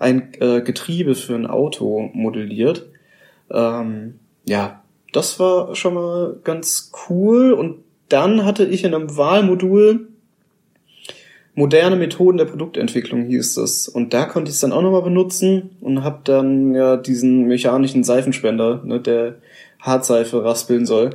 ein 0.00 0.32
äh, 0.40 0.60
Getriebe 0.62 1.14
für 1.14 1.34
ein 1.36 1.46
Auto 1.46 2.10
modelliert. 2.12 2.86
Ähm, 3.50 4.18
ja, 4.44 4.82
das 5.12 5.38
war 5.38 5.74
schon 5.76 5.94
mal 5.94 6.36
ganz 6.42 6.90
cool 7.08 7.52
und 7.52 7.84
dann 8.08 8.44
hatte 8.44 8.64
ich 8.64 8.84
in 8.84 8.94
einem 8.94 9.16
Wahlmodul 9.16 10.07
moderne 11.58 11.96
Methoden 11.96 12.38
der 12.38 12.44
Produktentwicklung 12.44 13.24
hieß 13.24 13.56
das. 13.56 13.88
Und 13.88 14.14
da 14.14 14.26
konnte 14.26 14.48
ich 14.48 14.54
es 14.54 14.60
dann 14.60 14.72
auch 14.72 14.80
nochmal 14.80 15.02
benutzen 15.02 15.76
und 15.80 16.04
habe 16.04 16.20
dann 16.22 16.72
ja 16.72 16.96
diesen 16.96 17.48
mechanischen 17.48 18.04
Seifenspender, 18.04 18.80
ne, 18.84 19.00
der 19.00 19.34
Hartseife 19.80 20.44
raspeln 20.44 20.86
soll, 20.86 21.10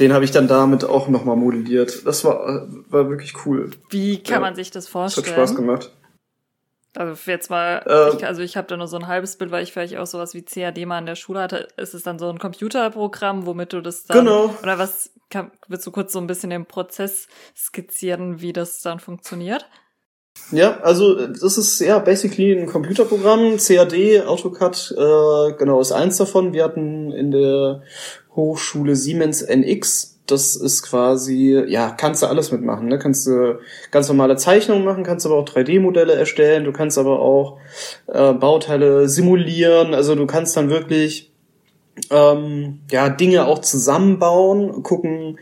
den 0.00 0.12
habe 0.12 0.24
ich 0.24 0.32
dann 0.32 0.48
damit 0.48 0.84
auch 0.84 1.08
nochmal 1.08 1.36
modelliert. 1.36 2.04
Das 2.06 2.24
war, 2.24 2.66
war 2.88 3.08
wirklich 3.08 3.34
cool. 3.46 3.70
Wie 3.90 4.20
kann 4.22 4.34
ja, 4.34 4.40
man 4.40 4.54
sich 4.56 4.70
das 4.72 4.84
Das 4.84 4.90
vorstellen? 4.92 5.26
hat 5.26 5.34
Spaß 5.34 5.54
gemacht. 5.54 5.92
Also 6.96 7.30
jetzt 7.30 7.50
mal, 7.50 7.84
Ähm, 7.88 8.18
ich, 8.18 8.26
also 8.26 8.42
ich 8.42 8.56
habe 8.56 8.68
da 8.68 8.76
nur 8.76 8.86
so 8.86 8.96
ein 8.96 9.06
halbes 9.08 9.36
Bild, 9.36 9.50
weil 9.50 9.62
ich 9.64 9.72
vielleicht 9.72 9.96
auch 9.96 10.06
sowas 10.06 10.34
wie 10.34 10.42
CAD 10.42 10.86
mal 10.86 10.98
in 10.98 11.06
der 11.06 11.16
Schule 11.16 11.40
hatte. 11.40 11.68
Ist 11.76 11.94
es 11.94 12.02
dann 12.04 12.18
so 12.18 12.28
ein 12.28 12.38
Computerprogramm, 12.38 13.46
womit 13.46 13.72
du 13.72 13.80
das 13.80 14.04
dann 14.04 14.24
Genau. 14.24 14.54
oder 14.62 14.78
was 14.78 15.10
kann, 15.30 15.50
willst 15.68 15.86
du 15.86 15.90
kurz 15.90 16.12
so 16.12 16.20
ein 16.20 16.28
bisschen 16.28 16.50
den 16.50 16.66
Prozess 16.66 17.26
skizzieren, 17.56 18.40
wie 18.40 18.52
das 18.52 18.80
dann 18.82 19.00
funktioniert? 19.00 19.68
Ja, 20.50 20.80
also 20.80 21.18
äh, 21.18 21.28
das 21.32 21.58
ist 21.58 21.80
ja 21.80 21.98
basically 21.98 22.52
ein 22.52 22.66
Computerprogramm, 22.66 23.56
CAD, 23.56 24.26
AutoCAD, 24.26 24.94
äh, 24.96 25.52
genau, 25.58 25.80
ist 25.80 25.92
eins 25.92 26.16
davon. 26.16 26.52
Wir 26.52 26.64
hatten 26.64 27.12
in 27.12 27.30
der 27.30 27.82
Hochschule 28.34 28.96
Siemens 28.96 29.42
NX. 29.42 30.12
Das 30.26 30.56
ist 30.56 30.82
quasi, 30.82 31.64
ja, 31.68 31.90
kannst 31.90 32.22
du 32.22 32.26
alles 32.26 32.50
mitmachen. 32.50 32.88
Ne? 32.88 32.98
Kannst 32.98 33.26
du 33.26 33.58
ganz 33.90 34.08
normale 34.08 34.36
Zeichnungen 34.36 34.84
machen, 34.84 35.04
kannst 35.04 35.26
aber 35.26 35.34
auch 35.34 35.44
3D-Modelle 35.44 36.14
erstellen, 36.14 36.64
du 36.64 36.72
kannst 36.72 36.96
aber 36.96 37.20
auch 37.20 37.58
äh, 38.06 38.32
Bauteile 38.32 39.06
simulieren. 39.08 39.92
Also 39.92 40.14
du 40.14 40.26
kannst 40.26 40.56
dann 40.56 40.70
wirklich 40.70 41.30
ähm, 42.10 42.80
ja 42.90 43.10
Dinge 43.10 43.46
auch 43.46 43.58
zusammenbauen, 43.58 44.82
gucken, 44.82 45.38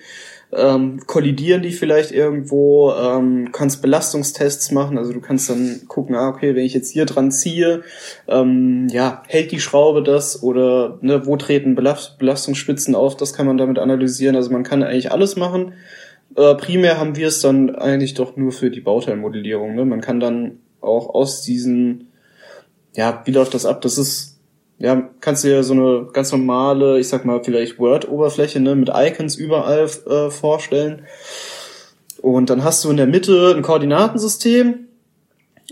ähm, 0.54 1.00
kollidieren 1.06 1.62
die 1.62 1.72
vielleicht 1.72 2.12
irgendwo, 2.12 2.92
ähm, 2.92 3.52
kannst 3.52 3.80
Belastungstests 3.80 4.70
machen, 4.70 4.98
also 4.98 5.12
du 5.12 5.20
kannst 5.20 5.48
dann 5.48 5.82
gucken, 5.88 6.14
ah, 6.14 6.28
okay, 6.28 6.54
wenn 6.54 6.64
ich 6.64 6.74
jetzt 6.74 6.90
hier 6.90 7.06
dran 7.06 7.30
ziehe, 7.30 7.82
ähm, 8.28 8.86
ja, 8.90 9.22
hält 9.28 9.50
die 9.50 9.60
Schraube 9.60 10.02
das 10.02 10.42
oder 10.42 10.98
ne, 11.00 11.26
wo 11.26 11.36
treten 11.36 11.74
Belast 11.74 12.18
Belastungsspitzen 12.18 12.94
auf, 12.94 13.16
das 13.16 13.32
kann 13.32 13.46
man 13.46 13.56
damit 13.56 13.78
analysieren, 13.78 14.36
also 14.36 14.50
man 14.50 14.62
kann 14.62 14.82
eigentlich 14.82 15.10
alles 15.10 15.36
machen. 15.36 15.72
Äh, 16.36 16.54
primär 16.56 16.98
haben 16.98 17.16
wir 17.16 17.28
es 17.28 17.40
dann 17.40 17.74
eigentlich 17.74 18.14
doch 18.14 18.36
nur 18.36 18.52
für 18.52 18.70
die 18.70 18.80
Bauteilmodellierung, 18.80 19.74
ne? 19.74 19.86
man 19.86 20.02
kann 20.02 20.20
dann 20.20 20.58
auch 20.82 21.14
aus 21.14 21.42
diesen, 21.42 22.08
ja, 22.94 23.22
wie 23.24 23.32
läuft 23.32 23.54
das 23.54 23.64
ab, 23.64 23.80
das 23.80 23.96
ist 23.96 24.31
ja, 24.82 25.10
kannst 25.20 25.44
du 25.44 25.48
dir 25.48 25.62
so 25.62 25.74
eine 25.74 26.08
ganz 26.12 26.32
normale, 26.32 26.98
ich 26.98 27.08
sag 27.08 27.24
mal, 27.24 27.42
vielleicht 27.44 27.78
Word-Oberfläche 27.78 28.58
ne, 28.58 28.74
mit 28.74 28.90
Icons 28.92 29.36
überall 29.36 29.88
äh, 30.10 30.28
vorstellen. 30.28 31.06
Und 32.20 32.50
dann 32.50 32.64
hast 32.64 32.84
du 32.84 32.90
in 32.90 32.96
der 32.96 33.06
Mitte 33.06 33.54
ein 33.56 33.62
Koordinatensystem 33.62 34.88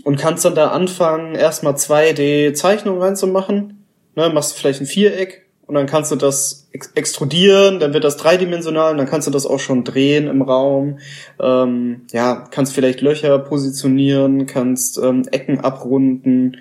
und 0.05 0.17
kannst 0.17 0.45
dann 0.45 0.55
da 0.55 0.69
anfangen, 0.69 1.35
erstmal 1.35 1.73
2D-Zeichnungen 1.73 3.01
reinzumachen. 3.01 3.85
Ne, 4.15 4.29
machst 4.29 4.57
vielleicht 4.57 4.79
ein 4.79 4.87
Viereck 4.87 5.45
und 5.67 5.75
dann 5.75 5.87
kannst 5.87 6.13
du 6.13 6.15
das 6.15 6.69
ex 6.71 6.91
extrudieren, 6.95 7.81
dann 7.81 7.93
wird 7.93 8.05
das 8.05 8.15
dreidimensional 8.15 8.91
und 8.91 8.97
dann 8.97 9.07
kannst 9.07 9.27
du 9.27 9.31
das 9.31 9.45
auch 9.45 9.59
schon 9.59 9.83
drehen 9.83 10.27
im 10.27 10.41
Raum. 10.41 10.99
Ähm, 11.37 12.03
ja, 12.13 12.45
kannst 12.49 12.73
vielleicht 12.73 13.01
Löcher 13.01 13.39
positionieren, 13.39 14.45
kannst 14.45 14.97
ähm, 14.97 15.23
Ecken 15.31 15.59
abrunden 15.59 16.57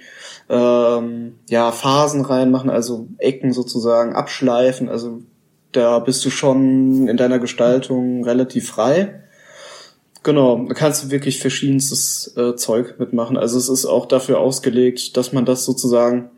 ähm, 0.50 1.36
ja, 1.48 1.70
Phasen 1.70 2.24
reinmachen, 2.24 2.70
also 2.70 3.06
Ecken 3.18 3.52
sozusagen 3.52 4.14
abschleifen. 4.14 4.88
Also 4.88 5.22
da 5.70 6.00
bist 6.00 6.24
du 6.24 6.30
schon 6.30 7.06
in 7.06 7.16
deiner 7.16 7.38
Gestaltung 7.38 8.24
relativ 8.24 8.68
frei. 8.68 9.22
Genau, 10.24 10.66
da 10.66 10.74
kannst 10.74 11.04
du 11.04 11.10
wirklich 11.10 11.38
verschiedenstes 11.38 12.36
äh, 12.36 12.56
Zeug 12.56 12.96
mitmachen. 12.98 13.36
Also 13.36 13.56
es 13.58 13.68
ist 13.68 13.86
auch 13.86 14.06
dafür 14.06 14.40
ausgelegt, 14.40 15.16
dass 15.16 15.32
man 15.32 15.44
das 15.44 15.64
sozusagen 15.64 16.30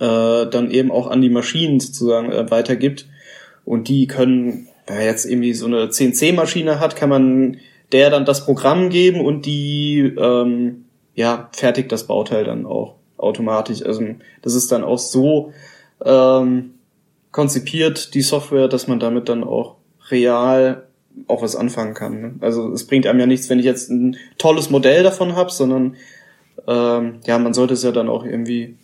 äh, 0.00 0.46
dann 0.46 0.70
eben 0.70 0.90
auch 0.90 1.06
an 1.06 1.20
die 1.20 1.28
Maschinen 1.28 1.80
sozusagen 1.80 2.32
äh, 2.32 2.50
weitergibt. 2.50 3.06
Und 3.66 3.88
die 3.88 4.06
können, 4.06 4.68
wer 4.86 5.04
jetzt 5.04 5.26
irgendwie 5.26 5.52
so 5.52 5.66
eine 5.66 5.90
CNC-Maschine 5.90 6.80
hat, 6.80 6.96
kann 6.96 7.10
man 7.10 7.58
der 7.92 8.10
dann 8.10 8.24
das 8.24 8.44
Programm 8.44 8.88
geben 8.90 9.20
und 9.20 9.46
die 9.46 10.00
ähm, 10.00 10.86
ja 11.14 11.48
fertigt 11.52 11.92
das 11.92 12.06
Bauteil 12.06 12.44
dann 12.44 12.66
auch. 12.66 12.97
Automatisch. 13.18 13.84
Also 13.84 14.02
das 14.42 14.54
ist 14.54 14.72
dann 14.72 14.84
auch 14.84 14.98
so 14.98 15.52
ähm, 16.04 16.74
konzipiert, 17.32 18.14
die 18.14 18.22
Software, 18.22 18.68
dass 18.68 18.88
man 18.88 19.00
damit 19.00 19.28
dann 19.28 19.44
auch 19.44 19.76
real 20.10 20.88
auch 21.26 21.42
was 21.42 21.56
anfangen 21.56 21.94
kann. 21.94 22.20
Ne? 22.20 22.34
Also 22.40 22.72
es 22.72 22.86
bringt 22.86 23.06
einem 23.06 23.20
ja 23.20 23.26
nichts, 23.26 23.50
wenn 23.50 23.58
ich 23.58 23.64
jetzt 23.64 23.90
ein 23.90 24.16
tolles 24.38 24.70
Modell 24.70 25.02
davon 25.02 25.34
habe, 25.34 25.50
sondern 25.50 25.96
ähm, 26.66 27.20
ja, 27.24 27.38
man 27.38 27.54
sollte 27.54 27.74
es 27.74 27.82
ja 27.82 27.92
dann 27.92 28.08
auch 28.08 28.24
irgendwie 28.24 28.76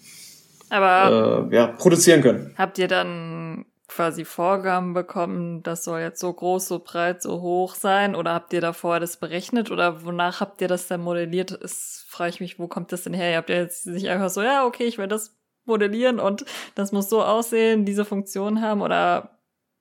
Aber 0.70 1.48
äh, 1.50 1.54
ja, 1.54 1.66
produzieren 1.68 2.22
können. 2.22 2.54
habt 2.56 2.78
ihr 2.78 2.88
dann 2.88 3.66
quasi 3.88 4.24
Vorgaben 4.24 4.92
bekommen, 4.94 5.62
das 5.62 5.84
soll 5.84 6.00
jetzt 6.00 6.18
so 6.18 6.32
groß, 6.32 6.66
so 6.66 6.80
breit, 6.80 7.22
so 7.22 7.40
hoch 7.40 7.74
sein? 7.74 8.16
Oder 8.16 8.34
habt 8.34 8.52
ihr 8.52 8.60
davor 8.60 8.98
das 8.98 9.16
berechnet? 9.18 9.70
Oder 9.70 10.04
wonach 10.04 10.40
habt 10.40 10.60
ihr 10.60 10.68
das 10.68 10.88
dann 10.88 11.02
modelliert? 11.02 11.52
Ist, 11.52 12.03
frage 12.14 12.30
ich 12.30 12.40
mich, 12.40 12.58
wo 12.58 12.68
kommt 12.68 12.92
das 12.92 13.02
denn 13.02 13.14
her? 13.14 13.30
Ihr 13.30 13.36
habt 13.36 13.50
ja 13.50 13.56
jetzt 13.56 13.86
nicht 13.86 14.08
einfach 14.08 14.30
so, 14.30 14.42
ja, 14.42 14.64
okay, 14.64 14.84
ich 14.84 14.98
will 14.98 15.08
das 15.08 15.36
modellieren 15.64 16.20
und 16.20 16.44
das 16.74 16.92
muss 16.92 17.08
so 17.08 17.22
aussehen, 17.22 17.84
diese 17.84 18.04
Funktion 18.04 18.60
haben 18.60 18.82
oder 18.82 19.38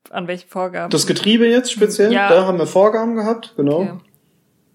an 0.09 0.27
welche 0.27 0.47
Vorgaben? 0.47 0.89
Das 0.89 1.07
Getriebe 1.07 1.47
jetzt 1.47 1.71
speziell, 1.71 2.11
Ja. 2.11 2.29
da 2.29 2.45
haben 2.45 2.57
wir 2.57 2.65
Vorgaben 2.67 3.15
gehabt, 3.15 3.53
genau. 3.55 3.81
Okay. 3.81 3.93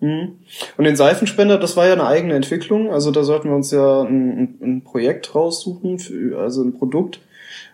Mhm. 0.00 0.38
Und 0.76 0.84
den 0.84 0.96
Seifenspender, 0.96 1.58
das 1.58 1.76
war 1.76 1.86
ja 1.86 1.92
eine 1.94 2.06
eigene 2.06 2.34
Entwicklung. 2.34 2.92
Also 2.92 3.10
da 3.10 3.24
sollten 3.24 3.48
wir 3.48 3.56
uns 3.56 3.70
ja 3.72 4.02
ein, 4.02 4.30
ein, 4.30 4.58
ein 4.62 4.84
Projekt 4.84 5.34
raussuchen, 5.34 5.98
für, 5.98 6.38
also 6.38 6.62
ein 6.62 6.72
Produkt, 6.78 7.20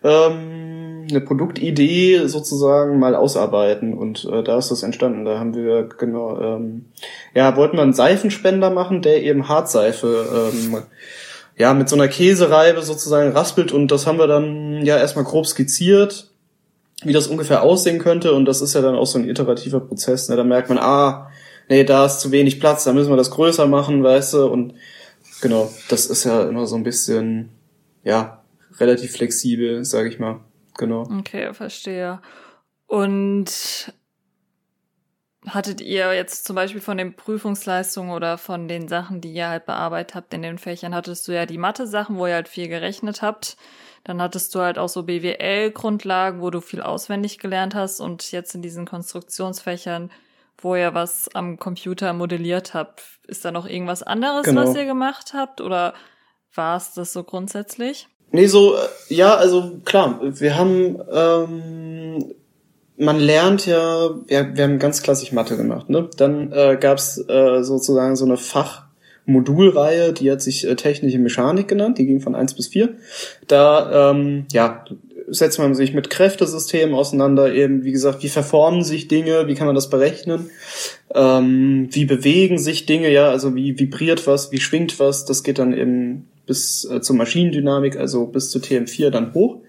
ähm, 0.04 1.06
eine 1.10 1.20
Produktidee 1.20 2.26
sozusagen 2.26 2.98
mal 2.98 3.14
ausarbeiten. 3.14 3.94
Und 3.94 4.24
äh, 4.24 4.42
da 4.42 4.58
ist 4.58 4.70
das 4.70 4.82
entstanden. 4.82 5.24
Da 5.24 5.38
haben 5.38 5.54
wir 5.54 5.88
genau, 5.98 6.40
ähm, 6.40 6.86
ja, 7.34 7.56
wollten 7.56 7.76
wir 7.76 7.82
einen 7.82 7.92
Seifenspender 7.92 8.70
machen, 8.70 9.02
der 9.02 9.22
eben 9.22 9.48
Hartseife 9.48 10.52
ähm, 10.52 10.82
ja, 11.56 11.74
mit 11.74 11.88
so 11.88 11.96
einer 11.96 12.08
Käsereibe 12.08 12.82
sozusagen 12.82 13.32
raspelt 13.32 13.72
und 13.72 13.88
das 13.88 14.06
haben 14.06 14.18
wir 14.18 14.26
dann 14.26 14.84
ja 14.84 14.96
erstmal 14.96 15.24
grob 15.24 15.46
skizziert, 15.46 16.30
wie 17.04 17.12
das 17.12 17.28
ungefähr 17.28 17.62
aussehen 17.62 17.98
könnte 17.98 18.32
und 18.32 18.44
das 18.46 18.60
ist 18.60 18.74
ja 18.74 18.80
dann 18.80 18.96
auch 18.96 19.06
so 19.06 19.18
ein 19.18 19.28
iterativer 19.28 19.80
Prozess, 19.80 20.28
ne? 20.28 20.36
da 20.36 20.44
merkt 20.44 20.68
man, 20.68 20.78
ah, 20.78 21.30
nee, 21.68 21.84
da 21.84 22.06
ist 22.06 22.20
zu 22.20 22.32
wenig 22.32 22.58
Platz, 22.58 22.84
da 22.84 22.92
müssen 22.92 23.10
wir 23.10 23.16
das 23.16 23.30
größer 23.30 23.66
machen, 23.66 24.02
weißt 24.02 24.34
du, 24.34 24.46
und 24.46 24.74
genau, 25.40 25.70
das 25.88 26.06
ist 26.06 26.24
ja 26.24 26.42
immer 26.42 26.66
so 26.66 26.74
ein 26.76 26.82
bisschen, 26.82 27.50
ja, 28.02 28.43
relativ 28.78 29.12
flexibel, 29.12 29.84
sag 29.84 30.06
ich 30.06 30.18
mal, 30.18 30.40
genau. 30.76 31.02
Okay, 31.18 31.52
verstehe. 31.54 32.20
Und 32.86 33.92
hattet 35.46 35.80
ihr 35.80 36.14
jetzt 36.14 36.46
zum 36.46 36.56
Beispiel 36.56 36.80
von 36.80 36.96
den 36.96 37.14
Prüfungsleistungen 37.14 38.12
oder 38.14 38.38
von 38.38 38.66
den 38.66 38.88
Sachen, 38.88 39.20
die 39.20 39.32
ihr 39.32 39.48
halt 39.48 39.66
bearbeitet 39.66 40.14
habt 40.14 40.32
in 40.32 40.42
den 40.42 40.58
Fächern, 40.58 40.94
hattest 40.94 41.28
du 41.28 41.32
ja 41.32 41.44
die 41.46 41.58
Mathe-Sachen, 41.58 42.16
wo 42.16 42.26
ihr 42.26 42.34
halt 42.34 42.48
viel 42.48 42.68
gerechnet 42.68 43.20
habt. 43.22 43.56
Dann 44.04 44.20
hattest 44.20 44.54
du 44.54 44.60
halt 44.60 44.78
auch 44.78 44.88
so 44.88 45.02
BWL-Grundlagen, 45.04 46.40
wo 46.40 46.50
du 46.50 46.60
viel 46.60 46.80
auswendig 46.82 47.38
gelernt 47.38 47.74
hast 47.74 48.00
und 48.00 48.32
jetzt 48.32 48.54
in 48.54 48.62
diesen 48.62 48.86
Konstruktionsfächern, 48.86 50.10
wo 50.58 50.76
ihr 50.76 50.94
was 50.94 51.34
am 51.34 51.58
Computer 51.58 52.12
modelliert 52.12 52.74
habt. 52.74 53.02
Ist 53.26 53.44
da 53.44 53.50
noch 53.50 53.66
irgendwas 53.66 54.02
anderes, 54.02 54.44
Genau. 54.44 54.62
was 54.62 54.76
ihr 54.76 54.84
gemacht 54.84 55.32
habt 55.34 55.60
oder 55.60 55.94
war 56.54 56.76
es 56.76 56.92
das 56.92 57.12
so 57.12 57.24
grundsätzlich? 57.24 58.08
Nee, 58.34 58.48
so, 58.48 58.74
äh, 58.74 59.14
ja, 59.14 59.36
also 59.36 59.78
klar, 59.84 60.18
wir 60.20 60.58
haben, 60.58 60.98
ähm, 61.08 62.34
man 62.96 63.20
lernt 63.20 63.64
ja, 63.64 64.10
wir, 64.26 64.56
wir 64.56 64.64
haben 64.64 64.80
ganz 64.80 65.04
klassisch 65.04 65.30
Mathe 65.30 65.56
gemacht, 65.56 65.88
ne? 65.88 66.10
Dann 66.16 66.50
äh, 66.50 66.76
gab's 66.80 67.16
äh, 67.28 67.62
sozusagen 67.62 68.16
so 68.16 68.24
eine 68.24 68.36
Fachmodulreihe, 68.36 70.12
die 70.14 70.32
hat 70.32 70.42
sich 70.42 70.66
äh, 70.66 70.74
technische 70.74 71.20
Mechanik 71.20 71.68
genannt, 71.68 71.98
die 71.98 72.06
ging 72.06 72.20
von 72.20 72.34
eins 72.34 72.54
bis 72.54 72.66
vier. 72.66 72.96
Da, 73.46 74.10
ähm, 74.10 74.46
ja, 74.50 74.84
setzt 75.28 75.60
man 75.60 75.76
sich 75.76 75.94
mit 75.94 76.10
Kräftesystemen 76.10 76.96
auseinander, 76.96 77.54
eben, 77.54 77.84
wie 77.84 77.92
gesagt, 77.92 78.24
wie 78.24 78.28
verformen 78.28 78.82
sich 78.82 79.06
Dinge, 79.06 79.46
wie 79.46 79.54
kann 79.54 79.68
man 79.68 79.76
das 79.76 79.90
berechnen, 79.90 80.50
ähm, 81.14 81.86
wie 81.92 82.04
bewegen 82.04 82.58
sich 82.58 82.84
Dinge, 82.84 83.12
ja, 83.12 83.28
also 83.28 83.54
wie 83.54 83.78
vibriert 83.78 84.26
was, 84.26 84.50
wie 84.50 84.58
schwingt 84.58 84.98
was, 84.98 85.24
das 85.24 85.44
geht 85.44 85.60
dann 85.60 85.72
eben 85.72 86.26
bis 86.46 86.84
äh, 86.84 87.00
zur 87.00 87.16
Maschinendynamik, 87.16 87.96
also 87.96 88.26
bis 88.26 88.50
zu 88.50 88.58
TM4 88.58 89.10
dann 89.10 89.34
hoch. 89.34 89.60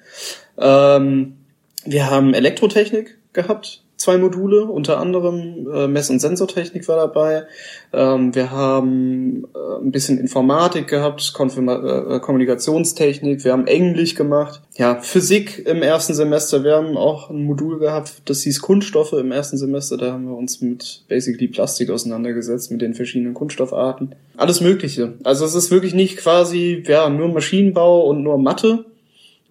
Ähm, 0.58 1.38
wir 1.86 2.10
haben 2.10 2.34
Elektrotechnik 2.34 3.18
gehabt, 3.34 3.84
zwei 4.06 4.18
Module, 4.20 4.66
unter 4.66 5.00
anderem 5.00 5.68
äh, 5.74 5.88
Mess- 5.88 6.12
und 6.12 6.20
Sensortechnik 6.20 6.88
war 6.88 6.98
dabei. 6.98 7.46
Ähm, 7.92 8.36
wir 8.36 8.52
haben 8.52 9.46
äh, 9.56 9.84
ein 9.84 9.92
bisschen 9.92 10.20
Informatik 10.20 10.88
gehabt, 10.88 11.34
Konfirma 11.34 12.16
äh, 12.16 12.20
Kommunikationstechnik, 12.20 13.44
wir 13.44 13.52
haben 13.52 13.66
Englisch 13.66 14.14
gemacht. 14.14 14.62
Ja, 14.78 15.02
Physik 15.02 15.66
im 15.66 15.82
ersten 15.82 16.14
Semester, 16.14 16.64
wir 16.64 16.76
haben 16.76 16.98
auch 16.98 17.32
ein 17.32 17.46
Modul 17.46 17.80
gehabt, 17.80 18.22
das 18.26 18.44
hieß 18.44 18.62
Kunststoffe 18.62 19.14
im 19.14 19.32
ersten 19.32 19.58
Semester, 19.58 19.98
da 19.98 20.14
haben 20.14 20.28
wir 20.28 20.38
uns 20.38 20.62
mit 20.62 21.04
basically 21.10 21.48
Plastik 21.48 21.90
auseinandergesetzt, 21.90 22.72
mit 22.72 22.82
den 22.82 22.94
verschiedenen 22.94 23.34
Kunststoffarten. 23.34 24.14
Alles 24.38 24.62
Mögliche. 24.62 25.14
Also 25.24 25.46
es 25.46 25.56
ist 25.56 25.72
wirklich 25.72 25.96
nicht 25.96 26.18
quasi, 26.18 26.84
ja, 26.86 27.10
nur 27.10 27.30
Maschinenbau 27.30 28.06
und 28.08 28.22
nur 28.22 28.38
Mathe, 28.38 28.86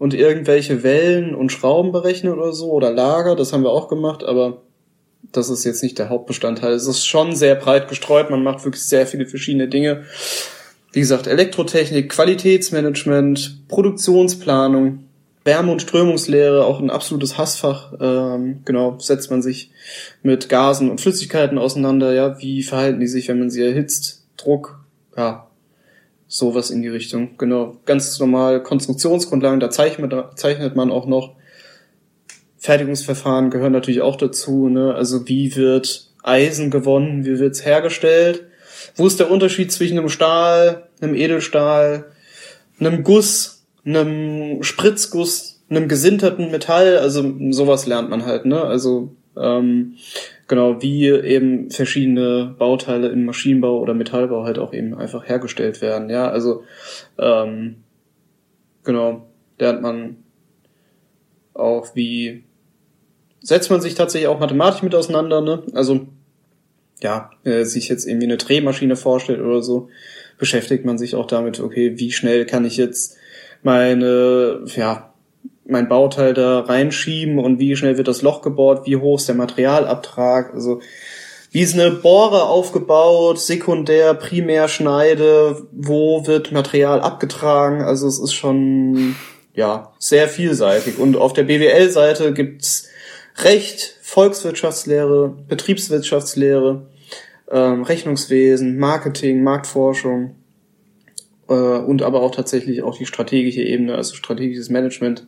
und 0.05 0.13
irgendwelche 0.13 0.83
Wellen 0.83 1.35
und 1.35 1.51
Schrauben 1.51 1.91
berechnen 1.91 2.35
oder 2.35 2.53
so 2.53 2.71
oder 2.73 2.93
Lager, 2.93 3.37
das 3.37 3.55
haben 3.55 3.63
wir 3.63 3.71
auch 3.71 3.89
gemacht, 3.89 4.23
aber 4.23 4.61
das 5.33 5.49
ist 5.49 5.65
jetzt 5.65 5.83
nicht 5.83 5.99
der 5.99 6.11
Hauptbestandteil. 6.11 6.75
Es 6.75 6.87
ist 6.87 7.07
schon 7.07 7.35
sehr 7.35 7.55
breit 7.55 7.89
gestreut, 7.89 8.29
man 8.29 8.43
macht 8.43 8.63
wirklich 8.67 8.83
sehr 8.83 9.07
viele 9.07 9.25
verschiedene 9.25 9.67
Dinge. 9.67 10.05
Wie 10.93 11.01
gesagt, 11.01 11.27
Elektrotechnik, 11.27 12.11
Qualitätsmanagement, 12.11 13.67
Produktionsplanung, 13.69 15.05
Wärme- 15.43 15.73
und 15.73 15.81
Strömungslehre, 15.81 16.67
auch 16.67 16.81
ein 16.81 16.91
absolutes 16.91 17.39
Hassfach. 17.39 17.95
Ähm, 17.99 18.61
genau, 18.67 18.99
setzt 18.99 19.31
man 19.31 19.41
sich 19.41 19.71
mit 20.23 20.51
Gasen 20.51 20.91
und 20.91 21.01
Flüssigkeiten 21.01 21.57
auseinander. 21.57 22.13
Ja, 22.13 22.39
wie 22.41 22.63
verhalten 22.63 23.01
die 23.01 23.07
sich, 23.07 23.29
wenn 23.29 23.39
man 23.39 23.49
sie 23.49 23.63
erhitzt? 23.63 24.27
Druck, 24.37 24.81
ja, 25.17 25.47
sowas 26.35 26.71
in 26.71 26.83
die 26.83 26.89
Richtung. 26.89 27.39
Genau, 27.39 27.77
ganz 27.85 28.19
normal 28.19 28.61
Konstruktionsgrundlagen, 28.61 29.61
da 29.61 29.71
zeichnet, 29.71 30.13
zeichnet 30.35 30.75
man 30.75 30.91
auch 30.91 31.07
noch. 31.07 31.37
Fertigungsverfahren 32.59 33.51
gehören 33.51 33.73
natürlich 33.73 34.01
auch 34.01 34.17
dazu. 34.17 34.69
Ne? 34.69 34.95
Also 34.95 35.29
wie 35.29 35.55
wird 35.55 36.11
Eisen 36.25 36.73
gewonnen, 36.73 37.25
wie 37.25 37.39
wird's 37.39 37.65
hergestellt? 37.65 38.47
Wo 38.97 39.07
ist 39.07 39.21
der 39.21 39.31
Unterschied 39.31 39.71
zwischen 39.71 39.97
einem 39.97 40.09
Stahl, 40.09 40.89
einem 41.01 41.15
Edelstahl, 41.15 42.07
einem 42.81 43.05
Guss, 43.05 43.65
einem 43.85 44.63
Spritzguss, 44.65 45.63
einem 45.71 45.87
gesinterten 45.87 46.51
Metall? 46.51 46.99
Also 46.99 47.33
sowas 47.51 47.87
lernt 47.87 48.11
man 48.11 48.27
halt. 48.27 48.45
Ne? 48.45 48.61
Also 48.61 49.15
ähm, 49.37 49.95
genau, 50.49 50.81
wie 50.83 51.09
eben 51.09 51.71
verschiedene 51.71 52.55
Bauteile 52.59 53.09
im 53.09 53.25
Maschinenbau 53.25 53.81
oder 53.81 53.95
Metallbau 53.95 54.45
halt 54.45 54.59
auch 54.59 54.73
eben 54.73 54.95
einfach 54.95 55.29
hergestellt 55.29 55.81
werden. 55.81 56.11
Ja, 56.11 56.29
also 56.29 56.65
ähm, 57.19 57.77
genau, 58.85 59.27
lernt 59.59 59.83
man 59.83 60.17
auch, 61.55 61.95
wie 61.95 62.45
setzt 63.41 63.71
man 63.71 63.81
sich 63.81 63.95
tatsächlich 63.95 64.29
auch 64.29 64.41
mathematisch 64.41 64.83
mit 64.83 64.95
auseinander, 64.95 65.41
ne? 65.41 65.63
Also 65.75 66.07
ja, 67.01 67.31
äh, 67.45 67.65
sich 67.65 67.89
jetzt 67.89 68.07
irgendwie 68.07 68.27
eine 68.27 68.37
Drehmaschine 68.37 68.97
vorstellt 68.97 69.41
oder 69.41 69.63
so, 69.63 69.89
beschäftigt 70.39 70.85
man 70.85 70.99
sich 70.99 71.15
auch 71.15 71.27
damit, 71.27 71.61
okay, 71.61 71.99
wie 71.99 72.13
schnell 72.13 72.47
kann 72.47 72.65
ich 72.65 72.77
jetzt 72.77 73.17
meine, 73.63 74.65
ja, 74.75 75.14
mein 75.67 75.89
Bauteil 75.89 76.35
da 76.35 76.61
reinschieben 76.61 77.39
und 77.39 77.59
wie 77.59 77.77
schnell 77.77 77.97
wird 77.97 78.09
das 78.09 78.23
Loch 78.23 78.43
gebohrt, 78.43 78.87
wie 78.87 78.97
hoch 78.97 79.19
ist 79.19 79.29
der 79.29 79.35
Materialabtrag, 79.35 80.53
also 80.53 80.81
wie 81.51 81.61
ist 81.61 81.75
eine 81.75 81.93
Bohre 81.93 82.45
aufgebaut, 82.45 83.39
sekundär, 83.39 84.13
primär 84.15 84.69
Schneide, 84.69 85.69
wo 85.73 86.27
wird 86.27 86.53
Material 86.53 87.01
abgetragen, 87.01 87.81
also 87.81 88.09
es 88.09 88.19
ist 88.19 88.35
schon, 88.35 89.15
ja, 89.55 89.93
sehr 89.99 90.29
vielseitig. 90.29 90.99
Und 90.99 91.17
auf 91.17 91.33
der 91.33 91.45
BWL-Seite 91.45 92.33
gibt's 92.33 92.89
Recht, 93.43 93.99
Volkswirtschaftslehre, 94.03 95.35
Betriebswirtschaftslehre, 95.49 96.87
ähm, 97.51 97.83
Rechnungswesen, 97.83 98.77
Marketing, 98.79 99.43
Marktforschung 99.43 100.35
äh, 101.49 101.53
und 101.53 102.03
aber 102.03 102.23
auch 102.23 102.35
tatsächlich 102.35 102.83
auch 102.83 102.97
die 102.97 103.07
strategische 103.07 103.63
Ebene, 103.63 103.95
also 103.95 104.15
strategisches 104.15 104.71
Management. 104.71 105.27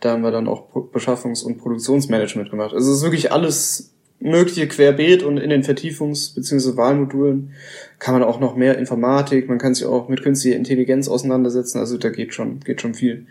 Da 0.00 0.12
haben 0.12 0.22
wir 0.22 0.30
dann 0.30 0.48
auch 0.48 0.68
Beschaffungs- 0.92 1.44
und 1.44 1.58
Produktionsmanagement 1.58 2.50
gemacht. 2.50 2.74
Also 2.74 2.90
es 2.90 2.98
ist 2.98 3.02
wirklich 3.04 3.32
alles 3.32 3.94
mögliche 4.18 4.68
querbeet 4.68 5.22
und 5.24 5.36
in 5.38 5.50
den 5.50 5.64
Vertiefungs- 5.64 6.34
bzw. 6.34 6.76
Wahlmodulen 6.76 7.54
kann 7.98 8.14
man 8.14 8.22
auch 8.22 8.38
noch 8.38 8.54
mehr 8.54 8.78
Informatik, 8.78 9.48
man 9.48 9.58
kann 9.58 9.74
sich 9.74 9.84
auch 9.84 10.08
mit 10.08 10.22
künstlicher 10.22 10.56
Intelligenz 10.56 11.08
auseinandersetzen, 11.08 11.78
also 11.78 11.98
da 11.98 12.08
geht 12.08 12.32
schon, 12.32 12.60
geht 12.60 12.80
schon 12.80 12.94
viel. 12.94 13.26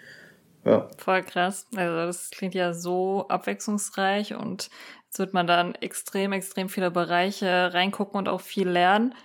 Ja. 0.65 0.89
Voll 0.97 1.23
krass. 1.23 1.65
Also 1.75 1.95
das 1.95 2.29
klingt 2.31 2.53
ja 2.53 2.73
so 2.73 3.25
abwechslungsreich 3.29 4.35
und 4.35 4.69
jetzt 5.05 5.17
wird 5.17 5.33
man 5.33 5.47
dann 5.47 5.75
extrem, 5.75 6.33
extrem 6.33 6.69
viele 6.69 6.91
Bereiche 6.91 7.73
reingucken 7.73 8.17
und 8.17 8.27
auch 8.29 8.41
viel 8.41 8.67
lernen. 8.69 9.15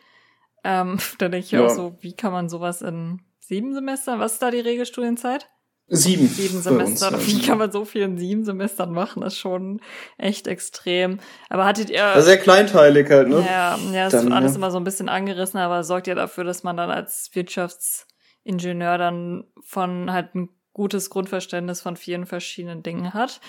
Ähm, 0.64 0.98
da 1.18 1.28
denke 1.28 1.44
ich 1.46 1.50
Ja. 1.52 1.66
auch 1.66 1.70
so, 1.70 1.96
wie 2.00 2.14
kann 2.14 2.32
man 2.32 2.48
sowas 2.48 2.80
in 2.80 3.20
sieben 3.40 3.74
Semestern? 3.74 4.18
Was 4.18 4.34
ist 4.34 4.42
da 4.42 4.50
die 4.50 4.60
Regelstudienzeit? 4.60 5.48
Sieben. 5.88 6.26
Sieben 6.26 6.60
Semester. 6.60 7.14
Uns, 7.14 7.26
Wie 7.26 7.40
kann 7.40 7.58
man 7.58 7.70
so 7.70 7.84
viel 7.84 8.02
in 8.02 8.18
sieben 8.18 8.44
Semestern 8.44 8.92
machen? 8.92 9.20
Das 9.20 9.34
ist 9.34 9.38
schon 9.38 9.80
echt 10.18 10.48
extrem. 10.48 11.20
Aber 11.48 11.64
hattet 11.64 11.90
ihr. 11.90 12.04
Also 12.04 12.26
sehr 12.26 12.38
kleinteilig 12.38 13.08
halt, 13.08 13.28
ne? 13.28 13.44
Ja, 13.46 13.78
ja, 13.92 14.08
ist 14.08 14.14
alles 14.14 14.52
ja. 14.52 14.56
immer 14.56 14.72
so 14.72 14.78
ein 14.78 14.84
bisschen 14.84 15.08
angerissen, 15.08 15.60
aber 15.60 15.84
sorgt 15.84 16.08
ja 16.08 16.16
dafür, 16.16 16.42
dass 16.42 16.64
man 16.64 16.76
dann 16.76 16.90
als 16.90 17.30
Wirtschaftsingenieur 17.34 18.98
dann 18.98 19.44
von 19.64 20.12
halt 20.12 20.34
ein 20.34 20.48
gutes 20.72 21.08
Grundverständnis 21.08 21.80
von 21.80 21.96
vielen 21.96 22.26
verschiedenen 22.26 22.82
Dingen 22.82 23.14
hat. 23.14 23.40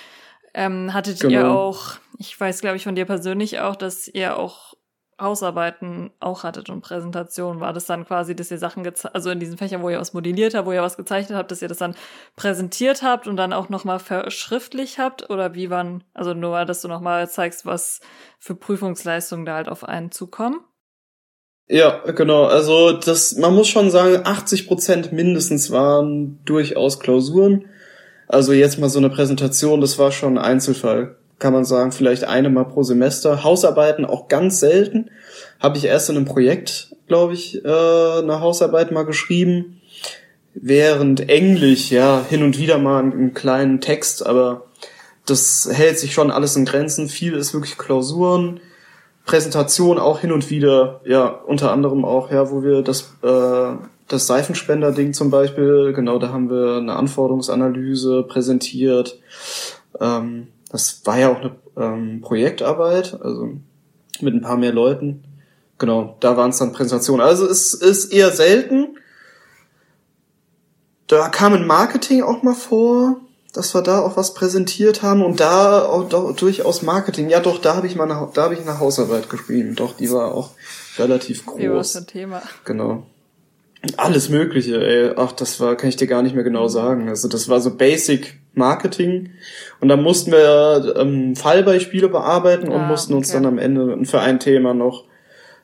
Ähm, 0.54 0.94
hattet 0.94 1.20
genau. 1.20 1.34
ihr 1.34 1.52
auch, 1.52 1.96
ich 2.20 2.40
weiß, 2.40 2.62
glaube 2.62 2.78
ich, 2.78 2.84
von 2.84 2.96
dir 2.96 3.06
persönlich 3.06 3.60
auch, 3.60 3.76
dass 3.76 4.08
ihr 4.08 4.38
auch 4.38 4.76
Hausarbeiten 5.20 6.12
auch 6.20 6.44
hattet 6.44 6.70
und 6.70 6.82
Präsentationen, 6.82 7.60
war 7.60 7.74
das 7.74 7.86
dann 7.86 8.06
quasi, 8.06 8.36
dass 8.36 8.52
ihr 8.52 8.60
Sachen, 8.60 8.88
also 9.14 9.30
in 9.32 9.40
diesen 9.40 9.58
Fächern, 9.58 9.82
wo 9.82 9.90
ihr 9.90 10.00
was 10.00 10.14
modelliert 10.14 10.54
habt, 10.54 10.68
wo 10.68 10.72
ihr 10.72 10.84
was 10.84 10.98
gezeichnet 10.98 11.38
habt, 11.38 11.52
dass 11.52 11.62
ihr 11.62 11.68
das 11.68 11.80
dann 11.80 11.96
präsentiert 12.36 13.02
habt 13.02 13.28
und 13.28 13.36
dann 13.38 13.54
auch 13.54 13.70
nochmal 13.70 14.00
verschriftlich 14.00 15.00
habt? 15.00 15.30
Oder 15.30 15.56
wie 15.56 15.70
waren, 15.70 16.04
also 16.14 16.34
nur, 16.34 16.66
dass 16.66 16.82
du 16.82 16.88
nochmal 16.88 17.28
zeigst, 17.30 17.66
was 17.66 18.00
für 18.40 18.56
Prüfungsleistungen 18.56 19.46
da 19.46 19.56
halt 19.56 19.70
auf 19.70 19.84
einen 19.84 20.12
zukommen? 20.12 20.60
Ja, 21.68 22.00
genau. 22.12 22.46
Also 22.46 22.94
das, 22.94 23.36
man 23.36 23.54
muss 23.54 23.68
schon 23.68 23.90
sagen, 23.90 24.22
80 24.24 24.68
Prozent 24.68 25.12
mindestens 25.12 25.72
waren 25.72 26.40
durchaus 26.46 27.00
Klausuren. 27.00 27.66
Also 28.28 28.54
jetzt 28.54 28.78
mal 28.78 28.90
so 28.90 29.00
eine 29.00 29.10
Präsentation, 29.10 29.82
das 29.82 29.98
war 29.98 30.12
schon 30.12 30.38
ein 30.38 30.44
Einzelfall 30.44 31.18
kann 31.40 31.54
man 31.54 31.66
sagen, 31.66 31.92
vielleicht 31.92 32.24
eine 32.24 32.50
mal 32.50 32.66
pro 32.66 32.84
Semester. 32.84 33.44
Hausarbeiten 33.44 34.06
auch 34.06 34.28
ganz 34.28 34.60
selten. 34.60 35.12
Habe 35.60 35.78
ich 35.78 35.86
erst 35.86 36.10
in 36.10 36.18
einem 36.18 36.26
Projekt, 36.26 36.96
glaube 37.08 37.34
ich, 37.34 37.64
äh, 37.64 37.68
eine 37.68 38.40
Hausarbeit 38.40 38.92
mal 38.92 39.06
geschrieben. 39.06 39.82
Während 40.54 41.30
Englisch, 41.30 41.92
ja, 41.92 42.26
hin 42.28 42.42
und 42.42 42.58
wieder 42.58 42.80
mal 42.80 43.04
einen 43.04 43.36
kleinen 43.36 43.80
Text, 43.80 44.26
aber 44.26 44.64
das 45.28 45.70
hält 45.72 46.00
sich 46.00 46.14
schon 46.14 46.32
alles 46.32 46.56
in 46.56 46.66
Grenzen. 46.66 47.10
Viel 47.10 47.36
ist 47.36 47.54
wirklich 47.54 47.78
Klausuren, 47.78 48.60
Präsentation 49.26 50.00
auch 50.00 50.20
hin 50.20 50.32
und 50.32 50.50
wieder, 50.50 51.02
ja, 51.06 51.28
unter 51.28 51.72
anderem 51.72 52.06
auch, 52.06 52.32
ja, 52.32 52.50
wo 52.50 52.64
wir 52.64 52.82
das, 52.82 53.14
äh, 53.22 53.76
das 54.08 54.26
Seifenspender-Ding 54.26 55.14
zum 55.14 55.30
Beispiel, 55.30 55.94
genau, 55.94 56.18
da 56.18 56.30
haben 56.30 56.50
wir 56.50 56.78
eine 56.78 56.96
Anforderungsanalyse 56.96 58.24
präsentiert. 58.24 59.20
Ähm, 60.00 60.48
das 60.72 61.02
war 61.06 61.18
ja 61.18 61.30
auch 61.30 61.40
eine 61.40 61.56
ähm, 61.78 62.22
Projektarbeit, 62.22 63.20
also 63.22 63.54
mit 64.20 64.34
ein 64.34 64.42
paar 64.42 64.58
mehr 64.58 64.74
Leuten. 64.74 65.24
Genau, 65.78 66.18
da 66.20 66.36
waren 66.38 66.50
es 66.50 66.58
dann 66.58 66.74
Präsentationen. 66.74 67.26
Also 67.26 67.46
es 67.48 67.74
ist 67.74 68.12
eher 68.12 68.32
selten. 68.32 68.98
Da 71.08 71.30
kam 71.30 71.54
ein 71.54 71.68
Marketing 71.68 72.24
auch 72.24 72.44
mal 72.44 72.56
vor, 72.56 73.22
dass 73.54 73.74
wir 73.74 73.82
da 73.82 74.00
auch 74.00 74.18
was 74.18 74.34
präsentiert 74.34 75.04
haben 75.04 75.24
und 75.24 75.40
da 75.40 75.84
auch 75.84 76.10
doch, 76.10 76.36
durchaus 76.36 76.82
Marketing. 76.82 77.30
Ja, 77.30 77.40
doch, 77.40 77.60
da 77.60 77.76
habe 77.76 77.88
ich 77.88 77.96
mal 77.96 78.10
eine, 78.10 78.30
da 78.34 78.44
habe 78.44 78.56
ich 78.56 78.62
eine 78.62 78.80
Hausarbeit 78.80 79.30
geschrieben. 79.30 79.76
Doch, 79.76 79.96
die 79.96 80.12
war 80.12 80.34
auch 80.34 80.52
relativ 80.98 81.46
groß. 81.46 81.62
War 81.62 81.78
das 81.78 82.06
Thema? 82.08 82.42
Genau. 82.66 83.04
Alles 83.96 84.30
Mögliche, 84.30 84.84
ey. 84.86 85.14
Ach, 85.16 85.32
das 85.32 85.60
war, 85.60 85.76
kann 85.76 85.90
ich 85.90 85.96
dir 85.96 86.08
gar 86.08 86.24
nicht 86.24 86.36
mehr 86.36 86.44
genau 86.44 86.68
sagen. 86.68 87.08
Also 87.10 87.28
das 87.28 87.48
war 87.48 87.62
so 87.62 87.76
Basic 87.76 88.40
Marketing. 88.58 89.32
Und 89.80 89.88
dann 89.88 90.04
mussten 90.04 90.32
wir 90.32 90.96
ähm, 90.98 91.36
Fallbeispiele 91.36 92.10
bearbeiten 92.10 92.68
und 92.68 92.82
ah, 92.82 92.88
mussten 92.88 93.14
uns 93.14 93.30
okay. 93.30 93.38
dann 93.38 93.46
am 93.46 93.58
Ende 93.58 94.06
für 94.06 94.20
ein 94.20 94.40
Thema 94.40 94.74
noch 94.74 95.06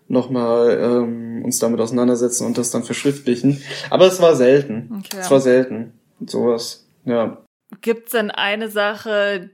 nochmal 0.08 0.78
ähm, 0.80 1.44
uns 1.44 1.60
damit 1.60 1.80
auseinandersetzen 1.80 2.46
und 2.46 2.58
das 2.58 2.72
dann 2.72 2.84
verschriftlichen. 2.84 3.62
Aber 3.90 4.06
es 4.06 4.22
war 4.22 4.36
selten. 4.36 4.90
Okay. 5.00 5.18
Es 5.20 5.32
war 5.32 5.40
selten. 5.40 5.94
Sowas. 6.26 6.88
Ja. 7.06 7.44
Gibt's 7.82 8.12
denn 8.12 8.30
eine 8.30 8.70
Sache, 8.70 9.50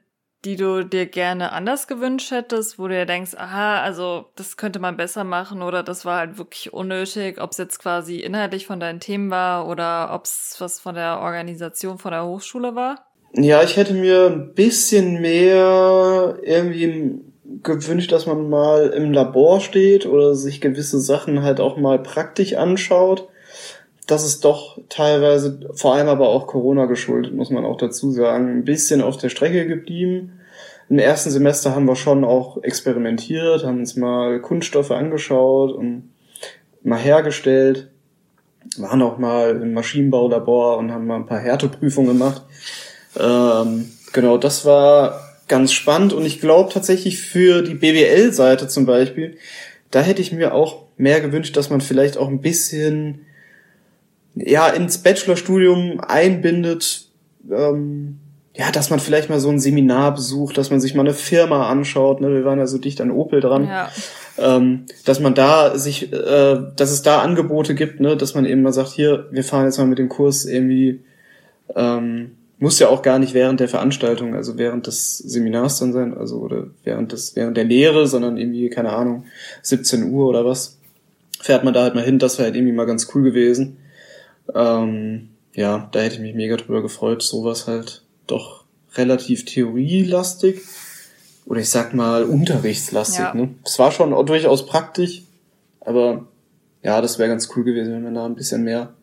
die 0.45 0.55
du 0.55 0.85
dir 0.85 1.05
gerne 1.05 1.51
anders 1.51 1.87
gewünscht 1.87 2.31
hättest, 2.31 2.79
wo 2.79 2.87
du 2.87 2.93
dir 2.93 3.05
denkst, 3.05 3.35
aha, 3.35 3.81
also 3.81 4.31
das 4.35 4.55
könnte 4.55 4.79
man 4.79 4.95
besser 4.95 5.23
machen 5.23 5.61
oder 5.61 5.83
das 5.83 6.05
war 6.05 6.19
halt 6.19 6.37
wirklich 6.37 6.71
unnötig, 6.71 7.41
ob 7.41 7.51
es 7.51 7.57
jetzt 7.57 7.79
quasi 7.79 8.19
inhaltlich 8.19 8.65
von 8.65 8.79
deinen 8.79 9.01
Themen 9.01 9.29
war 9.31 9.67
oder 9.67 10.13
ob 10.13 10.25
es 10.25 10.55
was 10.59 10.79
von 10.79 10.95
der 10.95 11.19
Organisation 11.19 11.97
von 11.97 12.11
der 12.11 12.25
Hochschule 12.25 12.73
war? 12.73 13.08
Ja, 13.33 13.61
ich 13.63 13.77
hätte 13.77 13.93
mir 13.93 14.25
ein 14.25 14.53
bisschen 14.53 15.21
mehr 15.21 16.37
irgendwie 16.41 17.21
gewünscht, 17.63 18.11
dass 18.11 18.25
man 18.25 18.49
mal 18.49 18.87
im 18.89 19.11
Labor 19.11 19.59
steht 19.59 20.05
oder 20.05 20.35
sich 20.35 20.61
gewisse 20.61 20.99
Sachen 20.99 21.43
halt 21.43 21.59
auch 21.59 21.77
mal 21.77 21.99
praktisch 21.99 22.55
anschaut. 22.55 23.27
Das 24.07 24.25
ist 24.25 24.43
doch 24.45 24.79
teilweise, 24.89 25.69
vor 25.73 25.93
allem 25.93 26.07
aber 26.07 26.29
auch 26.29 26.47
Corona 26.47 26.85
geschuldet, 26.85 27.33
muss 27.33 27.51
man 27.51 27.65
auch 27.65 27.77
dazu 27.77 28.11
sagen, 28.11 28.49
ein 28.49 28.65
bisschen 28.65 29.01
auf 29.01 29.17
der 29.17 29.29
Strecke 29.29 29.67
geblieben. 29.67 30.39
Im 30.89 30.97
ersten 30.97 31.29
Semester 31.29 31.75
haben 31.75 31.85
wir 31.85 31.95
schon 31.95 32.23
auch 32.23 32.63
experimentiert, 32.63 33.63
haben 33.63 33.79
uns 33.79 33.95
mal 33.95 34.39
Kunststoffe 34.41 34.89
angeschaut 34.89 35.71
und 35.71 36.09
mal 36.81 36.97
hergestellt, 36.97 37.89
waren 38.77 39.03
auch 39.03 39.19
mal 39.19 39.61
im 39.61 39.73
Maschinenbaulabor 39.73 40.77
und 40.77 40.91
haben 40.91 41.05
mal 41.05 41.17
ein 41.17 41.27
paar 41.27 41.39
Härteprüfungen 41.39 42.17
gemacht. 42.17 42.41
Ähm, 43.17 43.91
genau, 44.13 44.37
das 44.37 44.65
war 44.65 45.21
ganz 45.47 45.71
spannend 45.73 46.13
und 46.13 46.25
ich 46.25 46.39
glaube 46.39 46.71
tatsächlich 46.71 47.19
für 47.19 47.61
die 47.61 47.73
BWL-Seite 47.73 48.67
zum 48.67 48.85
Beispiel, 48.85 49.37
da 49.91 50.01
hätte 50.01 50.21
ich 50.21 50.31
mir 50.31 50.53
auch 50.53 50.83
mehr 50.97 51.21
gewünscht, 51.21 51.57
dass 51.57 51.69
man 51.69 51.81
vielleicht 51.81 52.17
auch 52.17 52.27
ein 52.27 52.41
bisschen 52.41 53.25
ja 54.35 54.67
ins 54.67 54.99
Bachelorstudium 54.99 55.99
einbindet, 55.99 57.07
ähm, 57.51 58.19
ja, 58.55 58.71
dass 58.71 58.89
man 58.89 58.99
vielleicht 58.99 59.29
mal 59.29 59.39
so 59.39 59.49
ein 59.49 59.59
Seminar 59.59 60.13
besucht, 60.13 60.57
dass 60.57 60.69
man 60.69 60.81
sich 60.81 60.93
mal 60.93 61.03
eine 61.03 61.13
Firma 61.13 61.69
anschaut. 61.69 62.19
Ne? 62.19 62.33
Wir 62.33 62.43
waren 62.43 62.59
ja 62.59 62.67
so 62.67 62.77
dicht 62.77 62.99
an 62.99 63.11
Opel 63.11 63.39
dran. 63.39 63.65
Ja. 63.65 63.89
Ähm, 64.37 64.85
dass 65.05 65.19
man 65.19 65.33
da 65.33 65.77
sich, 65.77 66.11
äh, 66.11 66.59
dass 66.75 66.91
es 66.91 67.01
da 67.01 67.21
Angebote 67.21 67.73
gibt, 67.73 67.99
ne? 67.99 68.17
dass 68.17 68.35
man 68.35 68.45
eben 68.45 68.61
mal 68.61 68.73
sagt, 68.73 68.89
hier, 68.89 69.27
wir 69.31 69.43
fahren 69.43 69.65
jetzt 69.65 69.77
mal 69.77 69.87
mit 69.87 69.97
dem 69.97 70.09
Kurs 70.09 70.45
irgendwie 70.45 71.01
ähm, 71.75 72.31
muss 72.59 72.79
ja 72.79 72.89
auch 72.89 73.01
gar 73.01 73.19
nicht 73.19 73.33
während 73.33 73.59
der 73.59 73.69
Veranstaltung, 73.69 74.35
also 74.35 74.57
während 74.57 74.87
des 74.87 75.17
Seminars 75.17 75.79
dann 75.79 75.93
sein, 75.93 76.15
also 76.15 76.39
oder 76.39 76.67
während 76.83 77.13
des, 77.13 77.35
während 77.35 77.57
der 77.57 77.63
Lehre, 77.63 78.05
sondern 78.05 78.37
irgendwie, 78.37 78.69
keine 78.69 78.91
Ahnung, 78.91 79.25
17 79.63 80.11
Uhr 80.11 80.27
oder 80.27 80.45
was, 80.45 80.77
fährt 81.39 81.63
man 81.63 81.73
da 81.73 81.83
halt 81.83 81.95
mal 81.95 82.03
hin, 82.03 82.19
das 82.19 82.37
wäre 82.37 82.47
halt 82.47 82.55
irgendwie 82.55 82.73
mal 82.73 82.85
ganz 82.85 83.09
cool 83.15 83.23
gewesen. 83.23 83.77
Ähm, 84.53 85.29
ja, 85.53 85.89
da 85.91 85.99
hätte 85.99 86.15
ich 86.15 86.21
mich 86.21 86.35
mega 86.35 86.57
drüber 86.57 86.81
gefreut, 86.81 87.23
sowas 87.23 87.67
halt 87.67 88.03
doch 88.27 88.65
relativ 88.95 89.45
theorielastig 89.45 90.61
oder 91.45 91.61
ich 91.61 91.69
sag 91.69 91.93
mal 91.93 92.25
unterrichtslastig, 92.25 93.19
ja. 93.19 93.33
ne? 93.33 93.55
Es 93.65 93.79
war 93.79 93.91
schon 93.91 94.11
durchaus 94.25 94.65
praktisch, 94.65 95.23
aber 95.79 96.27
ja, 96.83 97.01
das 97.01 97.19
wäre 97.19 97.29
ganz 97.29 97.49
cool 97.55 97.63
gewesen, 97.63 97.93
wenn 97.93 98.03
man 98.03 98.15
da 98.15 98.25
ein 98.25 98.35
bisschen 98.35 98.63
mehr 98.63 98.93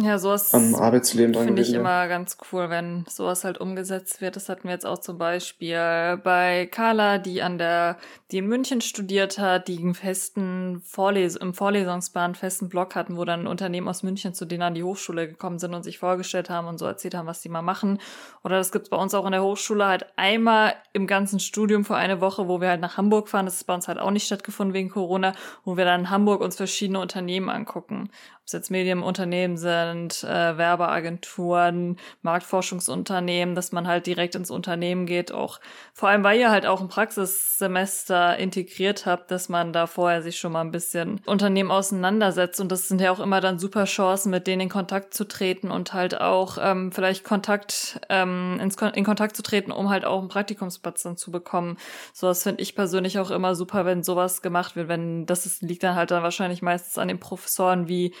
ja, 0.00 0.18
sowas 0.18 0.52
am 0.52 0.74
Arbeitsleben 0.74 1.32
dran 1.32 1.46
Finde 1.46 1.62
ich 1.62 1.72
immer 1.72 2.06
ganz 2.06 2.36
cool, 2.52 2.68
wenn 2.68 3.04
sowas 3.08 3.44
halt 3.44 3.58
umgesetzt 3.58 4.20
wird. 4.20 4.36
Das 4.36 4.48
hatten 4.48 4.64
wir 4.64 4.72
jetzt 4.72 4.84
auch 4.84 4.98
zum 4.98 5.16
Beispiel 5.16 6.20
bei 6.22 6.68
Carla, 6.70 7.16
die 7.18 7.42
an 7.42 7.56
der, 7.56 7.96
die 8.30 8.38
in 8.38 8.46
München 8.46 8.82
studiert 8.82 9.38
hat, 9.38 9.68
die 9.68 9.78
einen 9.78 9.94
festen 9.94 10.82
Vorles 10.84 11.36
im 11.36 11.54
Vorlesungsplan 11.54 12.34
festen 12.34 12.68
Blog 12.68 12.94
hatten, 12.94 13.16
wo 13.16 13.24
dann 13.24 13.46
Unternehmen 13.46 13.88
aus 13.88 14.02
München 14.02 14.34
zu 14.34 14.44
denen 14.44 14.62
an 14.62 14.74
die 14.74 14.84
Hochschule 14.84 15.28
gekommen 15.28 15.58
sind 15.58 15.72
und 15.72 15.82
sich 15.82 15.98
vorgestellt 15.98 16.50
haben 16.50 16.68
und 16.68 16.76
so 16.78 16.84
erzählt 16.84 17.14
haben, 17.14 17.26
was 17.26 17.40
die 17.40 17.48
mal 17.48 17.62
machen. 17.62 17.98
Oder 18.44 18.58
das 18.58 18.72
gibt's 18.72 18.90
bei 18.90 18.98
uns 18.98 19.14
auch 19.14 19.24
in 19.24 19.32
der 19.32 19.42
Hochschule 19.42 19.86
halt 19.86 20.06
einmal 20.16 20.74
im 20.92 21.06
ganzen 21.06 21.40
Studium 21.40 21.86
für 21.86 21.96
eine 21.96 22.20
Woche, 22.20 22.48
wo 22.48 22.60
wir 22.60 22.68
halt 22.68 22.82
nach 22.82 22.98
Hamburg 22.98 23.30
fahren. 23.30 23.46
Das 23.46 23.54
ist 23.54 23.64
bei 23.64 23.74
uns 23.74 23.88
halt 23.88 23.98
auch 23.98 24.10
nicht 24.10 24.26
stattgefunden 24.26 24.74
wegen 24.74 24.90
Corona, 24.90 25.32
wo 25.64 25.78
wir 25.78 25.86
dann 25.86 26.00
in 26.00 26.10
Hamburg 26.10 26.42
uns 26.42 26.56
verschiedene 26.56 27.00
Unternehmen 27.00 27.48
angucken 27.48 28.10
ob 28.46 28.50
es 28.50 28.52
jetzt 28.52 28.70
Medienunternehmen 28.70 29.56
sind, 29.56 29.85
äh, 29.94 30.58
Werbeagenturen, 30.58 31.96
Marktforschungsunternehmen, 32.22 33.54
dass 33.54 33.72
man 33.72 33.86
halt 33.86 34.06
direkt 34.06 34.34
ins 34.34 34.50
Unternehmen 34.50 35.06
geht, 35.06 35.32
auch 35.32 35.60
vor 35.94 36.08
allem, 36.08 36.24
weil 36.24 36.38
ihr 36.38 36.50
halt 36.50 36.66
auch 36.66 36.80
ein 36.80 36.88
Praxissemester 36.88 38.36
integriert 38.36 39.06
habt, 39.06 39.30
dass 39.30 39.48
man 39.48 39.72
da 39.72 39.86
vorher 39.86 40.22
sich 40.22 40.38
schon 40.38 40.52
mal 40.52 40.60
ein 40.60 40.70
bisschen 40.70 41.20
Unternehmen 41.26 41.70
auseinandersetzt 41.70 42.60
und 42.60 42.70
das 42.70 42.88
sind 42.88 43.00
ja 43.00 43.10
auch 43.10 43.20
immer 43.20 43.40
dann 43.40 43.58
super 43.58 43.84
Chancen, 43.84 44.30
mit 44.30 44.46
denen 44.46 44.62
in 44.62 44.68
Kontakt 44.68 45.14
zu 45.14 45.26
treten 45.26 45.70
und 45.70 45.92
halt 45.92 46.20
auch 46.20 46.58
ähm, 46.60 46.92
vielleicht 46.92 47.24
Kontakt 47.24 48.00
ähm, 48.08 48.58
ins, 48.60 48.76
in 48.94 49.04
Kontakt 49.04 49.36
zu 49.36 49.42
treten, 49.42 49.72
um 49.72 49.90
halt 49.90 50.04
auch 50.04 50.20
einen 50.20 50.28
Praktikumsplatz 50.28 51.02
dann 51.02 51.16
zu 51.16 51.30
bekommen. 51.30 51.76
Sowas 52.12 52.42
finde 52.42 52.62
ich 52.62 52.74
persönlich 52.74 53.18
auch 53.18 53.30
immer 53.30 53.54
super, 53.54 53.84
wenn 53.84 54.02
sowas 54.02 54.42
gemacht 54.42 54.76
wird, 54.76 54.88
wenn 54.88 55.26
das 55.26 55.46
ist, 55.46 55.62
liegt 55.62 55.82
dann 55.82 55.94
halt 55.94 56.10
dann 56.10 56.22
wahrscheinlich 56.22 56.62
meistens 56.62 56.98
an 56.98 57.08
den 57.08 57.20
Professoren 57.20 57.88
wie 57.88 58.14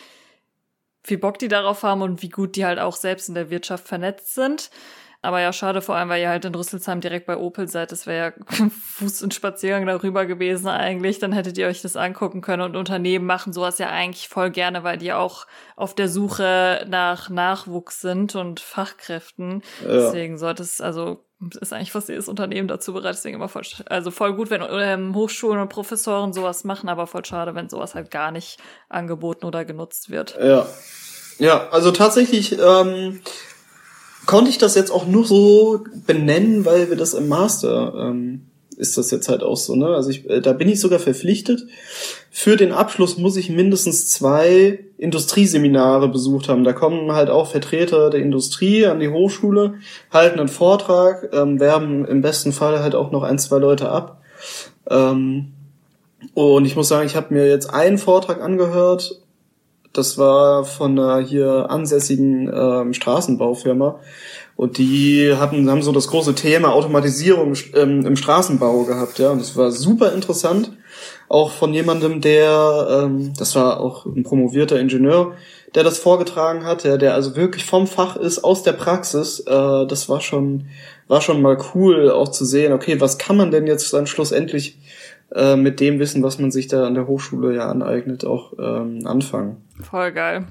wie 1.08 1.16
Bock 1.16 1.38
die 1.38 1.48
darauf 1.48 1.82
haben 1.82 2.02
und 2.02 2.22
wie 2.22 2.28
gut 2.28 2.56
die 2.56 2.66
halt 2.66 2.78
auch 2.78 2.96
selbst 2.96 3.28
in 3.28 3.34
der 3.34 3.50
Wirtschaft 3.50 3.86
vernetzt 3.86 4.34
sind. 4.34 4.70
Aber 5.26 5.40
ja, 5.40 5.52
schade 5.52 5.82
vor 5.82 5.96
allem, 5.96 6.08
weil 6.08 6.22
ihr 6.22 6.28
halt 6.28 6.44
in 6.44 6.54
Rüsselsheim 6.54 7.00
direkt 7.00 7.26
bei 7.26 7.36
Opel 7.36 7.66
seid. 7.66 7.90
Das 7.90 8.06
wäre 8.06 8.34
ja 8.38 8.66
Fuß- 9.00 9.24
und 9.24 9.34
Spaziergang 9.34 9.84
darüber 9.84 10.24
gewesen 10.24 10.68
eigentlich. 10.68 11.18
Dann 11.18 11.32
hättet 11.32 11.58
ihr 11.58 11.66
euch 11.66 11.82
das 11.82 11.96
angucken 11.96 12.42
können. 12.42 12.62
Und 12.62 12.76
Unternehmen 12.76 13.26
machen 13.26 13.52
sowas 13.52 13.78
ja 13.78 13.88
eigentlich 13.88 14.28
voll 14.28 14.50
gerne, 14.50 14.84
weil 14.84 14.98
die 14.98 15.12
auch 15.12 15.48
auf 15.74 15.96
der 15.96 16.08
Suche 16.08 16.86
nach 16.88 17.28
Nachwuchs 17.28 18.00
sind 18.00 18.36
und 18.36 18.60
Fachkräften. 18.60 19.62
Ja. 19.82 19.94
Deswegen 19.94 20.38
sollte 20.38 20.62
es, 20.62 20.80
also 20.80 21.25
ist 21.60 21.72
eigentlich 21.72 21.92
fast 21.92 22.08
jedes 22.08 22.28
Unternehmen 22.28 22.68
dazu 22.68 22.92
bereit. 22.92 23.14
Deswegen 23.14 23.36
immer 23.36 23.48
voll, 23.48 23.64
also 23.86 24.10
voll 24.10 24.34
gut, 24.34 24.50
wenn 24.50 24.62
ähm, 24.70 25.14
Hochschulen 25.14 25.60
und 25.60 25.68
Professoren 25.68 26.32
sowas 26.32 26.64
machen, 26.64 26.88
aber 26.88 27.06
voll 27.06 27.24
schade, 27.24 27.54
wenn 27.54 27.68
sowas 27.68 27.94
halt 27.94 28.10
gar 28.10 28.30
nicht 28.30 28.58
angeboten 28.88 29.44
oder 29.44 29.64
genutzt 29.64 30.10
wird. 30.10 30.38
Ja. 30.40 30.66
Ja, 31.38 31.68
also 31.68 31.90
tatsächlich 31.90 32.58
ähm, 32.58 33.20
konnte 34.24 34.50
ich 34.50 34.58
das 34.58 34.74
jetzt 34.74 34.90
auch 34.90 35.06
nur 35.06 35.26
so 35.26 35.84
benennen, 36.06 36.64
weil 36.64 36.88
wir 36.88 36.96
das 36.96 37.12
im 37.12 37.28
Master 37.28 37.94
ähm, 37.94 38.50
ist 38.76 38.98
das 38.98 39.10
jetzt 39.10 39.28
halt 39.28 39.42
auch 39.42 39.56
so, 39.56 39.74
ne? 39.74 39.88
Also 39.88 40.10
ich, 40.10 40.28
äh, 40.28 40.40
da 40.40 40.52
bin 40.52 40.68
ich 40.68 40.80
sogar 40.80 40.98
verpflichtet. 40.98 41.62
Für 42.30 42.56
den 42.56 42.72
Abschluss 42.72 43.18
muss 43.18 43.36
ich 43.36 43.50
mindestens 43.50 44.08
zwei 44.08 44.80
Industrieseminare 44.98 46.08
besucht 46.08 46.48
haben. 46.48 46.64
Da 46.64 46.72
kommen 46.72 47.12
halt 47.12 47.30
auch 47.30 47.50
Vertreter 47.50 48.10
der 48.10 48.20
Industrie 48.20 48.86
an 48.86 49.00
die 49.00 49.08
Hochschule, 49.08 49.74
halten 50.10 50.38
einen 50.38 50.48
Vortrag, 50.48 51.30
ähm, 51.32 51.60
werben 51.60 52.04
im 52.04 52.20
besten 52.20 52.52
Fall 52.52 52.80
halt 52.80 52.94
auch 52.94 53.10
noch 53.10 53.22
ein, 53.22 53.38
zwei 53.38 53.58
Leute 53.58 53.88
ab. 53.90 54.22
Ähm, 54.88 55.52
und 56.34 56.64
ich 56.64 56.76
muss 56.76 56.88
sagen, 56.88 57.06
ich 57.06 57.16
habe 57.16 57.34
mir 57.34 57.48
jetzt 57.48 57.72
einen 57.72 57.98
Vortrag 57.98 58.42
angehört. 58.42 59.20
Das 59.92 60.18
war 60.18 60.64
von 60.64 60.98
einer 60.98 61.26
hier 61.26 61.70
ansässigen 61.70 62.50
ähm, 62.52 62.92
Straßenbaufirma. 62.92 64.00
Und 64.56 64.78
die 64.78 65.34
hatten, 65.34 65.70
haben 65.70 65.82
so 65.82 65.92
das 65.92 66.08
große 66.08 66.34
Thema 66.34 66.72
Automatisierung 66.72 67.54
ähm, 67.74 68.06
im 68.06 68.16
Straßenbau 68.16 68.84
gehabt, 68.84 69.18
ja. 69.18 69.30
Und 69.30 69.40
das 69.40 69.54
war 69.54 69.70
super 69.70 70.12
interessant. 70.12 70.72
Auch 71.28 71.50
von 71.50 71.74
jemandem, 71.74 72.22
der, 72.22 73.04
ähm, 73.04 73.34
das 73.38 73.54
war 73.54 73.80
auch 73.80 74.06
ein 74.06 74.22
promovierter 74.22 74.80
Ingenieur, 74.80 75.34
der 75.74 75.84
das 75.84 75.98
vorgetragen 75.98 76.64
hat, 76.64 76.84
der, 76.84 76.96
der 76.96 77.12
also 77.12 77.36
wirklich 77.36 77.66
vom 77.66 77.86
Fach 77.86 78.16
ist, 78.16 78.44
aus 78.44 78.62
der 78.62 78.72
Praxis. 78.72 79.40
Äh, 79.40 79.86
das 79.86 80.08
war 80.08 80.22
schon, 80.22 80.66
war 81.06 81.20
schon 81.20 81.42
mal 81.42 81.58
cool, 81.74 82.10
auch 82.10 82.28
zu 82.28 82.46
sehen, 82.46 82.72
okay, 82.72 82.98
was 82.98 83.18
kann 83.18 83.36
man 83.36 83.50
denn 83.50 83.66
jetzt 83.66 83.92
dann 83.92 84.06
schlussendlich 84.06 84.78
äh, 85.34 85.56
mit 85.56 85.80
dem 85.80 85.98
Wissen, 85.98 86.22
was 86.22 86.38
man 86.38 86.50
sich 86.50 86.68
da 86.68 86.86
an 86.86 86.94
der 86.94 87.06
Hochschule 87.06 87.54
ja 87.54 87.68
aneignet, 87.68 88.24
auch 88.24 88.54
ähm, 88.58 89.06
anfangen. 89.06 89.65
Voll 89.82 90.12
geil. 90.12 90.46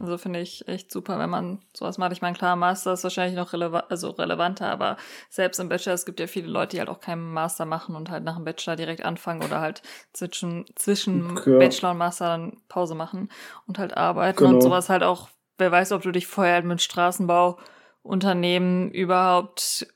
Also 0.00 0.18
finde 0.18 0.40
ich 0.40 0.66
echt 0.68 0.92
super, 0.92 1.18
wenn 1.18 1.30
man 1.30 1.60
sowas 1.74 1.98
macht. 1.98 2.12
Ich 2.12 2.22
meine, 2.22 2.36
klar, 2.36 2.56
Master 2.56 2.92
ist 2.92 3.02
wahrscheinlich 3.02 3.36
noch 3.36 3.52
releva 3.52 3.84
also 3.88 4.10
relevanter, 4.10 4.70
aber 4.70 4.96
selbst 5.30 5.58
im 5.58 5.68
Bachelor, 5.68 5.94
es 5.94 6.06
gibt 6.06 6.20
ja 6.20 6.26
viele 6.26 6.48
Leute, 6.48 6.76
die 6.76 6.80
halt 6.80 6.88
auch 6.88 7.00
keinen 7.00 7.32
Master 7.32 7.64
machen 7.64 7.96
und 7.96 8.10
halt 8.10 8.24
nach 8.24 8.36
dem 8.36 8.44
Bachelor 8.44 8.76
direkt 8.76 9.04
anfangen 9.04 9.42
oder 9.42 9.60
halt 9.60 9.82
zwischen, 10.12 10.66
zwischen 10.76 11.38
ja. 11.44 11.58
Bachelor 11.58 11.92
und 11.92 11.98
Master 11.98 12.26
dann 12.26 12.58
Pause 12.68 12.94
machen 12.94 13.30
und 13.66 13.78
halt 13.78 13.96
arbeiten 13.96 14.38
genau. 14.38 14.54
und 14.54 14.60
sowas 14.60 14.88
halt 14.88 15.02
auch, 15.02 15.28
wer 15.58 15.72
weiß, 15.72 15.92
ob 15.92 16.02
du 16.02 16.12
dich 16.12 16.26
vorher 16.26 16.54
halt 16.54 16.64
mit 16.64 16.80
Straßenbauunternehmen 16.80 18.90
überhaupt 18.92 19.88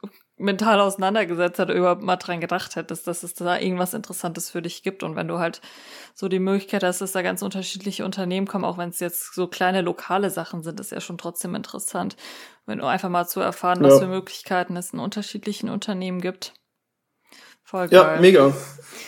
mental 0.42 0.80
auseinandergesetzt 0.80 1.58
hat, 1.58 1.70
überhaupt 1.70 2.02
mal 2.02 2.16
dran 2.16 2.40
gedacht 2.40 2.76
hättest, 2.76 3.06
dass 3.06 3.22
es 3.22 3.34
da 3.34 3.58
irgendwas 3.58 3.94
Interessantes 3.94 4.50
für 4.50 4.60
dich 4.60 4.82
gibt. 4.82 5.02
Und 5.02 5.16
wenn 5.16 5.28
du 5.28 5.38
halt 5.38 5.60
so 6.14 6.28
die 6.28 6.38
Möglichkeit 6.38 6.82
hast, 6.82 7.00
dass 7.00 7.12
da 7.12 7.22
ganz 7.22 7.42
unterschiedliche 7.42 8.04
Unternehmen 8.04 8.46
kommen, 8.46 8.64
auch 8.64 8.78
wenn 8.78 8.90
es 8.90 9.00
jetzt 9.00 9.34
so 9.34 9.46
kleine 9.46 9.80
lokale 9.80 10.30
Sachen 10.30 10.62
sind, 10.62 10.80
ist 10.80 10.92
ja 10.92 11.00
schon 11.00 11.18
trotzdem 11.18 11.54
interessant. 11.54 12.16
Wenn 12.66 12.78
du 12.78 12.86
einfach 12.86 13.08
mal 13.08 13.26
zu 13.26 13.40
erfahren, 13.40 13.82
ja. 13.82 13.90
was 13.90 14.00
für 14.00 14.06
Möglichkeiten 14.06 14.76
es 14.76 14.92
in 14.92 14.98
unterschiedlichen 14.98 15.70
Unternehmen 15.70 16.20
gibt. 16.20 16.52
Voll 17.62 17.88
geil. 17.88 18.16
Ja, 18.16 18.20
mega. 18.20 18.52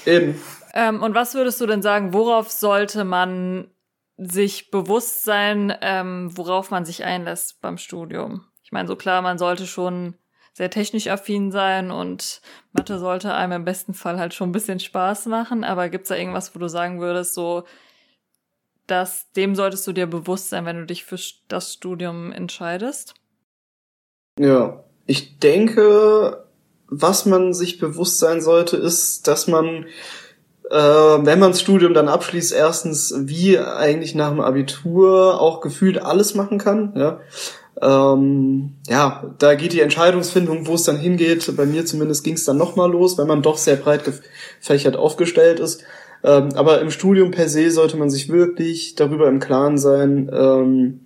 Eben. 0.06 0.40
Ähm, 0.72 1.02
und 1.02 1.14
was 1.14 1.34
würdest 1.34 1.60
du 1.60 1.66
denn 1.66 1.82
sagen, 1.82 2.14
worauf 2.14 2.50
sollte 2.50 3.04
man 3.04 3.70
sich 4.16 4.70
bewusst 4.70 5.24
sein, 5.24 5.76
ähm, 5.80 6.36
worauf 6.36 6.70
man 6.70 6.84
sich 6.84 7.04
einlässt 7.04 7.60
beim 7.60 7.78
Studium? 7.78 8.46
Ich 8.62 8.72
meine, 8.72 8.88
so 8.88 8.96
klar, 8.96 9.22
man 9.22 9.38
sollte 9.38 9.66
schon 9.66 10.14
sehr 10.54 10.70
technisch 10.70 11.08
affin 11.08 11.50
sein 11.50 11.90
und 11.90 12.40
Mathe 12.72 12.98
sollte 13.00 13.34
einem 13.34 13.52
im 13.52 13.64
besten 13.64 13.92
Fall 13.92 14.18
halt 14.18 14.34
schon 14.34 14.50
ein 14.50 14.52
bisschen 14.52 14.78
Spaß 14.78 15.26
machen. 15.26 15.64
Aber 15.64 15.88
gibt's 15.88 16.08
da 16.08 16.16
irgendwas, 16.16 16.54
wo 16.54 16.60
du 16.60 16.68
sagen 16.68 17.00
würdest, 17.00 17.34
so, 17.34 17.64
dass 18.86 19.30
dem 19.32 19.56
solltest 19.56 19.86
du 19.86 19.92
dir 19.92 20.06
bewusst 20.06 20.50
sein, 20.50 20.64
wenn 20.64 20.78
du 20.78 20.86
dich 20.86 21.04
für 21.04 21.18
das 21.48 21.72
Studium 21.72 22.30
entscheidest? 22.30 23.14
Ja, 24.38 24.84
ich 25.06 25.40
denke, 25.40 26.44
was 26.86 27.26
man 27.26 27.52
sich 27.52 27.78
bewusst 27.78 28.20
sein 28.20 28.40
sollte, 28.40 28.76
ist, 28.76 29.26
dass 29.26 29.48
man, 29.48 29.86
äh, 30.70 30.76
wenn 30.76 31.40
man 31.40 31.50
das 31.50 31.60
Studium 31.60 31.94
dann 31.94 32.08
abschließt, 32.08 32.52
erstens 32.52 33.12
wie 33.16 33.58
eigentlich 33.58 34.14
nach 34.14 34.30
dem 34.30 34.40
Abitur 34.40 35.40
auch 35.40 35.60
gefühlt 35.60 35.98
alles 35.98 36.36
machen 36.36 36.58
kann. 36.58 36.92
Ja? 36.94 37.20
Ähm, 37.84 38.76
ja, 38.88 39.34
da 39.38 39.54
geht 39.54 39.74
die 39.74 39.82
Entscheidungsfindung, 39.82 40.66
wo 40.66 40.74
es 40.74 40.84
dann 40.84 40.98
hingeht. 40.98 41.54
Bei 41.54 41.66
mir 41.66 41.84
zumindest 41.84 42.24
ging 42.24 42.34
es 42.34 42.44
dann 42.44 42.56
nochmal 42.56 42.90
los, 42.90 43.18
weil 43.18 43.26
man 43.26 43.42
doch 43.42 43.58
sehr 43.58 43.76
breit 43.76 44.04
gefächert 44.04 44.96
aufgestellt 44.96 45.60
ist. 45.60 45.84
Ähm, 46.22 46.48
aber 46.54 46.80
im 46.80 46.90
Studium 46.90 47.30
per 47.30 47.48
se 47.48 47.70
sollte 47.70 47.98
man 47.98 48.08
sich 48.08 48.30
wirklich 48.30 48.94
darüber 48.94 49.28
im 49.28 49.38
Klaren 49.38 49.76
sein, 49.76 50.30
ähm, 50.32 51.00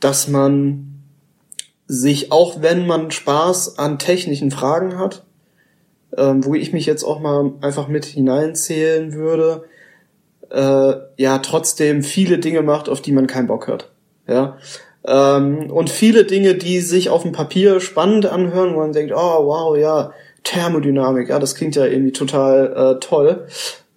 dass 0.00 0.26
man 0.26 1.04
sich, 1.86 2.32
auch 2.32 2.60
wenn 2.62 2.86
man 2.86 3.12
Spaß 3.12 3.78
an 3.78 4.00
technischen 4.00 4.50
Fragen 4.50 4.98
hat, 4.98 5.24
ähm, 6.16 6.44
wo 6.44 6.54
ich 6.54 6.72
mich 6.72 6.86
jetzt 6.86 7.04
auch 7.04 7.20
mal 7.20 7.52
einfach 7.60 7.86
mit 7.86 8.04
hineinzählen 8.04 9.12
würde, 9.12 9.64
äh, 10.50 10.94
ja, 11.16 11.38
trotzdem 11.38 12.02
viele 12.02 12.38
Dinge 12.38 12.62
macht, 12.62 12.88
auf 12.88 13.00
die 13.00 13.12
man 13.12 13.28
keinen 13.28 13.46
Bock 13.46 13.68
hat. 13.68 13.90
Ja, 14.26 14.58
ähm, 15.08 15.70
und 15.70 15.88
viele 15.88 16.24
Dinge, 16.24 16.54
die 16.54 16.80
sich 16.80 17.08
auf 17.08 17.22
dem 17.22 17.32
Papier 17.32 17.80
spannend 17.80 18.26
anhören, 18.26 18.74
wo 18.74 18.80
man 18.80 18.92
denkt, 18.92 19.12
oh 19.14 19.46
wow, 19.46 19.76
ja, 19.76 20.12
Thermodynamik, 20.44 21.30
ja, 21.30 21.38
das 21.38 21.54
klingt 21.54 21.76
ja 21.76 21.86
irgendwie 21.86 22.12
total 22.12 22.72
äh, 22.96 23.00
toll, 23.00 23.46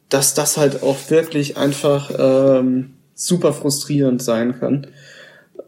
dass 0.08 0.34
das 0.34 0.58
halt 0.58 0.84
auch 0.84 0.98
wirklich 1.10 1.58
einfach 1.58 2.12
ähm, 2.18 2.94
super 3.14 3.52
frustrierend 3.52 4.22
sein 4.22 4.58
kann. 4.58 4.88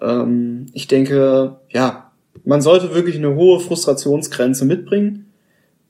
Ähm, 0.01 0.67
ich 0.73 0.87
denke, 0.87 1.57
ja, 1.69 2.11
man 2.45 2.61
sollte 2.61 2.95
wirklich 2.95 3.17
eine 3.17 3.35
hohe 3.35 3.59
Frustrationsgrenze 3.59 4.63
mitbringen 4.63 5.31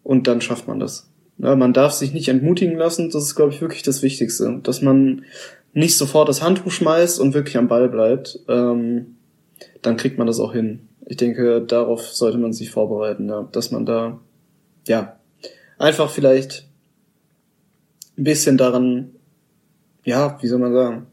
und 0.04 0.28
dann 0.28 0.42
schafft 0.42 0.68
man 0.68 0.80
das. 0.80 1.10
Ja, 1.38 1.56
man 1.56 1.74
darf 1.74 1.94
sich 1.94 2.12
nicht 2.12 2.28
entmutigen 2.28 2.78
lassen, 2.78 3.12
das 3.12 3.24
ist, 3.24 3.36
glaube 3.36 3.54
ich, 3.54 3.62
wirklich 3.62 3.84
das 3.84 4.02
Wichtigste, 4.02 4.60
dass 4.64 4.82
man 4.82 5.26
nicht 5.74 5.98
sofort 5.98 6.30
das 6.30 6.42
Handtuch 6.42 6.72
schmeißt 6.72 7.20
und 7.20 7.34
wirklich 7.34 7.58
am 7.58 7.68
Ball 7.68 7.90
bleibt. 7.90 8.40
Ähm, 8.48 9.16
dann 9.82 9.98
kriegt 9.98 10.18
man 10.18 10.28
das 10.28 10.40
auch 10.40 10.54
hin. 10.54 10.88
Ich 11.06 11.18
denke, 11.18 11.62
darauf 11.62 12.08
sollte 12.08 12.38
man 12.38 12.54
sich 12.54 12.72
vorbereiten, 12.72 13.28
ja, 13.30 13.48
dass 13.52 13.72
man 13.72 13.86
da, 13.86 14.20
ja, 14.88 15.18
einfach 15.78 16.10
vielleicht 16.10 16.66
ein 18.18 18.24
bisschen 18.24 18.58
daran, 18.58 19.12
ja, 20.06 20.38
wie 20.42 20.48
soll 20.48 20.60
man 20.60 20.74
sagen, 20.74 21.08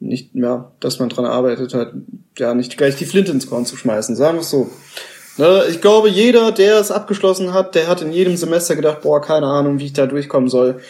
nicht, 0.00 0.30
ja, 0.34 0.72
dass 0.80 0.98
man 0.98 1.08
dran 1.08 1.24
arbeitet, 1.24 1.74
halt, 1.74 1.92
ja, 2.38 2.54
nicht 2.54 2.76
gleich 2.76 2.96
die 2.96 3.04
Flinte 3.04 3.32
ins 3.32 3.48
Korn 3.48 3.66
zu 3.66 3.76
schmeißen, 3.76 4.16
sagen 4.16 4.38
wir 4.38 4.42
es 4.42 4.50
so. 4.50 4.70
Ne, 5.38 5.64
ich 5.70 5.80
glaube, 5.80 6.10
jeder, 6.10 6.52
der 6.52 6.78
es 6.78 6.90
abgeschlossen 6.90 7.54
hat, 7.54 7.74
der 7.74 7.88
hat 7.88 8.02
in 8.02 8.12
jedem 8.12 8.36
Semester 8.36 8.76
gedacht, 8.76 9.00
boah, 9.02 9.22
keine 9.22 9.46
Ahnung, 9.46 9.78
wie 9.78 9.86
ich 9.86 9.92
da 9.92 10.06
durchkommen 10.06 10.50
soll. 10.50 10.80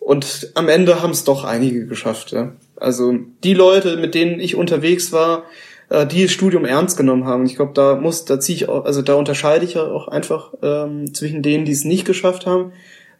Und 0.00 0.50
am 0.54 0.68
Ende 0.68 1.02
haben 1.02 1.10
es 1.10 1.24
doch 1.24 1.44
einige 1.44 1.86
geschafft, 1.86 2.32
ja. 2.32 2.52
Also 2.76 3.14
die 3.44 3.54
Leute, 3.54 3.96
mit 3.96 4.14
denen 4.14 4.40
ich 4.40 4.56
unterwegs 4.56 5.12
war, 5.12 5.44
äh, 5.88 6.06
die 6.06 6.22
das 6.22 6.32
Studium 6.32 6.64
ernst 6.64 6.96
genommen 6.96 7.24
haben. 7.24 7.46
Ich 7.46 7.56
glaube, 7.56 7.72
da 7.74 7.96
muss, 7.96 8.24
da 8.24 8.40
ziehe 8.40 8.56
ich 8.56 8.68
auch, 8.68 8.84
also 8.84 9.02
da 9.02 9.14
unterscheide 9.14 9.64
ich 9.64 9.74
ja 9.74 9.84
auch 9.84 10.08
einfach 10.08 10.52
ähm, 10.62 11.14
zwischen 11.14 11.42
denen, 11.42 11.64
die 11.64 11.72
es 11.72 11.84
nicht 11.84 12.04
geschafft 12.04 12.46
haben, 12.46 12.72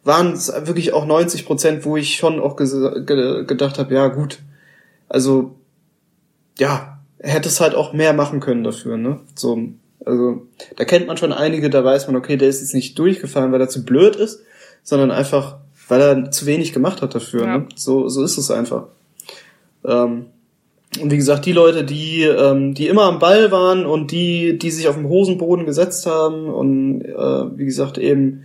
waren 0.04 0.32
es 0.32 0.52
wirklich 0.66 0.92
auch 0.92 1.06
90 1.06 1.46
Prozent, 1.46 1.84
wo 1.84 1.96
ich 1.96 2.16
schon 2.16 2.40
auch 2.40 2.56
ge 2.56 3.44
gedacht 3.44 3.78
habe, 3.78 3.94
ja 3.94 4.08
gut, 4.08 4.38
also 5.08 5.56
ja, 6.58 6.98
hätte 7.18 7.48
es 7.48 7.60
halt 7.60 7.74
auch 7.74 7.92
mehr 7.92 8.12
machen 8.12 8.40
können 8.40 8.64
dafür, 8.64 8.96
ne? 8.96 9.20
So, 9.34 9.58
also 10.04 10.46
da 10.76 10.84
kennt 10.84 11.08
man 11.08 11.16
schon 11.16 11.32
einige, 11.32 11.70
da 11.70 11.84
weiß 11.84 12.06
man, 12.06 12.16
okay, 12.16 12.36
der 12.36 12.48
ist 12.48 12.60
jetzt 12.60 12.74
nicht 12.74 12.98
durchgefallen, 12.98 13.50
weil 13.52 13.60
er 13.60 13.68
zu 13.68 13.84
blöd 13.84 14.16
ist, 14.16 14.42
sondern 14.82 15.10
einfach, 15.10 15.56
weil 15.88 16.00
er 16.00 16.30
zu 16.30 16.46
wenig 16.46 16.72
gemacht 16.72 17.02
hat 17.02 17.14
dafür. 17.14 17.44
Ja. 17.44 17.58
Ne? 17.58 17.68
So, 17.74 18.08
so 18.08 18.22
ist 18.22 18.38
es 18.38 18.50
einfach. 18.50 18.84
Ähm, 19.84 20.26
und 21.00 21.10
wie 21.10 21.16
gesagt, 21.16 21.46
die 21.46 21.52
Leute, 21.52 21.84
die, 21.84 22.22
ähm, 22.22 22.74
die 22.74 22.88
immer 22.88 23.04
am 23.04 23.18
Ball 23.18 23.50
waren 23.50 23.86
und 23.86 24.10
die, 24.10 24.58
die 24.58 24.70
sich 24.70 24.88
auf 24.88 24.96
dem 24.96 25.08
Hosenboden 25.08 25.66
gesetzt 25.66 26.06
haben 26.06 26.48
und 26.48 27.02
äh, 27.02 27.58
wie 27.58 27.64
gesagt 27.64 27.98
eben 27.98 28.44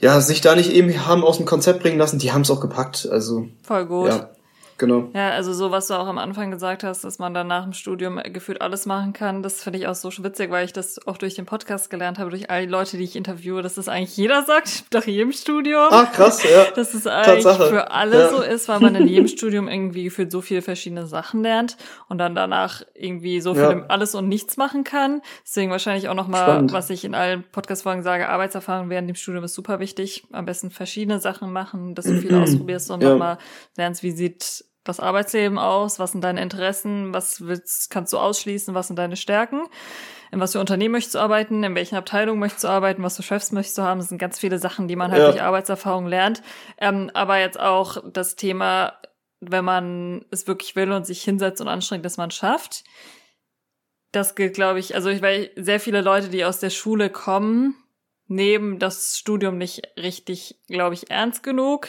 ja 0.00 0.20
sich 0.20 0.40
da 0.40 0.54
nicht 0.54 0.72
eben 0.72 1.06
haben 1.06 1.24
aus 1.24 1.38
dem 1.38 1.46
Konzept 1.46 1.82
bringen 1.82 1.98
lassen, 1.98 2.18
die 2.18 2.32
haben 2.32 2.42
es 2.42 2.50
auch 2.50 2.60
gepackt. 2.60 3.08
Also 3.10 3.46
voll 3.62 3.86
gut. 3.86 4.08
Ja. 4.08 4.30
Genau. 4.78 5.10
Ja, 5.14 5.30
also 5.30 5.52
so, 5.52 5.70
was 5.70 5.88
du 5.88 5.94
auch 5.94 6.06
am 6.06 6.18
Anfang 6.18 6.50
gesagt 6.50 6.84
hast, 6.84 7.04
dass 7.04 7.18
man 7.18 7.34
dann 7.34 7.46
nach 7.48 7.64
dem 7.64 7.72
Studium 7.72 8.20
gefühlt 8.32 8.60
alles 8.62 8.86
machen 8.86 9.12
kann, 9.12 9.42
das 9.42 9.62
finde 9.62 9.78
ich 9.78 9.86
auch 9.86 9.94
so 9.94 10.10
witzig, 10.24 10.50
weil 10.50 10.64
ich 10.64 10.72
das 10.72 11.06
auch 11.06 11.18
durch 11.18 11.34
den 11.34 11.44
Podcast 11.46 11.90
gelernt 11.90 12.18
habe, 12.18 12.30
durch 12.30 12.48
all 12.50 12.62
die 12.62 12.70
Leute, 12.70 12.96
die 12.96 13.04
ich 13.04 13.16
interviewe, 13.16 13.62
dass 13.62 13.74
das 13.74 13.88
eigentlich 13.88 14.16
jeder 14.16 14.44
sagt, 14.44 14.84
nach 14.94 15.04
jedem 15.04 15.32
Studium. 15.32 15.88
Ach, 15.90 16.10
krass, 16.12 16.42
ja. 16.44 16.66
Dass 16.74 16.94
es 16.94 17.06
eigentlich 17.06 17.44
Tatsache. 17.44 17.68
für 17.68 17.90
alle 17.90 18.18
Ja. 18.18 18.28
so 18.30 18.40
ist, 18.40 18.68
weil 18.68 18.80
man 18.80 18.94
in 18.94 19.08
jedem 19.08 19.26
Studium 19.28 19.68
irgendwie 19.68 20.04
gefühlt 20.04 20.30
so 20.30 20.40
viele 20.40 20.62
verschiedene 20.62 21.06
Sachen 21.06 21.42
lernt 21.42 21.76
und 22.08 22.18
dann 22.18 22.34
danach 22.34 22.82
irgendwie 22.94 23.40
so 23.40 23.54
viel 23.54 23.62
Ja. 23.62 23.84
alles 23.88 24.14
und 24.14 24.28
nichts 24.28 24.56
machen 24.56 24.84
kann. 24.84 25.22
Deswegen 25.44 25.70
wahrscheinlich 25.70 26.08
auch 26.08 26.14
nochmal, 26.14 26.70
was 26.72 26.90
ich 26.90 27.04
in 27.04 27.14
allen 27.14 27.44
Podcast-Folgen 27.50 28.02
sage, 28.02 28.28
Arbeitserfahrung 28.28 28.90
während 28.90 29.08
dem 29.08 29.16
Studium 29.16 29.44
ist 29.44 29.54
super 29.54 29.80
wichtig. 29.80 30.24
Am 30.32 30.44
besten 30.44 30.70
verschiedene 30.70 31.18
Sachen 31.20 31.52
machen, 31.52 31.94
dass 31.94 32.06
du 32.06 32.14
viel 32.20 32.34
ausprobierst 32.34 32.90
und 32.90 33.02
Ja. 33.02 33.10
nochmal 33.10 33.38
lernst, 33.76 34.02
wie 34.02 34.12
sieht 34.12 34.64
das 34.88 35.00
Arbeitsleben 35.00 35.58
aus, 35.58 35.98
was 35.98 36.12
sind 36.12 36.22
deine 36.22 36.42
Interessen, 36.42 37.12
was 37.14 37.46
willst, 37.46 37.90
kannst 37.90 38.12
du 38.12 38.18
ausschließen, 38.18 38.74
was 38.74 38.88
sind 38.88 38.96
deine 38.98 39.16
Stärken, 39.16 39.62
in 40.30 40.40
was 40.40 40.52
für 40.52 40.60
Unternehmen 40.60 40.92
möchtest 40.92 41.14
du 41.14 41.18
arbeiten, 41.20 41.62
in 41.62 41.74
welchen 41.74 41.96
Abteilungen 41.96 42.40
möchtest 42.40 42.64
du 42.64 42.68
arbeiten, 42.68 43.02
was 43.02 43.16
für 43.16 43.22
Chefs 43.22 43.52
möchtest 43.52 43.78
du 43.78 43.82
haben. 43.82 43.98
Das 43.98 44.08
sind 44.08 44.18
ganz 44.18 44.38
viele 44.38 44.58
Sachen, 44.58 44.88
die 44.88 44.96
man 44.96 45.10
halt 45.10 45.22
Ja. 45.22 45.30
durch 45.30 45.42
Arbeitserfahrung 45.42 46.06
lernt. 46.06 46.42
Ähm, 46.78 47.10
aber 47.14 47.38
jetzt 47.38 47.58
auch 47.58 48.02
das 48.12 48.36
Thema, 48.36 48.98
wenn 49.40 49.64
man 49.64 50.24
es 50.30 50.46
wirklich 50.46 50.76
will 50.76 50.92
und 50.92 51.06
sich 51.06 51.22
hinsetzt 51.22 51.60
und 51.60 51.68
anstrengt, 51.68 52.04
dass 52.04 52.16
man 52.16 52.28
es 52.28 52.36
schafft. 52.36 52.84
Das 54.12 54.34
gilt, 54.34 54.54
glaube 54.54 54.80
ich, 54.80 54.94
also 54.94 55.10
ich 55.10 55.22
weil 55.22 55.50
sehr 55.56 55.80
viele 55.80 56.00
Leute, 56.00 56.28
die 56.28 56.44
aus 56.44 56.60
der 56.60 56.70
Schule 56.70 57.10
kommen, 57.10 57.76
nehmen 58.26 58.78
das 58.78 59.18
Studium 59.18 59.58
nicht 59.58 59.82
richtig, 59.96 60.60
glaube 60.68 60.94
ich, 60.94 61.10
ernst 61.10 61.42
genug. 61.42 61.88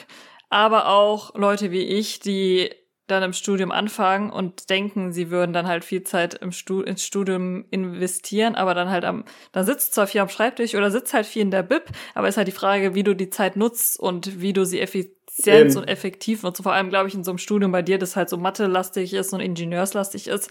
Aber 0.49 0.87
auch 0.87 1.35
Leute 1.35 1.71
wie 1.71 1.83
ich, 1.83 2.19
die 2.19 2.73
dann 3.11 3.23
im 3.23 3.33
Studium 3.33 3.71
anfangen 3.71 4.29
und 4.29 4.69
denken, 4.69 5.11
sie 5.11 5.29
würden 5.29 5.51
dann 5.53 5.67
halt 5.67 5.83
viel 5.83 6.03
Zeit 6.03 6.35
im 6.35 6.51
Stu 6.51 6.81
ins 6.81 7.03
Studium 7.03 7.65
investieren, 7.71 8.55
aber 8.55 8.73
dann 8.73 8.89
halt 8.89 9.03
am, 9.05 9.25
dann 9.51 9.65
sitzt 9.65 9.93
zwar 9.93 10.07
viel 10.07 10.21
am 10.21 10.29
Schreibtisch 10.29 10.75
oder 10.75 10.91
sitzt 10.91 11.13
halt 11.13 11.25
viel 11.25 11.41
in 11.41 11.51
der 11.51 11.63
Bib, 11.63 11.83
aber 12.15 12.27
ist 12.27 12.37
halt 12.37 12.47
die 12.47 12.53
Frage, 12.53 12.95
wie 12.95 13.03
du 13.03 13.15
die 13.15 13.29
Zeit 13.29 13.55
nutzt 13.55 13.99
und 13.99 14.39
wie 14.41 14.53
du 14.53 14.65
sie 14.65 14.79
effizient 14.79 15.75
und 15.75 15.87
effektiv 15.87 16.43
nutzt. 16.43 16.59
Und 16.59 16.63
vor 16.63 16.73
allem, 16.73 16.89
glaube 16.89 17.07
ich, 17.09 17.15
in 17.15 17.23
so 17.23 17.31
einem 17.31 17.37
Studium 17.37 17.71
bei 17.71 17.81
dir, 17.81 17.97
das 17.97 18.15
halt 18.15 18.29
so 18.29 18.37
Mathe-lastig 18.37 19.13
ist 19.13 19.33
und 19.33 19.39
Ingenieurslastig 19.39 20.27
ist, 20.27 20.49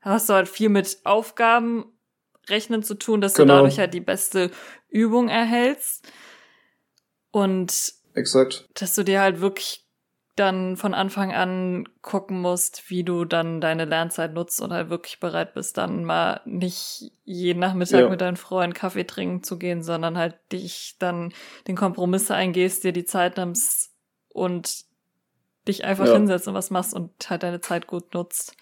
hast 0.00 0.28
du 0.28 0.34
halt 0.34 0.48
viel 0.48 0.68
mit 0.68 0.98
Aufgaben 1.04 1.86
rechnen 2.48 2.82
zu 2.82 2.94
tun, 2.94 3.20
dass 3.20 3.34
Genau. 3.34 3.54
du 3.54 3.56
dadurch 3.58 3.78
halt 3.78 3.94
die 3.94 4.00
beste 4.00 4.50
Übung 4.88 5.28
erhältst. 5.28 6.06
Und 7.30 7.94
Exakt. 8.14 8.68
dass 8.74 8.94
du 8.94 9.02
dir 9.02 9.20
halt 9.20 9.40
wirklich 9.40 9.83
dann 10.36 10.76
von 10.76 10.94
Anfang 10.94 11.32
an 11.32 11.88
gucken 12.02 12.40
musst, 12.40 12.90
wie 12.90 13.04
du 13.04 13.24
dann 13.24 13.60
deine 13.60 13.84
Lernzeit 13.84 14.34
nutzt 14.34 14.60
und 14.60 14.72
halt 14.72 14.90
wirklich 14.90 15.20
bereit 15.20 15.54
bist, 15.54 15.78
dann 15.78 16.04
mal 16.04 16.40
nicht 16.44 17.12
jeden 17.24 17.60
Nachmittag 17.60 18.00
Ja. 18.00 18.08
mit 18.08 18.20
deinen 18.20 18.36
Freunden 18.36 18.74
Kaffee 18.74 19.04
trinken 19.04 19.42
zu 19.44 19.58
gehen, 19.58 19.82
sondern 19.82 20.18
halt 20.18 20.34
dich 20.50 20.96
dann 20.98 21.32
den 21.68 21.76
Kompromisse 21.76 22.34
eingehst, 22.34 22.82
dir 22.82 22.92
die 22.92 23.04
Zeit 23.04 23.36
nimmst 23.36 23.92
und 24.28 24.84
dich 25.68 25.84
einfach 25.84 26.06
Ja. 26.06 26.14
hinsetzt 26.14 26.48
und 26.48 26.54
was 26.54 26.70
machst 26.70 26.94
und 26.94 27.10
halt 27.30 27.42
deine 27.42 27.60
Zeit 27.60 27.86
gut 27.86 28.12
nutzt. 28.12 28.56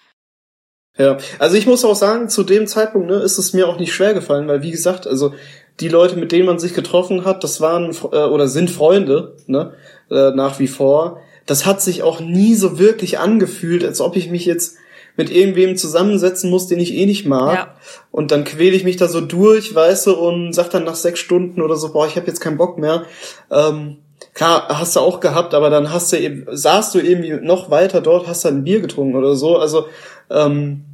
Ja, 0.98 1.16
also 1.38 1.56
ich 1.56 1.66
muss 1.66 1.86
auch 1.86 1.94
sagen, 1.94 2.28
zu 2.28 2.42
dem 2.44 2.66
Zeitpunkt 2.66 3.08
ne, 3.08 3.16
ist 3.16 3.38
es 3.38 3.54
mir 3.54 3.66
auch 3.66 3.78
nicht 3.78 3.94
schwer 3.94 4.12
gefallen, 4.12 4.46
weil 4.46 4.62
wie 4.62 4.70
gesagt, 4.70 5.06
also 5.06 5.32
die 5.80 5.88
Leute, 5.88 6.16
mit 6.16 6.32
denen 6.32 6.44
man 6.44 6.58
sich 6.58 6.74
getroffen 6.74 7.24
hat, 7.24 7.42
das 7.44 7.62
waren 7.62 7.96
äh, 8.12 8.24
oder 8.24 8.46
sind 8.46 8.70
Freunde, 8.70 9.36
ne, 9.46 9.72
äh, 10.10 10.32
nach 10.32 10.58
wie 10.58 10.68
vor. 10.68 11.22
Das 11.46 11.66
hat 11.66 11.82
sich 11.82 12.02
auch 12.02 12.20
nie 12.20 12.54
so 12.54 12.78
wirklich 12.78 13.18
angefühlt, 13.18 13.84
als 13.84 14.00
ob 14.00 14.16
ich 14.16 14.30
mich 14.30 14.44
jetzt 14.44 14.76
mit 15.16 15.30
irgendwem 15.30 15.76
zusammensetzen 15.76 16.50
muss, 16.50 16.68
den 16.68 16.80
ich 16.80 16.94
eh 16.94 17.06
nicht 17.06 17.26
mag. 17.26 17.54
Ja. 17.54 17.74
Und 18.10 18.30
dann 18.30 18.44
quäle 18.44 18.74
ich 18.74 18.84
mich 18.84 18.96
da 18.96 19.08
so 19.08 19.20
durch, 19.20 19.74
weißt 19.74 20.06
du, 20.06 20.14
und 20.14 20.52
sag 20.52 20.70
dann 20.70 20.84
nach 20.84 20.94
sechs 20.94 21.20
Stunden 21.20 21.60
oder 21.60 21.76
so, 21.76 21.92
boah, 21.92 22.06
ich 22.06 22.16
habe 22.16 22.26
jetzt 22.26 22.40
keinen 22.40 22.56
Bock 22.56 22.78
mehr. 22.78 23.04
Ähm, 23.50 23.98
klar, 24.34 24.66
hast 24.68 24.96
du 24.96 25.00
auch 25.00 25.20
gehabt, 25.20 25.54
aber 25.54 25.68
dann 25.68 25.92
hast 25.92 26.12
du 26.12 26.18
eben, 26.18 26.46
saßt 26.50 26.94
du 26.94 27.00
irgendwie 27.00 27.32
noch 27.44 27.70
weiter 27.70 28.00
dort, 28.00 28.26
hast 28.26 28.44
dann 28.44 28.58
ein 28.58 28.64
Bier 28.64 28.80
getrunken 28.80 29.16
oder 29.16 29.34
so. 29.34 29.58
Also 29.58 29.86
ähm, 30.30 30.84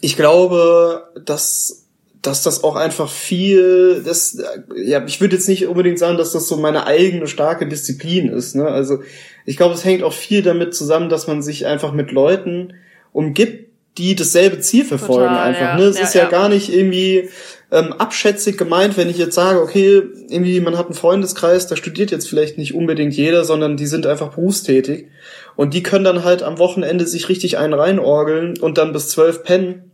ich 0.00 0.16
glaube, 0.16 1.10
dass 1.24 1.82
dass 2.22 2.44
das 2.44 2.62
auch 2.62 2.76
einfach 2.76 3.10
viel, 3.10 4.02
das, 4.04 4.40
ja, 4.76 5.04
ich 5.04 5.20
würde 5.20 5.34
jetzt 5.34 5.48
nicht 5.48 5.66
unbedingt 5.66 5.98
sagen, 5.98 6.16
dass 6.16 6.30
das 6.30 6.46
so 6.46 6.56
meine 6.56 6.86
eigene 6.86 7.26
starke 7.26 7.66
Disziplin 7.66 8.28
ist. 8.28 8.54
Ne? 8.54 8.64
Also 8.64 9.00
ich 9.44 9.56
glaube, 9.56 9.74
es 9.74 9.84
hängt 9.84 10.02
auch 10.02 10.12
viel 10.12 10.42
damit 10.42 10.74
zusammen, 10.74 11.08
dass 11.08 11.26
man 11.26 11.42
sich 11.42 11.66
einfach 11.66 11.92
mit 11.92 12.12
Leuten 12.12 12.74
umgibt, 13.12 13.68
die 13.98 14.14
dasselbe 14.14 14.60
Ziel 14.60 14.84
verfolgen 14.84 15.28
Total, 15.28 15.48
einfach. 15.48 15.60
ja. 15.60 15.76
Ne? 15.76 15.84
Es 15.84 15.98
Ja, 15.98 16.04
ist 16.04 16.14
ja, 16.14 16.22
ja. 16.22 16.28
gar 16.28 16.48
nicht 16.48 16.72
irgendwie 16.72 17.28
ähm, 17.70 17.92
abschätzig 17.92 18.56
gemeint, 18.56 18.96
wenn 18.96 19.10
ich 19.10 19.18
jetzt 19.18 19.34
sage, 19.34 19.60
okay, 19.60 20.02
irgendwie 20.28 20.60
man 20.60 20.78
hat 20.78 20.86
einen 20.86 20.94
Freundeskreis, 20.94 21.66
da 21.66 21.76
studiert 21.76 22.10
jetzt 22.10 22.28
vielleicht 22.28 22.58
nicht 22.58 22.74
unbedingt 22.74 23.14
jeder, 23.14 23.44
sondern 23.44 23.76
die 23.76 23.86
sind 23.86 24.06
einfach 24.06 24.34
berufstätig 24.34 25.08
und 25.56 25.74
die 25.74 25.82
können 25.82 26.04
dann 26.04 26.24
halt 26.24 26.42
am 26.42 26.58
Wochenende 26.58 27.06
sich 27.06 27.28
richtig 27.28 27.58
einen 27.58 27.74
reinorgeln 27.74 28.58
und 28.58 28.78
dann 28.78 28.92
bis 28.92 29.08
zwölf 29.08 29.42
pennen, 29.42 29.90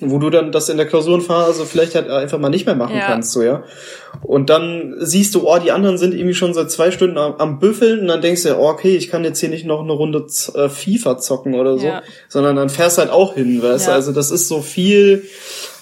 wo 0.00 0.18
du 0.18 0.30
dann 0.30 0.52
das 0.52 0.68
in 0.68 0.76
der 0.76 0.86
Klausurenphase 0.86 1.64
vielleicht 1.66 1.94
halt 1.94 2.08
einfach 2.08 2.38
mal 2.38 2.50
nicht 2.50 2.66
mehr 2.66 2.76
machen 2.76 3.00
kannst, 3.04 3.32
so 3.32 3.42
ja. 3.42 3.64
Und 4.22 4.50
dann 4.50 4.94
siehst 4.98 5.34
du, 5.34 5.48
oh, 5.48 5.58
die 5.58 5.72
anderen 5.72 5.98
sind 5.98 6.14
irgendwie 6.14 6.34
schon 6.34 6.54
seit 6.54 6.70
zwei 6.70 6.90
Stunden 6.90 7.18
am, 7.18 7.34
am 7.36 7.58
Büffeln 7.58 8.00
und 8.00 8.08
dann 8.08 8.20
denkst 8.20 8.42
du, 8.42 8.56
oh, 8.56 8.68
okay, 8.68 8.96
ich 8.96 9.10
kann 9.10 9.24
jetzt 9.24 9.40
hier 9.40 9.48
nicht 9.48 9.64
noch 9.66 9.80
eine 9.80 9.92
Runde 9.92 10.26
äh, 10.54 10.68
FIFA 10.68 11.18
zocken 11.18 11.54
oder 11.54 11.78
so, 11.78 11.86
Ja. 11.86 12.02
sondern 12.28 12.56
dann 12.56 12.68
fährst 12.68 12.98
halt 12.98 13.10
auch 13.10 13.34
hin, 13.34 13.62
weißt 13.62 13.86
du. 13.86 13.90
Ja. 13.90 13.94
Also 13.96 14.12
das 14.12 14.30
ist 14.30 14.48
so 14.48 14.60
viel, 14.60 15.24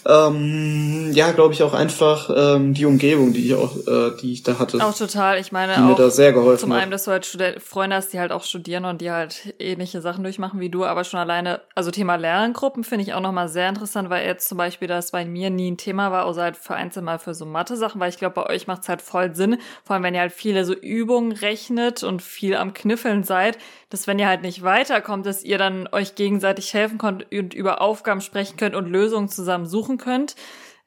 ähm, 0.09 1.11
ja, 1.12 1.32
glaube 1.32 1.55
ich 1.55 1.62
auch 1.62 1.74
einfach 1.74 2.30
ähm, 2.34 2.74
die 2.74 2.84
Umgebung, 2.84 3.32
die 3.32 3.47
ich 3.47 3.55
auch, 3.55 3.76
äh, 3.87 4.12
die 4.20 4.32
ich 4.32 4.43
da 4.43 4.59
hatte, 4.59 4.78
Auch 4.84 4.95
total. 4.95 5.39
Ich 5.41 5.53
meine 5.53 5.74
die 5.74 5.80
mir 5.80 5.93
auch 5.93 5.97
da 5.97 6.11
sehr 6.11 6.32
geholfen 6.32 6.61
zum 6.61 6.72
hat. 6.72 6.82
einen, 6.82 6.91
dass 6.91 7.05
du 7.05 7.11
halt 7.11 7.26
Studen 7.26 7.59
Freunde 7.61 7.97
hast, 7.97 8.12
die 8.12 8.20
halt 8.20 8.32
auch 8.32 8.45
studieren 8.45 8.84
und 8.84 9.01
die 9.01 9.11
halt 9.11 9.55
ähnliche 9.59 10.01
Sachen 10.01 10.22
durchmachen 10.22 10.61
wie 10.61 10.70
du, 10.70 10.84
aber 10.84 11.05
schon 11.05 11.20
alleine, 11.20 11.61
also 11.74 11.91
Thema 11.91 12.16
Lerngruppen 12.16 12.84
finde 12.84 13.05
ich 13.05 13.14
auch 13.14 13.20
nochmal 13.20 13.49
sehr 13.49 13.68
interessant, 13.68 14.11
weil 14.11 14.26
jetzt 14.26 14.49
zum 14.49 14.59
Beispiel 14.59 14.89
das 14.89 15.11
bei 15.11 15.24
mir 15.24 15.51
nie 15.51 15.70
ein 15.70 15.76
Thema 15.76 16.12
war, 16.12 16.24
außer 16.26 16.43
halt 16.43 16.57
vereinzelt 16.57 17.05
mal 17.05 17.18
für 17.18 17.34
so 17.34 17.45
Mathe-Sachen, 17.47 18.01
weil 18.01 18.11
ich 18.11 18.18
glaube, 18.18 18.26
bei 18.31 18.47
euch 18.47 18.66
macht 18.66 18.83
es 18.83 18.89
halt 18.89 19.03
voll 19.03 19.35
Sinn, 19.35 19.59
vor 19.85 19.95
allem 19.95 20.03
wenn 20.03 20.14
ihr 20.14 20.20
halt 20.20 20.33
viele 20.33 20.64
so 20.64 20.74
Übungen 20.74 21.33
rechnet 21.33 22.03
und 22.03 22.22
viel 22.22 22.57
am 22.57 22.74
Kniffeln 22.74 23.24
seid, 23.24 23.59
dass 23.91 24.07
wenn 24.07 24.18
ihr 24.18 24.29
halt 24.29 24.43
nicht 24.43 24.62
weiterkommt, 24.62 25.27
dass 25.27 25.45
ihr 25.45 25.59
dann 25.59 25.89
euch 25.93 26.14
gegenseitig 26.14 26.72
helfen 26.74 26.99
könnt 26.99 27.33
und 27.33 27.55
über 27.55 27.81
Aufgaben 27.81 28.20
sprechen 28.20 28.57
könnt 28.57 28.74
und 28.74 28.89
Lösungen 28.89 29.29
zusammen 29.29 29.66
suchen 29.66 29.99
könnt. 29.99 30.37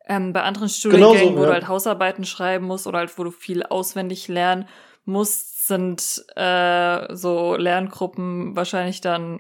Ähm, 0.08 0.34
bei 0.34 0.42
anderen 0.42 0.68
Genau 0.68 0.74
so, 0.74 0.90
Studiengängen, 0.90 1.36
wo 1.36 1.42
ja. 1.42 1.48
du 1.48 1.54
halt 1.54 1.68
Hausarbeiten 1.68 2.26
schreiben 2.26 2.66
musst 2.66 2.88
oder 2.88 3.00
halt 3.00 3.18
wo 3.18 3.24
du 3.24 3.32
viel 3.32 3.64
auswendig 3.64 4.28
lernen 4.28 4.68
musst, 5.06 5.68
sind 5.68 6.26
äh, 6.36 7.16
so 7.16 7.56
Lerngruppen 7.56 8.56
wahrscheinlich 8.56 9.02
dann 9.02 9.40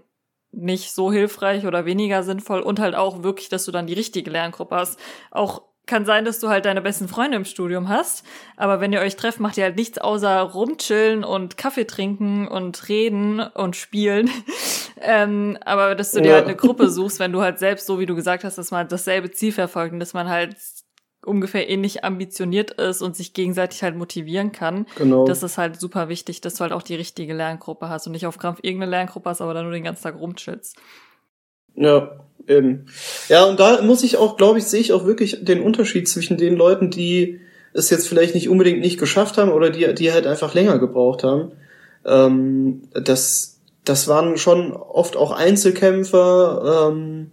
nicht 0.51 0.93
so 0.93 1.11
hilfreich 1.11 1.65
oder 1.65 1.85
weniger 1.85 2.23
sinnvoll 2.23 2.61
und 2.61 2.79
halt 2.79 2.95
auch 2.95 3.23
wirklich, 3.23 3.49
dass 3.49 3.65
du 3.65 3.71
dann 3.71 3.87
die 3.87 3.93
richtige 3.93 4.31
Lerngruppe 4.31 4.75
hast. 4.75 4.99
Auch 5.31 5.61
kann 5.89 6.05
sein, 6.05 6.23
dass 6.23 6.39
du 6.39 6.47
halt 6.47 6.63
deine 6.63 6.81
besten 6.81 7.09
Freunde 7.09 7.35
im 7.35 7.43
Studium 7.43 7.89
hast, 7.89 8.25
aber 8.55 8.79
wenn 8.79 8.93
ihr 8.93 9.01
euch 9.01 9.17
trefft, 9.17 9.41
macht 9.41 9.57
ihr 9.57 9.65
halt 9.65 9.75
nichts 9.75 9.97
außer 9.97 10.39
rumchillen 10.41 11.25
und 11.25 11.57
Kaffee 11.57 11.85
trinken 11.85 12.47
und 12.47 12.87
reden 12.87 13.41
und 13.41 13.75
spielen. 13.75 14.29
ähm, 15.01 15.57
aber 15.65 15.95
dass 15.95 16.11
du 16.11 16.21
dir 16.21 16.29
Ja. 16.29 16.33
halt 16.35 16.45
eine 16.45 16.55
Gruppe 16.55 16.89
suchst, 16.89 17.19
wenn 17.19 17.33
du 17.33 17.41
halt 17.41 17.59
selbst, 17.59 17.87
so 17.87 17.99
wie 17.99 18.05
du 18.05 18.15
gesagt 18.15 18.45
hast, 18.45 18.57
dass 18.57 18.71
man 18.71 18.87
dasselbe 18.87 19.31
Ziel 19.31 19.51
verfolgt 19.51 19.91
und 19.91 19.99
dass 19.99 20.13
man 20.13 20.29
halt 20.29 20.55
ungefähr 21.25 21.69
ähnlich 21.69 22.05
ambitioniert 22.05 22.71
ist 22.71 23.01
und 23.01 23.15
sich 23.15 23.33
gegenseitig 23.33 23.83
halt 23.83 23.95
motivieren 23.97 24.53
kann. 24.53 24.85
Genau. 24.95 25.25
Das 25.25 25.43
ist 25.43 25.57
halt 25.57 25.77
super 25.79 26.07
wichtig, 26.07 26.39
dass 26.39 26.55
du 26.55 26.61
halt 26.61 26.71
auch 26.71 26.81
die 26.81 26.95
richtige 26.95 27.33
Lerngruppe 27.33 27.89
hast 27.89 28.05
und 28.07 28.13
nicht 28.13 28.25
auf 28.25 28.37
Krampf 28.37 28.59
irgendeine 28.61 28.91
Lerngruppe 28.91 29.29
hast, 29.29 29.41
aber 29.41 29.53
dann 29.53 29.63
nur 29.65 29.73
den 29.73 29.83
ganzen 29.83 30.03
Tag 30.03 30.17
rumchillst. 30.17 30.77
Ja, 31.75 32.11
eben. 32.49 32.87
Ja, 33.27 33.45
und 33.45 33.59
da 33.59 33.81
muss 33.81 34.03
ich 34.03 34.17
auch, 34.17 34.37
glaube 34.37 34.59
ich, 34.59 34.65
sehe 34.65 34.81
ich 34.81 34.93
auch 34.93 35.05
wirklich 35.05 35.43
den 35.43 35.61
Unterschied 35.61 36.07
zwischen 36.07 36.37
den 36.37 36.55
Leuten, 36.55 36.89
die 36.89 37.39
es 37.73 37.89
jetzt 37.89 38.07
vielleicht 38.07 38.33
nicht 38.33 38.49
unbedingt 38.49 38.79
nicht 38.79 38.99
geschafft 38.99 39.37
haben 39.37 39.51
oder 39.51 39.69
die, 39.69 39.93
die 39.93 40.11
halt 40.11 40.25
einfach 40.27 40.53
länger 40.53 40.79
gebraucht 40.79 41.23
haben. 41.23 41.51
Ähm, 42.05 42.83
das, 42.93 43.59
das 43.85 44.07
waren 44.07 44.37
schon 44.37 44.73
oft 44.73 45.15
auch 45.15 45.31
Einzelkämpfer. 45.31 46.89
Ähm, 46.91 47.31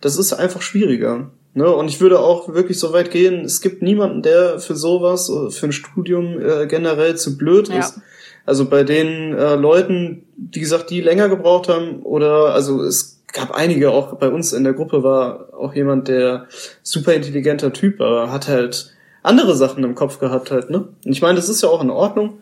das 0.00 0.16
ist 0.16 0.32
einfach 0.32 0.62
schwieriger. 0.62 1.30
Ne? 1.54 1.72
Und 1.72 1.88
ich 1.88 2.00
würde 2.00 2.20
auch 2.20 2.52
wirklich 2.54 2.78
so 2.78 2.92
weit 2.92 3.10
gehen, 3.10 3.44
es 3.44 3.60
gibt 3.60 3.82
niemanden, 3.82 4.22
der 4.22 4.58
für 4.60 4.76
sowas, 4.76 5.28
äh, 5.30 5.50
für 5.50 5.66
ein 5.66 5.72
Studium 5.72 6.40
äh, 6.40 6.66
generell 6.66 7.16
zu 7.16 7.36
blöd 7.36 7.68
Ja. 7.68 7.80
ist. 7.80 8.00
Also 8.46 8.64
bei 8.64 8.82
den 8.82 9.34
äh, 9.34 9.56
Leuten, 9.56 10.24
wie 10.36 10.60
gesagt, 10.60 10.88
die 10.90 11.02
länger 11.02 11.28
gebraucht 11.28 11.68
haben, 11.68 12.02
oder 12.02 12.54
also 12.54 12.82
es 12.82 13.17
gab 13.32 13.54
einige, 13.54 13.90
auch 13.90 14.16
bei 14.16 14.28
uns 14.28 14.52
in 14.52 14.64
der 14.64 14.72
Gruppe 14.72 15.02
war 15.02 15.48
auch 15.52 15.74
jemand, 15.74 16.08
der 16.08 16.46
super 16.82 17.14
intelligenter 17.14 17.72
Typ 17.72 17.98
war, 17.98 18.32
hat 18.32 18.48
halt 18.48 18.94
andere 19.22 19.54
Sachen 19.54 19.84
im 19.84 19.94
Kopf 19.94 20.18
gehabt 20.18 20.50
halt, 20.50 20.70
ne? 20.70 20.88
Und 21.04 21.12
ich 21.12 21.22
meine, 21.22 21.36
das 21.36 21.48
ist 21.48 21.62
ja 21.62 21.68
auch 21.68 21.82
in 21.82 21.90
Ordnung. 21.90 22.40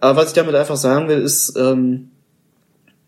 Aber 0.00 0.20
was 0.20 0.28
ich 0.28 0.34
damit 0.34 0.54
einfach 0.54 0.76
sagen 0.76 1.08
will, 1.08 1.20
ist, 1.20 1.56
ähm, 1.56 2.11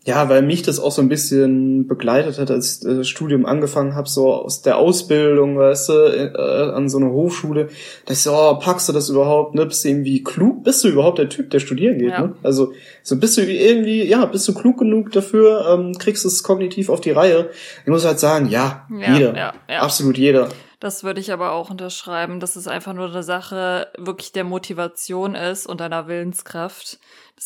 ja, 0.05 0.29
weil 0.29 0.43
mich 0.43 0.61
das 0.61 0.79
auch 0.79 0.91
so 0.91 1.01
ein 1.01 1.09
bisschen 1.09 1.87
begleitet 1.87 2.37
hat, 2.37 2.51
als 2.51 2.75
ich 2.75 2.79
das 2.81 3.07
Studium 3.07 3.47
angefangen 3.47 3.95
habe, 3.95 4.07
so 4.07 4.31
aus 4.31 4.61
der 4.61 4.77
Ausbildung, 4.77 5.57
weißt 5.57 5.89
du, 5.89 5.93
äh, 5.93 6.71
an 6.75 6.87
so 6.89 6.99
einer 6.99 7.09
Hochschule, 7.09 7.69
da 8.05 8.13
ich 8.13 8.21
so, 8.21 8.31
oh, 8.31 8.59
packst 8.59 8.87
du 8.87 8.93
das 8.93 9.09
überhaupt, 9.09 9.55
ne? 9.55 9.65
Bist 9.65 9.83
du 9.83 9.89
irgendwie 9.89 10.23
klug? 10.23 10.63
Bist 10.63 10.83
du 10.83 10.89
überhaupt 10.89 11.17
der 11.17 11.27
Typ, 11.27 11.49
der 11.49 11.59
studieren 11.59 11.97
geht, 11.97 12.11
ja. 12.11 12.21
ne? 12.21 12.35
Also, 12.43 12.73
so 13.01 13.19
bist 13.19 13.35
du 13.37 13.41
irgendwie, 13.41 14.03
ja, 14.03 14.25
bist 14.25 14.47
du 14.47 14.53
klug 14.53 14.77
genug 14.77 15.11
dafür, 15.11 15.65
ähm, 15.73 15.97
kriegst 15.97 16.23
es 16.23 16.43
kognitiv 16.43 16.89
auf 16.89 17.01
die 17.01 17.11
Reihe. 17.11 17.49
Ich 17.83 17.89
muss 17.89 18.05
halt 18.05 18.19
sagen, 18.19 18.47
ja, 18.47 18.87
ja 18.91 19.13
jeder. 19.13 19.35
Ja, 19.35 19.53
ja. 19.67 19.79
Absolut 19.79 20.19
jeder. 20.19 20.49
Das 20.79 21.03
würde 21.03 21.19
ich 21.19 21.31
aber 21.31 21.53
auch 21.53 21.71
unterschreiben, 21.71 22.39
dass 22.39 22.55
es 22.55 22.67
einfach 22.67 22.93
nur 22.93 23.07
eine 23.07 23.23
Sache 23.23 23.87
wirklich 23.97 24.33
der 24.33 24.43
Motivation 24.43 25.33
ist 25.33 25.65
und 25.65 25.79
deiner 25.79 26.07
Willenskraft. 26.07 26.99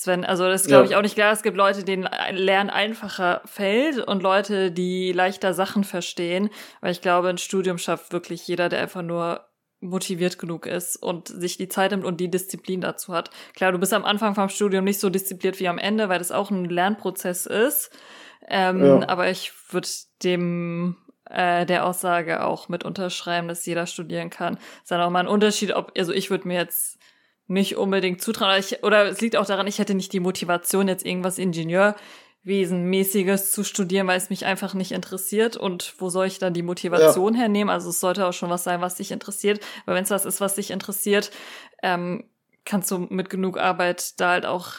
Wenn, 0.06 0.24
also 0.24 0.46
das 0.46 0.68
glaube 0.68 0.86
ich 0.86 0.96
auch 0.96 1.02
nicht 1.02 1.16
klar. 1.16 1.34
Es 1.34 1.42
gibt 1.42 1.58
Leute, 1.58 1.84
denen 1.84 2.08
Lernen 2.32 2.70
einfacher 2.70 3.42
fällt 3.46 3.98
und 3.98 4.22
Leute, 4.22 4.72
die 4.72 5.12
leichter 5.12 5.54
Sachen 5.54 5.84
verstehen. 5.84 6.50
Weil 6.82 6.92
ich 6.92 7.02
glaube, 7.02 7.30
ein 7.30 7.38
Studium 7.38 7.78
schafft 7.78 8.14
wirklich 8.14 8.48
jeder, 8.48 8.70
der 8.70 8.82
einfach 8.82 9.02
nur 9.02 9.46
motiviert 9.82 10.38
genug 10.38 10.66
ist 10.66 10.98
und 10.98 11.28
sich 11.28 11.58
die 11.58 11.70
Zeit 11.70 11.92
nimmt 11.92 12.06
und 12.06 12.20
die 12.20 12.30
Disziplin 12.30 12.82
dazu 12.82 13.14
hat. 13.14 13.30
Klar, 13.56 13.72
du 13.72 13.80
bist 13.80 13.94
am 13.94 14.06
Anfang 14.06 14.36
vom 14.36 14.50
Studium 14.50 14.84
nicht 14.84 15.00
so 15.00 15.10
diszipliniert 15.10 15.60
wie 15.60 15.70
am 15.70 15.78
Ende, 15.78 16.10
weil 16.10 16.20
das 16.20 16.32
auch 16.32 16.52
ein 16.52 16.66
Lernprozess 16.66 17.46
ist. 17.46 17.90
Ähm, 18.48 18.86
ja. 18.86 19.08
Aber 19.08 19.30
ich 19.30 19.52
würde 19.72 19.88
dem 20.24 20.98
äh, 21.30 21.66
der 21.66 21.86
Aussage 21.86 22.44
auch 22.44 22.70
mit 22.70 22.84
unterschreiben, 22.84 23.48
dass 23.48 23.66
jeder 23.66 23.86
studieren 23.86 24.30
kann. 24.30 24.58
ist 24.82 24.92
dann 24.92 25.02
auch 25.02 25.10
mal 25.10 25.22
ein 25.22 25.28
Unterschied, 25.28 25.74
ob, 25.74 25.92
also 25.98 26.12
ich 26.12 26.30
würde 26.30 26.48
mir 26.48 26.58
jetzt 26.58 26.98
nicht 27.50 27.76
unbedingt 27.78 28.22
zutrauen, 28.22 28.52
oder, 28.52 28.60
ich, 28.60 28.84
oder 28.84 29.08
es 29.08 29.22
liegt 29.22 29.36
auch 29.36 29.46
daran, 29.46 29.66
ich 29.68 29.80
hätte 29.80 29.96
nicht 29.96 30.14
die 30.14 30.20
Motivation, 30.20 30.88
jetzt 30.88 31.04
irgendwas 31.06 31.40
Ingenieurwesenmäßiges 31.40 33.52
zu 33.52 33.64
studieren, 33.64 34.06
weil 34.08 34.18
es 34.18 34.30
mich 34.30 34.46
einfach 34.46 34.76
nicht 34.76 34.92
interessiert. 34.92 35.58
Und 35.58 35.96
wo 35.98 36.10
soll 36.10 36.28
ich 36.28 36.38
dann 36.40 36.54
die 36.54 36.62
Motivation 36.62 37.34
ja. 37.34 37.40
hernehmen? 37.42 37.72
Also 37.72 37.90
es 37.90 38.00
sollte 38.00 38.28
auch 38.28 38.34
schon 38.34 38.52
was 38.52 38.64
sein, 38.64 38.82
was 38.82 38.96
dich 38.96 39.12
interessiert. 39.12 39.60
Weil 39.86 39.96
wenn 39.96 40.04
es 40.04 40.12
was 40.12 40.26
ist, 40.26 40.40
was 40.40 40.56
dich 40.56 40.72
interessiert, 40.72 41.32
ähm, 41.82 42.24
kannst 42.66 42.92
du 42.92 43.00
mit 43.10 43.32
genug 43.32 43.58
Arbeit 43.58 44.20
da 44.20 44.30
halt 44.30 44.46
auch 44.46 44.74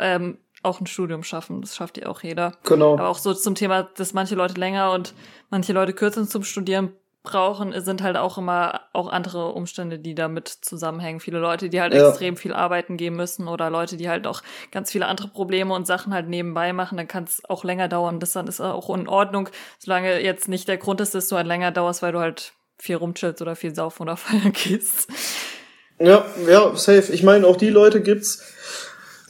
ähm, 0.00 0.38
auch 0.62 0.80
ein 0.80 0.86
Studium 0.86 1.22
schaffen. 1.22 1.60
Das 1.60 1.76
schafft 1.76 1.98
ja 1.98 2.06
auch 2.06 2.22
jeder. 2.22 2.52
Genau. 2.64 2.94
Aber 2.94 3.08
auch 3.08 3.18
so 3.18 3.34
zum 3.34 3.54
Thema, 3.54 3.82
dass 3.82 4.14
manche 4.14 4.34
Leute 4.34 4.54
länger 4.54 4.92
und 4.92 5.12
manche 5.50 5.74
Leute 5.74 5.92
kürzer 5.92 6.26
zum 6.26 6.44
Studieren 6.44 6.94
brauchen, 7.24 7.74
sind 7.80 8.02
halt 8.02 8.16
auch 8.16 8.38
immer 8.38 8.82
auch 8.92 9.08
andere 9.08 9.52
Umstände, 9.52 9.98
die 9.98 10.14
damit 10.14 10.46
zusammenhängen. 10.48 11.18
Viele 11.18 11.38
Leute, 11.38 11.70
die 11.70 11.80
halt 11.80 11.94
ja. 11.94 12.08
extrem 12.08 12.36
viel 12.36 12.52
arbeiten 12.52 12.96
gehen 12.96 13.16
müssen 13.16 13.48
oder 13.48 13.70
Leute, 13.70 13.96
die 13.96 14.08
halt 14.08 14.26
auch 14.26 14.42
ganz 14.70 14.92
viele 14.92 15.06
andere 15.06 15.28
Probleme 15.28 15.74
und 15.74 15.86
Sachen 15.86 16.14
halt 16.14 16.28
nebenbei 16.28 16.72
machen, 16.72 16.96
dann 16.96 17.08
kann 17.08 17.24
es 17.24 17.42
auch 17.48 17.64
länger 17.64 17.88
dauern. 17.88 18.20
Das 18.20 18.32
dann 18.32 18.46
ist 18.46 18.60
auch 18.60 18.94
in 18.94 19.08
Ordnung, 19.08 19.48
solange 19.78 20.22
jetzt 20.22 20.48
nicht 20.48 20.68
der 20.68 20.76
Grund 20.76 21.00
ist, 21.00 21.14
dass 21.14 21.28
du 21.28 21.36
halt 21.36 21.46
länger 21.46 21.72
dauerst, 21.72 22.02
weil 22.02 22.12
du 22.12 22.20
halt 22.20 22.52
viel 22.78 22.96
rumchillst 22.96 23.40
oder 23.42 23.56
viel 23.56 23.74
saufen 23.74 24.02
oder 24.02 24.16
feiern 24.18 24.52
gehst. 24.52 25.08
Ja, 25.98 26.24
ja, 26.46 26.76
safe. 26.76 27.12
Ich 27.12 27.22
meine, 27.22 27.46
auch 27.46 27.56
die 27.56 27.70
Leute 27.70 28.02
gibt's, 28.02 28.42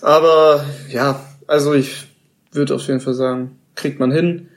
aber 0.02 0.64
ja, 0.88 1.24
also 1.46 1.74
ich 1.74 2.08
würde 2.50 2.74
auf 2.74 2.82
jeden 2.88 3.00
Fall 3.00 3.14
sagen, 3.14 3.60
kriegt 3.76 4.00
man 4.00 4.10
hin. 4.10 4.48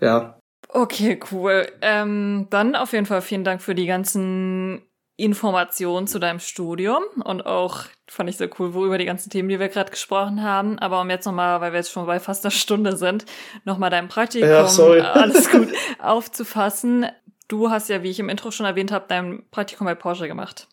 Ja. 0.00 0.39
Okay, 0.72 1.18
cool. 1.32 1.66
Ähm, 1.82 2.46
dann 2.50 2.76
auf 2.76 2.92
jeden 2.92 3.06
Fall 3.06 3.22
vielen 3.22 3.44
Dank 3.44 3.60
für 3.60 3.74
die 3.74 3.86
ganzen 3.86 4.82
Informationen 5.16 6.06
zu 6.06 6.18
deinem 6.18 6.38
Studium 6.38 7.02
und 7.24 7.44
auch 7.44 7.84
fand 8.08 8.30
ich 8.30 8.38
sehr 8.38 8.48
cool, 8.58 8.72
worüber 8.72 8.96
die 8.96 9.04
ganzen 9.04 9.30
Themen, 9.30 9.48
die 9.48 9.60
wir 9.60 9.68
gerade 9.68 9.90
gesprochen 9.90 10.42
haben. 10.42 10.78
Aber 10.78 11.00
um 11.00 11.10
jetzt 11.10 11.26
nochmal, 11.26 11.60
weil 11.60 11.72
wir 11.72 11.78
jetzt 11.78 11.92
schon 11.92 12.06
bei 12.06 12.20
fast 12.20 12.44
einer 12.44 12.50
Stunde 12.50 12.96
sind, 12.96 13.26
nochmal 13.64 13.90
dein 13.90 14.08
Praktikum, 14.08 14.48
ja, 14.48 14.66
sorry. 14.66 15.00
alles 15.00 15.50
gut, 15.50 15.68
aufzufassen. 15.98 17.06
Du 17.48 17.70
hast 17.70 17.88
ja, 17.88 18.02
wie 18.02 18.10
ich 18.10 18.20
im 18.20 18.28
Intro 18.28 18.50
schon 18.50 18.64
erwähnt 18.64 18.92
habe, 18.92 19.06
dein 19.08 19.44
Praktikum 19.50 19.84
bei 19.84 19.94
Porsche 19.94 20.28
gemacht 20.28 20.68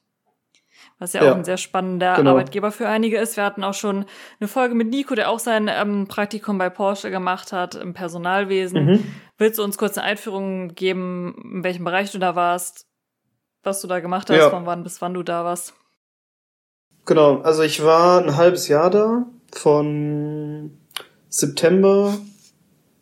was 1.00 1.14
ja, 1.14 1.24
ja, 1.24 1.32
auch 1.32 1.36
ein 1.36 1.44
sehr 1.44 1.58
spannender 1.58 2.16
genau. 2.16 2.32
Arbeitgeber 2.32 2.72
für 2.72 2.88
einige 2.88 3.18
ist. 3.18 3.38
Wir 3.38 3.44
hatten 3.44 3.64
auch 3.64 3.74
schon 3.74 4.06
eine 4.40 4.48
Folge 4.48 4.74
mit 4.74 4.90
Nico, 4.90 5.14
der 5.16 5.30
auch 5.30 5.40
sein 5.40 5.70
ähm, 5.72 6.08
Praktikum 6.08 6.58
bei 6.58 6.70
Porsche 6.70 7.12
gemacht 7.12 7.52
hat 7.54 7.76
im 7.76 7.94
Personalwesen. 7.94 8.86
Mhm. 8.86 9.04
Willst 9.38 9.60
du 9.60 9.64
uns 9.64 9.78
kurz 9.78 9.98
eine 9.98 10.08
Einführung 10.08 10.74
geben, 10.74 11.36
in 11.54 11.64
welchem 11.64 11.84
Bereich 11.84 12.12
du 12.12 12.18
da 12.18 12.36
warst, 12.36 12.88
was 13.64 13.82
du 13.82 13.88
da 13.88 14.00
gemacht 14.00 14.30
hast, 14.30 14.38
ja. 14.38 14.50
von 14.50 14.66
wann 14.66 14.84
bis 14.84 15.02
wann 15.02 15.14
du 15.14 15.24
da 15.24 15.46
warst? 15.46 15.74
Genau, 17.06 17.42
also 17.42 17.62
ich 17.64 17.84
war 17.84 18.22
ein 18.22 18.36
halbes 18.36 18.68
Jahr 18.68 18.90
da, 18.90 19.28
von 19.54 20.78
September 21.30 22.18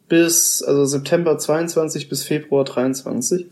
bis, 0.08 0.62
also 0.62 0.86
September 0.86 1.38
22 1.38 2.10
bis 2.10 2.24
Februar 2.24 2.64
23. 2.64 3.48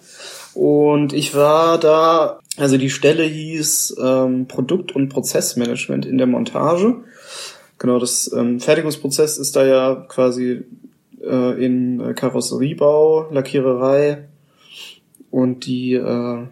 Und 0.55 1.13
ich 1.13 1.35
war 1.35 1.79
da, 1.79 2.39
also 2.57 2.77
die 2.77 2.89
Stelle 2.89 3.23
hieß 3.23 3.97
ähm, 4.01 4.47
Produkt- 4.47 4.95
und 4.95 5.09
Prozessmanagement 5.09 6.05
in 6.05 6.17
der 6.17 6.27
Montage. 6.27 6.97
Genau, 7.79 7.99
das 7.99 8.31
ähm, 8.31 8.59
Fertigungsprozess 8.59 9.37
ist 9.37 9.55
da 9.55 9.65
ja 9.65 9.95
quasi 10.07 10.63
äh, 11.21 11.65
in 11.65 12.13
Karosseriebau, 12.15 13.29
Lackiererei 13.31 14.25
und 15.31 15.65
die 15.65 15.93
äh, 15.93 16.43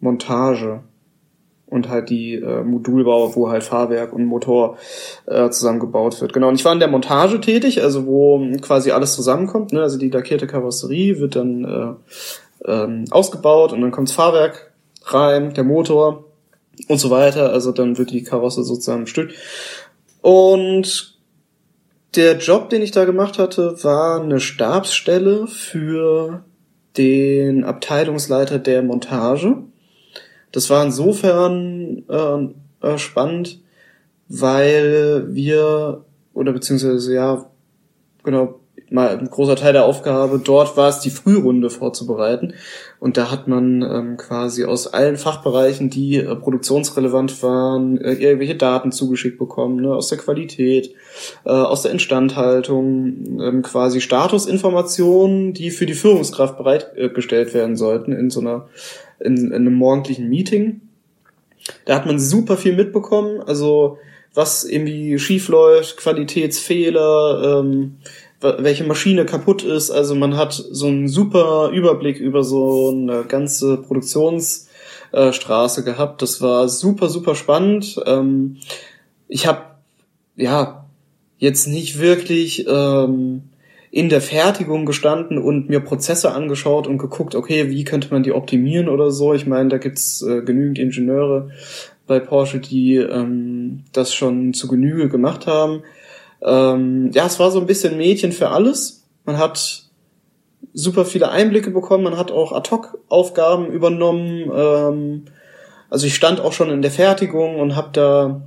Montage 0.00 0.82
und 1.66 1.88
halt 1.88 2.10
die 2.10 2.34
äh, 2.34 2.62
Modulbau, 2.62 3.34
wo 3.34 3.48
halt 3.48 3.64
Fahrwerk 3.64 4.12
und 4.12 4.24
Motor 4.24 4.78
äh, 5.26 5.50
zusammengebaut 5.50 6.20
wird. 6.20 6.32
Genau, 6.32 6.48
und 6.48 6.54
ich 6.54 6.64
war 6.64 6.72
in 6.72 6.78
der 6.78 6.88
Montage 6.88 7.40
tätig, 7.40 7.82
also 7.82 8.06
wo 8.06 8.40
quasi 8.60 8.92
alles 8.92 9.14
zusammenkommt. 9.14 9.72
Ne? 9.72 9.82
Also 9.82 9.98
die 9.98 10.10
lackierte 10.10 10.46
Karosserie 10.46 11.18
wird 11.18 11.36
dann 11.36 11.64
äh, 11.64 12.10
ähm, 12.66 13.04
ausgebaut 13.10 13.72
und 13.72 13.80
dann 13.80 13.90
kommt 13.90 14.08
das 14.08 14.16
Fahrwerk 14.16 14.72
rein, 15.04 15.54
der 15.54 15.64
Motor 15.64 16.24
und 16.88 16.98
so 16.98 17.10
weiter. 17.10 17.52
Also 17.52 17.72
dann 17.72 17.98
wird 17.98 18.10
die 18.10 18.22
Karosse 18.22 18.64
sozusagen 18.64 19.04
bestückt. 19.04 19.34
Und 20.20 21.16
der 22.16 22.38
Job, 22.38 22.70
den 22.70 22.82
ich 22.82 22.90
da 22.90 23.04
gemacht 23.04 23.38
hatte, 23.38 23.82
war 23.84 24.20
eine 24.20 24.40
Stabsstelle 24.40 25.46
für 25.46 26.44
den 26.96 27.64
Abteilungsleiter 27.64 28.58
der 28.58 28.82
Montage. 28.82 29.58
Das 30.52 30.70
war 30.70 30.84
insofern 30.84 32.04
äh, 32.08 32.86
äh, 32.86 32.98
spannend, 32.98 33.60
weil 34.28 35.34
wir, 35.34 36.04
oder 36.32 36.52
beziehungsweise 36.52 37.14
ja, 37.14 37.50
genau, 38.24 38.60
mal 38.90 39.18
ein 39.18 39.28
großer 39.28 39.56
Teil 39.56 39.72
der 39.72 39.84
Aufgabe 39.84 40.40
dort 40.42 40.76
war 40.76 40.88
es, 40.88 41.00
die 41.00 41.10
Frührunde 41.10 41.70
vorzubereiten. 41.70 42.54
Und 43.00 43.16
da 43.16 43.30
hat 43.30 43.48
man 43.48 43.82
ähm, 43.82 44.16
quasi 44.16 44.64
aus 44.64 44.86
allen 44.86 45.16
Fachbereichen, 45.16 45.90
die 45.90 46.16
äh, 46.16 46.36
produktionsrelevant 46.36 47.42
waren, 47.42 47.98
äh, 48.00 48.12
irgendwelche 48.12 48.54
Daten 48.54 48.92
zugeschickt 48.92 49.38
bekommen, 49.38 49.80
ne, 49.80 49.94
aus 49.94 50.08
der 50.08 50.18
Qualität, 50.18 50.94
äh, 51.44 51.50
aus 51.50 51.82
der 51.82 51.92
Instandhaltung, 51.92 53.40
ähm, 53.40 53.62
quasi 53.62 54.00
Statusinformationen, 54.00 55.52
die 55.52 55.70
für 55.70 55.86
die 55.86 55.94
Führungskraft 55.94 56.56
bereitgestellt 56.56 57.54
werden 57.54 57.76
sollten 57.76 58.12
in 58.12 58.30
so 58.30 58.40
einer, 58.40 58.68
in, 59.18 59.36
in 59.36 59.52
einem 59.52 59.74
morgendlichen 59.74 60.28
Meeting. 60.28 60.80
Da 61.84 61.96
hat 61.96 62.06
man 62.06 62.20
super 62.20 62.56
viel 62.56 62.76
mitbekommen, 62.76 63.40
also 63.40 63.98
was 64.36 64.64
irgendwie 64.64 65.18
schief 65.18 65.48
läuft, 65.48 65.96
Qualitätsfehler, 65.96 67.60
ähm, 67.60 67.96
welche 68.40 68.84
Maschine 68.84 69.24
kaputt 69.24 69.62
ist. 69.62 69.90
Also 69.90 70.14
man 70.14 70.36
hat 70.36 70.52
so 70.52 70.86
einen 70.86 71.08
super 71.08 71.70
Überblick 71.72 72.18
über 72.18 72.44
so 72.44 72.90
eine 72.90 73.24
ganze 73.24 73.78
Produktionsstraße 73.78 75.84
gehabt. 75.84 76.22
Das 76.22 76.40
war 76.40 76.68
super, 76.68 77.08
super 77.08 77.34
spannend. 77.34 78.00
Ähm, 78.06 78.58
ich 79.28 79.46
habe 79.46 79.62
ja 80.36 80.86
jetzt 81.38 81.66
nicht 81.66 81.98
wirklich 81.98 82.66
ähm, 82.68 83.42
in 83.90 84.08
der 84.08 84.20
Fertigung 84.20 84.84
gestanden 84.84 85.38
und 85.38 85.68
mir 85.68 85.80
Prozesse 85.80 86.32
angeschaut 86.32 86.86
und 86.86 86.98
geguckt, 86.98 87.34
okay, 87.34 87.70
wie 87.70 87.84
könnte 87.84 88.08
man 88.10 88.22
die 88.22 88.32
optimieren 88.32 88.88
oder 88.88 89.10
so. 89.10 89.32
Ich 89.32 89.46
meine, 89.46 89.70
da 89.70 89.78
gibt's 89.78 90.22
äh, 90.22 90.42
genügend 90.42 90.78
Ingenieure 90.78 91.50
bei 92.06 92.20
Porsche, 92.20 92.60
die 92.60 92.96
ähm, 92.96 93.84
das 93.92 94.14
schon 94.14 94.54
zu 94.54 94.68
Genüge 94.68 95.08
gemacht 95.08 95.46
haben. 95.46 95.82
Ähm, 96.42 97.10
ja, 97.12 97.26
es 97.26 97.38
war 97.38 97.50
so 97.50 97.60
ein 97.60 97.66
bisschen 97.66 97.96
Mädchen 97.96 98.32
für 98.32 98.50
alles. 98.50 99.04
Man 99.24 99.38
hat 99.38 99.84
super 100.72 101.04
viele 101.04 101.30
Einblicke 101.30 101.70
bekommen, 101.70 102.04
man 102.04 102.16
hat 102.16 102.30
auch 102.30 102.52
Ad-Hoc-Aufgaben 102.52 103.66
übernommen. 103.66 104.50
Ähm, 104.54 105.24
also 105.88 106.06
ich 106.06 106.14
stand 106.14 106.40
auch 106.40 106.52
schon 106.52 106.70
in 106.70 106.82
der 106.82 106.90
Fertigung 106.90 107.60
und 107.60 107.76
habe 107.76 107.88
da 107.92 108.42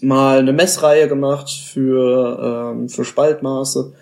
mal 0.00 0.38
eine 0.38 0.52
Messreihe 0.52 1.08
gemacht 1.08 1.50
für, 1.50 2.72
ähm, 2.72 2.88
für 2.88 3.04
Spaltmaße 3.04 3.92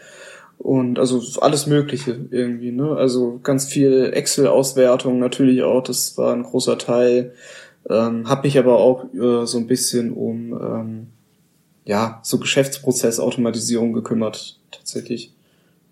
und 0.59 0.99
also 0.99 1.21
alles 1.41 1.67
Mögliche 1.67 2.27
irgendwie, 2.31 2.71
ne? 2.71 2.95
Also 2.97 3.41
ganz 3.43 3.67
viel 3.67 4.13
Excel-Auswertung 4.15 5.19
natürlich 5.19 5.63
auch, 5.63 5.83
das 5.83 6.17
war 6.17 6.33
ein 6.33 6.45
großer 6.45 6.79
Teil. 6.79 7.33
Ähm, 7.91 8.29
hab 8.29 8.45
mich 8.45 8.59
aber 8.59 8.79
auch 8.79 9.07
äh, 9.13 9.45
so 9.45 9.59
ein 9.59 9.67
bisschen 9.67 10.13
um 10.13 10.53
ähm, 10.53 11.07
ja, 11.85 12.21
so 12.23 12.39
Geschäftsprozessautomatisierung 12.39 13.93
gekümmert, 13.93 14.59
tatsächlich. 14.71 15.33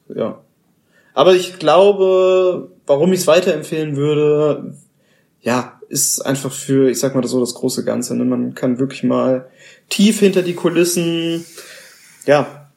Ja. 0.08 0.40
Aber 1.14 1.34
ich 1.34 1.58
glaube, 1.58 2.70
warum 2.86 3.12
ich 3.12 3.20
es 3.20 3.26
weiterempfehlen 3.26 3.96
würde, 3.96 4.74
ja, 5.40 5.80
ist 5.88 6.20
einfach 6.20 6.52
für, 6.52 6.88
ich 6.88 7.00
sag 7.00 7.14
mal 7.14 7.26
so, 7.26 7.40
das 7.40 7.54
große 7.54 7.84
Ganze. 7.84 8.16
Ne? 8.16 8.24
Man 8.24 8.54
kann 8.54 8.78
wirklich 8.78 9.02
mal 9.02 9.50
tief 9.88 10.20
hinter 10.20 10.42
die 10.42 10.54
Kulissen, 10.54 11.44
ja, 12.26 12.70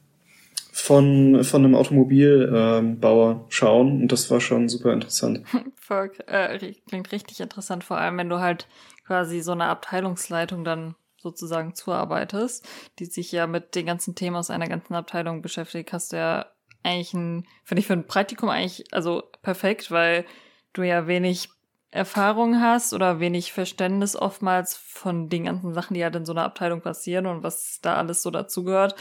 von, 0.71 1.43
von 1.43 1.63
einem 1.63 1.75
Automobilbauer 1.75 3.31
ähm, 3.31 3.41
schauen. 3.49 4.01
Und 4.01 4.11
das 4.11 4.31
war 4.31 4.41
schon 4.41 4.67
super 4.67 4.91
interessant. 4.91 5.45
Voll, 5.79 6.11
äh, 6.27 6.73
klingt 6.87 7.11
richtig 7.11 7.39
interessant, 7.39 7.83
vor 7.83 7.97
allem 7.97 8.17
wenn 8.17 8.29
du 8.29 8.39
halt 8.39 8.67
quasi 9.05 9.41
so 9.41 9.51
eine 9.51 9.65
Abteilungsleitung 9.65 10.63
dann 10.63 10.95
sozusagen 11.23 11.73
zuarbeitest, 11.73 12.67
die 12.99 13.05
sich 13.05 13.31
ja 13.31 13.47
mit 13.47 13.75
den 13.75 13.85
ganzen 13.85 14.13
Themen 14.13 14.35
aus 14.35 14.49
einer 14.49 14.67
ganzen 14.67 14.93
Abteilung 14.93 15.41
beschäftigt, 15.41 15.93
hast 15.93 16.13
du 16.13 16.17
ja 16.17 16.45
eigentlich 16.83 17.13
ein, 17.13 17.47
finde 17.63 17.79
ich 17.79 17.87
für 17.87 17.93
ein 17.93 18.07
Praktikum 18.07 18.49
eigentlich, 18.49 18.93
also 18.93 19.23
perfekt, 19.41 19.89
weil 19.89 20.25
du 20.73 20.83
ja 20.83 21.07
wenig 21.07 21.49
Erfahrung 21.91 22.59
hast 22.59 22.93
oder 22.93 23.19
wenig 23.19 23.53
Verständnis 23.53 24.15
oftmals 24.15 24.75
von 24.75 25.29
den 25.29 25.45
ganzen 25.45 25.73
Sachen, 25.75 25.93
die 25.93 26.03
halt 26.03 26.15
in 26.15 26.25
so 26.25 26.33
einer 26.33 26.43
Abteilung 26.43 26.81
passieren 26.81 27.27
und 27.27 27.43
was 27.43 27.79
da 27.81 27.95
alles 27.95 28.23
so 28.23 28.31
dazugehört. 28.31 28.93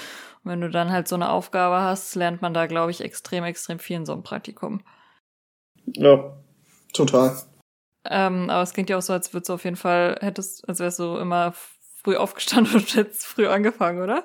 Und 0.44 0.50
wenn 0.50 0.60
du 0.60 0.68
dann 0.68 0.92
halt 0.92 1.08
so 1.08 1.14
eine 1.14 1.30
Aufgabe 1.30 1.80
hast, 1.80 2.14
lernt 2.14 2.42
man 2.42 2.52
da, 2.52 2.66
glaube 2.66 2.90
ich, 2.90 3.00
extrem, 3.00 3.44
extrem 3.44 3.78
viel 3.78 3.96
in 3.96 4.06
so 4.06 4.12
einem 4.12 4.22
Praktikum. 4.22 4.82
Ja, 5.86 6.36
total. 6.92 7.34
Ähm, 8.04 8.50
aber 8.50 8.62
es 8.62 8.74
klingt 8.74 8.90
ja 8.90 8.98
auch 8.98 9.02
so, 9.02 9.14
als 9.14 9.32
würdest 9.32 9.48
du 9.48 9.54
auf 9.54 9.64
jeden 9.64 9.76
Fall, 9.76 10.18
hättest, 10.20 10.68
als 10.68 10.80
wärst 10.80 10.98
du 10.98 11.16
immer 11.16 11.54
früh 12.02 12.16
aufgestanden 12.16 12.74
und 12.76 12.94
hättest 12.94 13.24
früh 13.24 13.46
angefangen, 13.46 14.02
oder? 14.02 14.24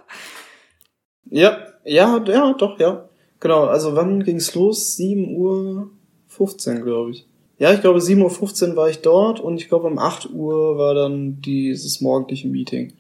Ja, 1.30 1.58
ja, 1.84 2.24
ja, 2.26 2.54
doch, 2.54 2.80
ja. 2.80 3.10
Genau, 3.40 3.66
also 3.66 3.96
wann 3.96 4.24
ging's 4.24 4.56
los? 4.56 4.96
7 4.96 5.36
Uhr 5.36 5.92
15, 6.28 6.84
glaube 6.84 7.12
ich. 7.12 7.28
Ja, 7.60 7.74
ich 7.74 7.82
glaube 7.82 8.00
7.15 8.00 8.70
Uhr 8.70 8.76
war 8.76 8.90
ich 8.90 9.02
dort 9.02 9.40
und 9.40 9.60
ich 9.60 9.68
glaube 9.68 9.88
um 9.88 9.98
8 9.98 10.30
Uhr 10.32 10.78
war 10.78 10.94
dann 10.94 11.42
dieses 11.42 12.02
morgendliche 12.02 12.48
Meeting. 12.48 12.94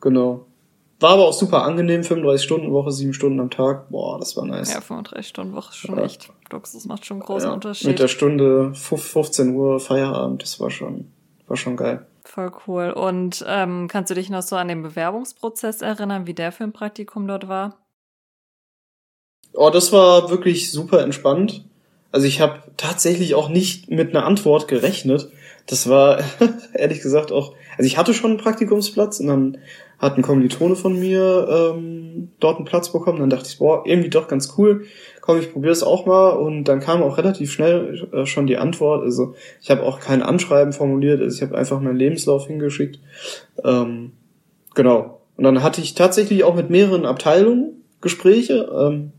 Genau. 0.00 0.46
War 0.98 1.10
aber 1.10 1.26
auch 1.26 1.32
super 1.32 1.62
angenehm, 1.64 2.04
35 2.04 2.44
Stunden 2.44 2.72
Woche, 2.72 2.90
7 2.90 3.12
Stunden 3.12 3.40
am 3.40 3.50
Tag. 3.50 3.90
Boah, 3.90 4.18
das 4.18 4.36
war 4.36 4.46
nice. 4.46 4.72
Ja, 4.72 4.80
35 4.80 5.28
Stunden 5.28 5.54
Woche 5.54 5.70
ist 5.70 5.76
schon 5.76 5.98
ja. 5.98 6.04
echt 6.04 6.30
Luxus, 6.50 6.86
macht 6.86 7.04
schon 7.04 7.16
einen 7.16 7.26
großen 7.26 7.48
ja, 7.48 7.54
Unterschied. 7.54 7.88
Mit 7.88 7.98
der 7.98 8.08
Stunde 8.08 8.72
15 8.74 9.54
Uhr 9.54 9.80
Feierabend, 9.80 10.42
das 10.42 10.58
war 10.60 10.70
schon, 10.70 11.10
war 11.48 11.56
schon 11.56 11.76
geil. 11.76 12.06
Voll 12.36 12.52
cool. 12.66 12.90
Und 12.90 13.42
ähm, 13.48 13.88
kannst 13.88 14.10
du 14.10 14.14
dich 14.14 14.28
noch 14.28 14.42
so 14.42 14.56
an 14.56 14.68
den 14.68 14.82
Bewerbungsprozess 14.82 15.80
erinnern, 15.80 16.26
wie 16.26 16.34
der 16.34 16.52
für 16.52 16.64
ein 16.64 16.72
Praktikum 16.74 17.26
dort 17.26 17.48
war? 17.48 17.78
Oh, 19.54 19.70
das 19.70 19.90
war 19.90 20.28
wirklich 20.28 20.70
super 20.70 21.00
entspannt. 21.00 21.64
Also 22.12 22.26
ich 22.26 22.42
habe 22.42 22.62
tatsächlich 22.76 23.34
auch 23.34 23.48
nicht 23.48 23.88
mit 23.88 24.10
einer 24.10 24.26
Antwort 24.26 24.68
gerechnet. 24.68 25.30
Das 25.64 25.88
war 25.88 26.22
ehrlich 26.74 27.00
gesagt 27.00 27.32
auch. 27.32 27.54
Also 27.76 27.86
ich 27.86 27.98
hatte 27.98 28.14
schon 28.14 28.32
einen 28.32 28.40
Praktikumsplatz 28.40 29.20
und 29.20 29.26
dann 29.26 29.58
hat 29.98 30.16
ein 30.16 30.22
Kommilitone 30.22 30.76
von 30.76 30.98
mir 30.98 31.74
ähm, 31.74 32.28
dort 32.40 32.56
einen 32.56 32.66
Platz 32.66 32.92
bekommen. 32.92 33.20
Dann 33.20 33.30
dachte 33.30 33.48
ich, 33.48 33.58
boah, 33.58 33.82
irgendwie 33.86 34.10
doch 34.10 34.28
ganz 34.28 34.54
cool. 34.58 34.84
Komm, 35.20 35.38
ich 35.38 35.52
probiere 35.52 35.72
es 35.72 35.82
auch 35.82 36.06
mal. 36.06 36.30
Und 36.30 36.64
dann 36.64 36.80
kam 36.80 37.02
auch 37.02 37.18
relativ 37.18 37.50
schnell 37.50 38.08
äh, 38.12 38.26
schon 38.26 38.46
die 38.46 38.58
Antwort. 38.58 39.02
Also 39.02 39.34
ich 39.60 39.70
habe 39.70 39.82
auch 39.82 40.00
kein 40.00 40.22
Anschreiben 40.22 40.72
formuliert. 40.72 41.20
Also 41.20 41.36
ich 41.36 41.42
habe 41.42 41.56
einfach 41.56 41.80
meinen 41.80 41.96
Lebenslauf 41.96 42.46
hingeschickt. 42.46 43.00
Ähm, 43.64 44.12
genau. 44.74 45.20
Und 45.36 45.44
dann 45.44 45.62
hatte 45.62 45.80
ich 45.80 45.94
tatsächlich 45.94 46.44
auch 46.44 46.54
mit 46.54 46.70
mehreren 46.70 47.06
Abteilungen 47.06 47.82
Gespräche. 48.00 48.70
Ähm, 48.74 49.12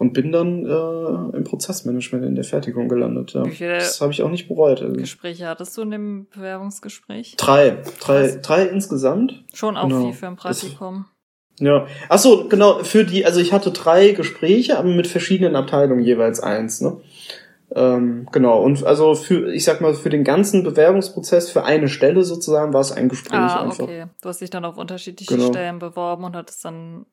und 0.00 0.14
bin 0.14 0.32
dann 0.32 0.64
äh, 0.64 1.36
im 1.36 1.44
Prozessmanagement 1.44 2.24
in 2.24 2.34
der 2.34 2.44
Fertigung 2.44 2.88
gelandet. 2.88 3.34
Ja. 3.34 3.44
Wie 3.44 3.50
viele 3.50 3.74
das 3.74 4.00
habe 4.00 4.12
ich 4.12 4.22
auch 4.22 4.30
nicht 4.30 4.48
bereut. 4.48 4.80
Also. 4.80 4.94
Gespräche 4.94 5.46
hattest 5.46 5.76
du 5.76 5.82
in 5.82 5.90
dem 5.90 6.26
Bewerbungsgespräch? 6.34 7.36
Drei, 7.36 7.76
drei, 8.00 8.38
drei 8.40 8.64
insgesamt. 8.64 9.44
Schon 9.52 9.76
auch 9.76 9.88
genau. 9.88 10.06
viel 10.06 10.14
für 10.14 10.26
ein 10.28 10.36
Praktikum. 10.36 11.04
Das, 11.58 11.66
ja, 11.66 11.86
ach 12.08 12.18
so, 12.18 12.48
genau. 12.48 12.82
Für 12.82 13.04
die, 13.04 13.26
also 13.26 13.40
ich 13.40 13.52
hatte 13.52 13.72
drei 13.72 14.12
Gespräche, 14.12 14.78
aber 14.78 14.88
mit 14.88 15.06
verschiedenen 15.06 15.54
Abteilungen 15.54 16.02
jeweils 16.02 16.40
eins. 16.40 16.80
Ne? 16.80 16.96
Ähm, 17.74 18.26
genau, 18.32 18.62
und 18.62 18.82
also 18.82 19.14
für, 19.14 19.52
ich 19.52 19.64
sag 19.64 19.82
mal, 19.82 19.92
für 19.92 20.08
den 20.08 20.24
ganzen 20.24 20.64
Bewerbungsprozess, 20.64 21.50
für 21.50 21.64
eine 21.64 21.90
Stelle 21.90 22.24
sozusagen, 22.24 22.72
war 22.72 22.80
es 22.80 22.90
ein 22.90 23.10
Gespräch 23.10 23.38
ah, 23.38 23.64
einfach. 23.64 23.80
okay. 23.80 24.06
Du 24.22 24.30
hast 24.30 24.40
dich 24.40 24.48
dann 24.48 24.64
auf 24.64 24.78
unterschiedliche 24.78 25.36
genau. 25.36 25.50
Stellen 25.50 25.78
beworben 25.78 26.24
und 26.24 26.36
hattest 26.36 26.64
dann 26.64 27.04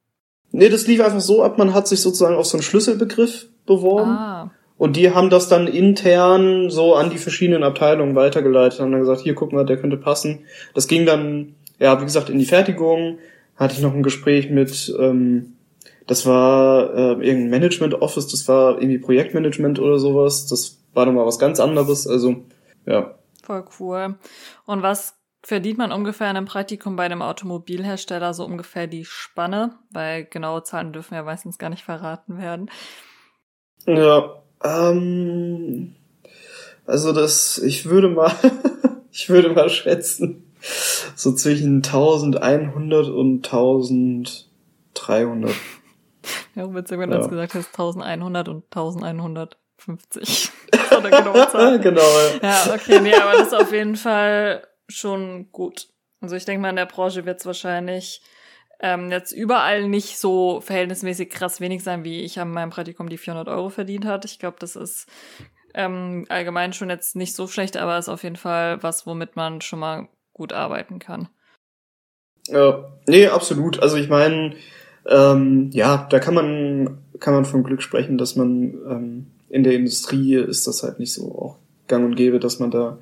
Nee, 0.52 0.70
das 0.70 0.88
lief 0.88 1.02
einfach 1.02 1.20
so 1.20 1.44
ab, 1.44 1.58
man 1.58 1.74
hat 1.74 1.88
sich 1.88 2.02
sozusagen 2.02 2.36
auf 2.36 2.46
so 2.46 2.58
einen 2.58 2.64
Schlüsselbegriff 2.64 3.48
beworben. 3.66 4.12
Ah. 4.12 4.52
Und 4.78 4.96
die 4.96 5.12
haben 5.12 5.30
das 5.30 5.48
dann 5.48 5.68
intern 5.68 6.70
so 6.70 6.94
an 6.96 7.10
die 7.10 7.18
verschiedenen 7.18 7.64
Abteilungen 7.64 8.16
weitergeleitet, 8.16 8.80
haben 8.80 8.92
dann 8.92 9.02
gesagt, 9.02 9.22
hier 9.22 9.34
guck 9.34 9.52
mal, 9.52 9.66
der 9.66 9.78
könnte 9.78 9.98
passen. 9.98 10.46
Das 10.76 10.88
ging 10.88 11.06
dann, 11.06 11.56
ja, 11.80 12.00
wie 12.00 12.06
gesagt, 12.06 12.30
in 12.30 12.38
die 12.38 12.46
Fertigung. 12.46 13.18
Hatte 13.56 13.74
ich 13.74 13.82
noch 13.82 13.96
ein 13.96 14.04
Gespräch 14.04 14.52
mit, 14.52 14.96
ähm, 15.00 15.54
das 16.06 16.28
war 16.28 16.94
äh, 16.94 17.12
irgendein 17.14 17.50
Management 17.50 17.96
Office, 17.96 18.28
das 18.28 18.48
war 18.48 18.76
irgendwie 18.76 19.00
Projektmanagement 19.00 19.80
oder 19.80 19.98
sowas. 19.98 20.46
Das 20.46 20.78
war 20.94 21.08
nochmal 21.08 21.26
was 21.26 21.40
ganz 21.40 21.60
anderes. 21.60 22.08
Also, 22.08 22.44
ja. 22.86 23.16
Voll 23.44 23.66
cool. 23.80 24.16
Und 24.68 24.84
was 24.84 25.17
verdient 25.48 25.78
man 25.78 25.94
ungefähr 25.94 26.30
in 26.30 26.36
einem 26.36 26.46
Praktikum 26.46 26.98
bei 26.98 27.06
einem 27.06 27.22
Automobilhersteller 27.22 28.34
so 28.34 28.44
ungefähr 28.44 28.86
die 28.86 29.06
Spanne, 29.06 29.76
weil 29.92 30.26
genaue 30.26 30.64
Zahlen 30.64 30.92
dürfen 30.92 31.14
ja 31.14 31.24
meistens 31.24 31.58
gar 31.58 31.70
nicht 31.70 31.86
verraten 31.86 32.38
werden. 32.38 32.70
Ja, 33.86 34.44
ähm, 34.62 35.96
also 36.86 37.14
das, 37.14 37.60
ich 37.60 37.86
würde 37.86 38.10
mal, 38.10 38.34
ich 39.14 39.30
würde 39.30 39.52
mal 39.52 39.70
schätzen, 39.70 40.52
so 41.16 41.34
zwischen 41.34 41.78
1100 41.78 43.08
und 43.08 43.46
1300. 43.46 45.54
Ja, 46.56 46.76
witzig, 46.76 47.00
wenn 47.00 47.10
du 47.10 47.20
jetzt 47.20 47.30
gesagt 47.30 47.54
hast, 47.54 47.68
1100 47.68 48.50
und 48.50 48.66
1150. 48.66 50.52
Das 50.72 50.92
war 50.92 51.02
der 51.02 51.22
genaue 51.22 51.48
Zahl. 51.48 51.80
genau. 51.84 52.02
Ja. 52.42 52.50
ja, 52.50 52.74
okay, 52.76 53.00
nee, 53.00 53.16
aber 53.16 53.38
das 53.38 53.48
ist 53.48 53.54
auf 53.54 53.72
jeden 53.72 53.96
Fall 53.96 54.68
schon 54.88 55.52
gut. 55.52 55.88
Also 56.22 56.36
ich 56.36 56.46
denke 56.46 56.62
mal, 56.62 56.70
in 56.70 56.76
der 56.76 56.86
Branche 56.86 57.26
wird 57.26 57.40
es 57.40 57.46
wahrscheinlich 57.46 58.22
ähm, 58.80 59.12
jetzt 59.12 59.32
überall 59.32 59.88
nicht 59.88 60.18
so 60.18 60.62
verhältnismäßig 60.62 61.30
krass 61.30 61.62
wenig 61.62 61.84
sein, 61.84 62.04
wie 62.04 62.22
ich 62.22 62.40
an 62.40 62.52
meinem 62.52 62.70
Praktikum 62.70 63.10
die 63.10 63.18
400 63.18 63.48
Euro 63.48 63.70
verdient 63.70 64.06
hat. 64.06 64.26
Ich 64.26 64.40
glaube, 64.40 64.58
das 64.60 64.76
ist 64.76 65.08
ähm, 65.74 66.26
allgemein 66.30 66.74
schon 66.74 66.90
jetzt 66.90 67.16
nicht 67.16 67.36
so 67.36 67.48
schlecht, 67.48 67.78
aber 67.78 67.98
ist 67.98 68.10
auf 68.10 68.24
jeden 68.24 68.36
Fall 68.36 68.82
was, 68.84 69.06
womit 69.06 69.36
man 69.36 69.62
schon 69.62 69.80
mal 69.80 70.08
gut 70.34 70.54
arbeiten 70.54 71.00
kann. 71.00 71.30
Ja, 72.48 72.92
nee, 73.08 73.28
absolut. 73.28 73.82
Also 73.82 73.98
ich 73.98 74.10
meine, 74.10 74.56
ähm, 75.08 75.70
ja, 75.72 76.08
da 76.10 76.20
kann 76.20 76.34
man 76.34 77.04
kann 77.20 77.34
man 77.34 77.46
von 77.46 77.64
Glück 77.64 77.82
sprechen, 77.82 78.18
dass 78.18 78.36
man 78.36 78.74
ähm, 78.90 79.28
in 79.50 79.64
der 79.64 79.74
Industrie 79.74 80.36
ist 80.36 80.68
das 80.68 80.84
halt 80.84 81.00
nicht 81.00 81.14
so 81.14 81.32
auch 81.32 81.58
gang 81.88 82.06
und 82.06 82.16
gäbe, 82.16 82.40
dass 82.40 82.60
man 82.60 82.72
da 82.72 83.00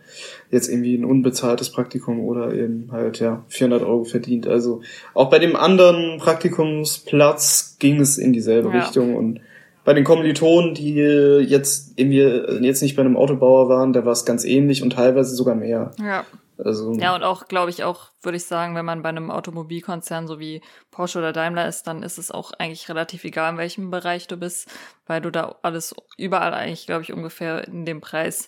jetzt 0.51 0.69
irgendwie 0.69 0.95
ein 0.95 1.05
unbezahltes 1.05 1.71
Praktikum 1.71 2.19
oder 2.19 2.53
eben 2.53 2.89
halt 2.91 3.19
ja 3.19 3.43
400 3.49 3.83
Euro 3.83 4.03
verdient. 4.03 4.47
Also 4.47 4.81
auch 5.13 5.29
bei 5.29 5.39
dem 5.39 5.55
anderen 5.55 6.19
Praktikumsplatz 6.19 7.77
ging 7.79 7.99
es 7.99 8.17
in 8.17 8.33
dieselbe 8.33 8.69
ja. 8.69 8.79
Richtung 8.79 9.15
und 9.15 9.39
bei 9.83 9.93
den 9.93 10.03
Kommilitonen, 10.03 10.73
die 10.73 10.95
jetzt 10.95 11.93
irgendwie 11.95 12.65
jetzt 12.65 12.81
nicht 12.81 12.95
bei 12.95 13.03
einem 13.03 13.17
Autobauer 13.17 13.69
waren, 13.69 13.93
da 13.93 14.03
war 14.03 14.13
es 14.13 14.25
ganz 14.25 14.43
ähnlich 14.43 14.81
und 14.81 14.93
teilweise 14.93 15.35
sogar 15.35 15.53
mehr. 15.53 15.91
Ja. 15.99 16.25
Also, 16.57 16.93
ja, 16.93 17.15
und 17.15 17.23
auch, 17.23 17.47
glaube 17.47 17.69
ich, 17.69 17.83
auch, 17.83 18.11
würde 18.21 18.37
ich 18.37 18.45
sagen, 18.45 18.75
wenn 18.75 18.85
man 18.85 19.01
bei 19.01 19.09
einem 19.09 19.31
Automobilkonzern 19.31 20.27
so 20.27 20.39
wie 20.39 20.61
Porsche 20.91 21.19
oder 21.19 21.33
Daimler 21.33 21.67
ist, 21.67 21.83
dann 21.83 22.03
ist 22.03 22.17
es 22.17 22.31
auch 22.31 22.53
eigentlich 22.53 22.87
relativ 22.89 23.23
egal, 23.23 23.53
in 23.53 23.57
welchem 23.57 23.91
Bereich 23.91 24.27
du 24.27 24.37
bist, 24.37 24.69
weil 25.05 25.21
du 25.21 25.31
da 25.31 25.55
alles 25.61 25.95
überall 26.17 26.53
eigentlich, 26.53 26.85
glaube 26.85 27.03
ich, 27.03 27.13
ungefähr 27.13 27.67
in 27.67 27.85
dem 27.85 28.01
Preis 28.01 28.47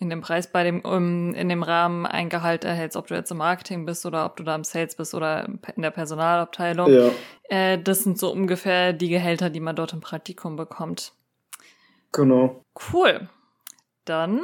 in 0.00 0.10
dem 0.10 0.20
Preis 0.20 0.50
bei 0.50 0.64
dem, 0.64 0.80
um, 0.80 1.34
in 1.34 1.48
dem 1.48 1.62
Rahmen 1.62 2.06
ein 2.06 2.28
Gehalt 2.28 2.64
erhältst, 2.64 2.96
ob 2.96 3.06
du 3.06 3.14
jetzt 3.14 3.30
im 3.30 3.38
Marketing 3.38 3.86
bist 3.86 4.04
oder 4.04 4.26
ob 4.26 4.36
du 4.36 4.42
da 4.42 4.54
im 4.54 4.64
Sales 4.64 4.96
bist 4.96 5.14
oder 5.14 5.48
in 5.74 5.82
der 5.82 5.90
Personalabteilung. 5.90 6.92
Ja. 6.92 7.10
Äh, 7.48 7.82
das 7.82 8.02
sind 8.02 8.18
so 8.18 8.30
ungefähr 8.30 8.92
die 8.92 9.08
Gehälter, 9.08 9.50
die 9.50 9.60
man 9.60 9.76
dort 9.76 9.92
im 9.92 10.00
Praktikum 10.00 10.56
bekommt. 10.56 11.12
Genau. 12.12 12.64
Cool. 12.92 13.28
Dann 14.04 14.42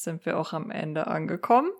sind 0.00 0.24
wir 0.26 0.38
auch 0.38 0.52
am 0.52 0.70
Ende 0.70 1.08
angekommen. 1.08 1.70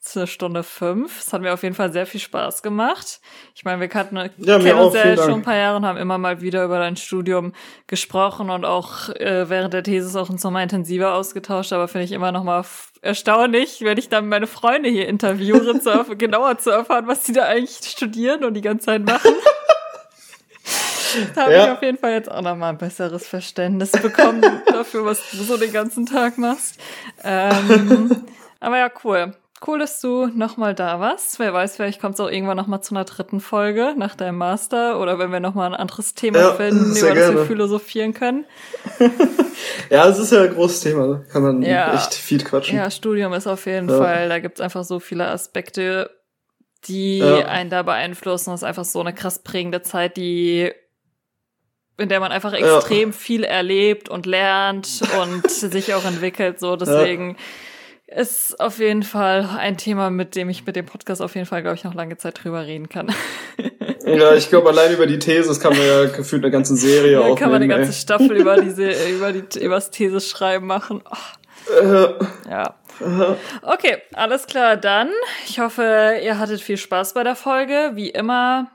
Es 0.00 0.08
ist 0.08 0.16
eine 0.16 0.26
Stunde 0.26 0.62
fünf. 0.62 1.20
Es 1.20 1.32
hat 1.34 1.42
mir 1.42 1.52
auf 1.52 1.62
jeden 1.62 1.74
Fall 1.74 1.92
sehr 1.92 2.06
viel 2.06 2.20
Spaß 2.20 2.62
gemacht. 2.62 3.20
Ich 3.54 3.64
meine, 3.64 3.80
wir 3.80 3.88
kannten, 3.88 4.16
ja, 4.16 4.58
kennen 4.58 4.78
uns 4.78 4.94
ja 4.94 5.14
schon 5.16 5.34
ein 5.34 5.42
paar 5.42 5.56
Jahre 5.56 5.76
und 5.76 5.84
haben 5.84 5.98
immer 5.98 6.16
mal 6.16 6.40
wieder 6.40 6.64
über 6.64 6.78
dein 6.78 6.96
Studium 6.96 7.52
gesprochen 7.86 8.48
und 8.48 8.64
auch 8.64 9.10
äh, 9.10 9.50
während 9.50 9.74
der 9.74 9.82
Thesis 9.82 10.16
auch 10.16 10.30
uns 10.30 10.42
nochmal 10.42 10.62
intensiver 10.62 11.12
ausgetauscht. 11.12 11.74
Aber 11.74 11.86
finde 11.86 12.06
ich 12.06 12.12
immer 12.12 12.32
noch 12.32 12.44
mal 12.44 12.64
erstaunlich, 13.02 13.82
wenn 13.82 13.98
ich 13.98 14.08
dann 14.08 14.26
meine 14.28 14.46
Freunde 14.46 14.88
hier 14.88 15.06
interviewe, 15.06 15.78
zu, 15.78 15.90
genauer 16.16 16.56
zu 16.56 16.70
erfahren, 16.70 17.06
was 17.06 17.24
die 17.24 17.34
da 17.34 17.44
eigentlich 17.44 17.76
studieren 17.90 18.42
und 18.44 18.54
die 18.54 18.62
ganze 18.62 18.86
Zeit 18.86 19.04
machen. 19.04 19.32
Da 21.34 21.42
habe 21.42 21.52
ja. 21.52 21.64
ich 21.64 21.70
auf 21.72 21.82
jeden 21.82 21.98
Fall 21.98 22.12
jetzt 22.12 22.30
auch 22.30 22.42
nochmal 22.42 22.70
ein 22.70 22.78
besseres 22.78 23.26
Verständnis 23.26 23.92
bekommen 23.92 24.42
dafür, 24.66 25.04
was 25.04 25.20
du 25.30 25.38
so 25.38 25.56
den 25.56 25.72
ganzen 25.72 26.06
Tag 26.06 26.38
machst. 26.38 26.78
Ähm, 27.24 28.24
aber 28.60 28.78
ja, 28.78 28.90
cool. 29.04 29.34
Cool, 29.66 29.78
dass 29.78 30.02
du 30.02 30.26
nochmal 30.26 30.74
da 30.74 31.00
warst. 31.00 31.38
Wer 31.38 31.54
weiß, 31.54 31.76
vielleicht 31.76 31.98
kommt 32.00 32.14
es 32.14 32.20
auch 32.20 32.30
irgendwann 32.30 32.58
nochmal 32.58 32.82
zu 32.82 32.94
einer 32.94 33.04
dritten 33.04 33.40
Folge 33.40 33.94
nach 33.96 34.14
deinem 34.14 34.36
Master 34.36 35.00
oder 35.00 35.18
wenn 35.18 35.32
wir 35.32 35.40
nochmal 35.40 35.72
ein 35.72 35.74
anderes 35.74 36.14
Thema 36.14 36.38
ja, 36.38 36.52
finden, 36.52 36.94
über 36.94 37.14
das 37.14 37.32
wir 37.32 37.46
philosophieren 37.46 38.12
können. 38.12 38.44
ja, 39.90 40.06
es 40.08 40.18
ist 40.18 40.30
ja 40.32 40.42
ein 40.42 40.52
großes 40.52 40.80
Thema. 40.80 41.22
Kann 41.32 41.42
man 41.42 41.62
ja, 41.62 41.94
echt 41.94 42.12
viel 42.12 42.44
quatschen. 42.44 42.76
Ja, 42.76 42.90
Studium 42.90 43.32
ist 43.32 43.46
auf 43.46 43.64
jeden 43.64 43.88
ja. 43.88 43.96
Fall, 43.96 44.28
da 44.28 44.40
gibt 44.40 44.58
es 44.58 44.60
einfach 44.60 44.84
so 44.84 45.00
viele 45.00 45.26
Aspekte, 45.26 46.10
die 46.84 47.22
einen 47.22 47.70
da 47.70 47.82
beeinflussen. 47.82 48.50
Das 48.50 48.60
ist 48.60 48.68
einfach 48.68 48.84
so 48.84 49.00
eine 49.00 49.14
krass 49.14 49.42
prägende 49.42 49.80
Zeit, 49.80 50.18
die 50.18 50.70
in 51.98 52.08
der 52.08 52.20
man 52.20 52.32
einfach 52.32 52.52
extrem 52.52 53.10
ja. 53.10 53.16
viel 53.16 53.44
erlebt 53.44 54.08
und 54.08 54.26
lernt 54.26 55.00
und 55.20 55.50
sich 55.50 55.94
auch 55.94 56.04
entwickelt. 56.04 56.60
So, 56.60 56.76
deswegen 56.76 57.36
ja. 58.08 58.16
ist 58.16 58.60
auf 58.60 58.78
jeden 58.78 59.02
Fall 59.02 59.48
ein 59.58 59.78
Thema, 59.78 60.10
mit 60.10 60.36
dem 60.36 60.50
ich 60.50 60.66
mit 60.66 60.76
dem 60.76 60.86
Podcast 60.86 61.22
auf 61.22 61.34
jeden 61.34 61.46
Fall, 61.46 61.62
glaube 61.62 61.76
ich, 61.76 61.84
noch 61.84 61.94
lange 61.94 62.16
Zeit 62.18 62.44
drüber 62.44 62.66
reden 62.66 62.88
kann. 62.88 63.14
Ja, 64.06 64.34
ich 64.34 64.48
glaube, 64.48 64.68
allein 64.68 64.92
über 64.92 65.06
die 65.06 65.18
Thesis 65.18 65.58
kann 65.58 65.76
man 65.76 65.84
ja 65.84 66.04
gefühlt 66.04 66.44
eine 66.44 66.52
ganze 66.52 66.76
Serie 66.76 67.12
ja, 67.12 67.18
aufnehmen. 67.18 67.36
kann 67.38 67.50
man 67.50 67.62
eine 67.62 67.68
ganze 67.68 67.90
ey. 67.90 67.96
Staffel 67.96 68.36
über 68.36 68.60
diese, 68.60 68.88
über 69.10 69.32
die, 69.32 69.58
übers 69.58 69.90
Thesis 69.90 70.30
schreiben 70.30 70.68
machen. 70.68 71.02
Oh. 71.04 71.72
Äh. 71.84 72.14
Ja. 72.48 72.76
Okay, 73.62 73.98
alles 74.14 74.46
klar, 74.46 74.76
dann. 74.76 75.10
Ich 75.48 75.58
hoffe, 75.58 76.20
ihr 76.22 76.38
hattet 76.38 76.60
viel 76.60 76.76
Spaß 76.76 77.14
bei 77.14 77.24
der 77.24 77.34
Folge. 77.34 77.90
Wie 77.94 78.08
immer, 78.08 78.70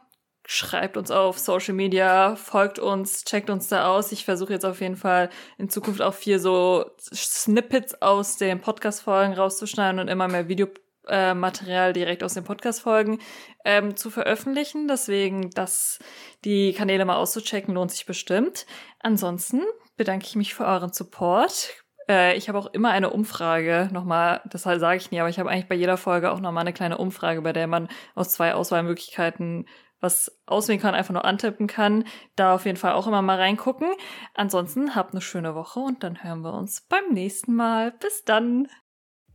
schreibt 0.51 0.97
uns 0.97 1.11
auf 1.11 1.39
Social 1.39 1.73
Media, 1.73 2.35
folgt 2.35 2.77
uns, 2.77 3.23
checkt 3.23 3.49
uns 3.49 3.69
da 3.69 3.87
aus. 3.87 4.11
Ich 4.11 4.25
versuche 4.25 4.51
jetzt 4.51 4.65
auf 4.65 4.81
jeden 4.81 4.97
Fall 4.97 5.29
in 5.57 5.69
Zukunft 5.69 6.01
auch 6.01 6.13
viel 6.13 6.39
so 6.39 6.91
Snippets 6.99 8.01
aus 8.01 8.35
den 8.35 8.59
Podcast-Folgen 8.59 9.33
rauszuschneiden 9.33 10.01
und 10.01 10.09
immer 10.09 10.27
mehr 10.27 10.49
Videomaterial 10.49 11.93
direkt 11.93 12.21
aus 12.21 12.33
den 12.33 12.43
Podcast-Folgen 12.43 13.19
ähm, 13.63 13.95
zu 13.95 14.09
veröffentlichen. 14.09 14.89
Deswegen, 14.89 15.51
das, 15.51 15.99
die 16.43 16.73
Kanäle 16.73 17.05
mal 17.05 17.15
auszuchecken, 17.15 17.73
lohnt 17.73 17.91
sich 17.91 18.05
bestimmt. 18.05 18.65
Ansonsten 18.99 19.61
bedanke 19.95 20.25
ich 20.25 20.35
mich 20.35 20.53
für 20.53 20.65
euren 20.65 20.91
Support. 20.91 21.69
Äh, 22.09 22.35
ich 22.35 22.49
habe 22.49 22.59
auch 22.59 22.73
immer 22.73 22.89
eine 22.89 23.11
Umfrage, 23.11 23.87
nochmal, 23.93 24.41
das 24.49 24.63
sage 24.63 24.97
ich 24.97 25.11
nie, 25.11 25.21
aber 25.21 25.29
ich 25.29 25.39
habe 25.39 25.49
eigentlich 25.49 25.69
bei 25.69 25.75
jeder 25.75 25.95
Folge 25.95 26.29
auch 26.29 26.41
nochmal 26.41 26.63
eine 26.63 26.73
kleine 26.73 26.97
Umfrage, 26.97 27.41
bei 27.41 27.53
der 27.53 27.67
man 27.67 27.87
aus 28.15 28.31
zwei 28.31 28.53
Auswahlmöglichkeiten 28.53 29.65
was 30.01 30.41
auswählen 30.45 30.79
kann, 30.79 30.95
einfach 30.95 31.13
nur 31.13 31.25
antippen 31.25 31.67
kann. 31.67 32.03
Da 32.35 32.55
auf 32.55 32.65
jeden 32.65 32.77
Fall 32.77 32.93
auch 32.93 33.07
immer 33.07 33.21
mal 33.21 33.37
reingucken. 33.37 33.87
Ansonsten 34.33 34.95
habt 34.95 35.13
eine 35.13 35.21
schöne 35.21 35.55
Woche 35.55 35.79
und 35.79 36.03
dann 36.03 36.23
hören 36.23 36.41
wir 36.41 36.53
uns 36.53 36.81
beim 36.81 37.13
nächsten 37.13 37.55
Mal. 37.55 37.91
Bis 37.91 38.23
dann. 38.23 38.67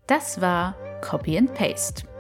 Das 0.06 0.40
war 0.40 0.76
Copy 1.00 1.36
and 1.38 1.54
Paste 1.54 2.15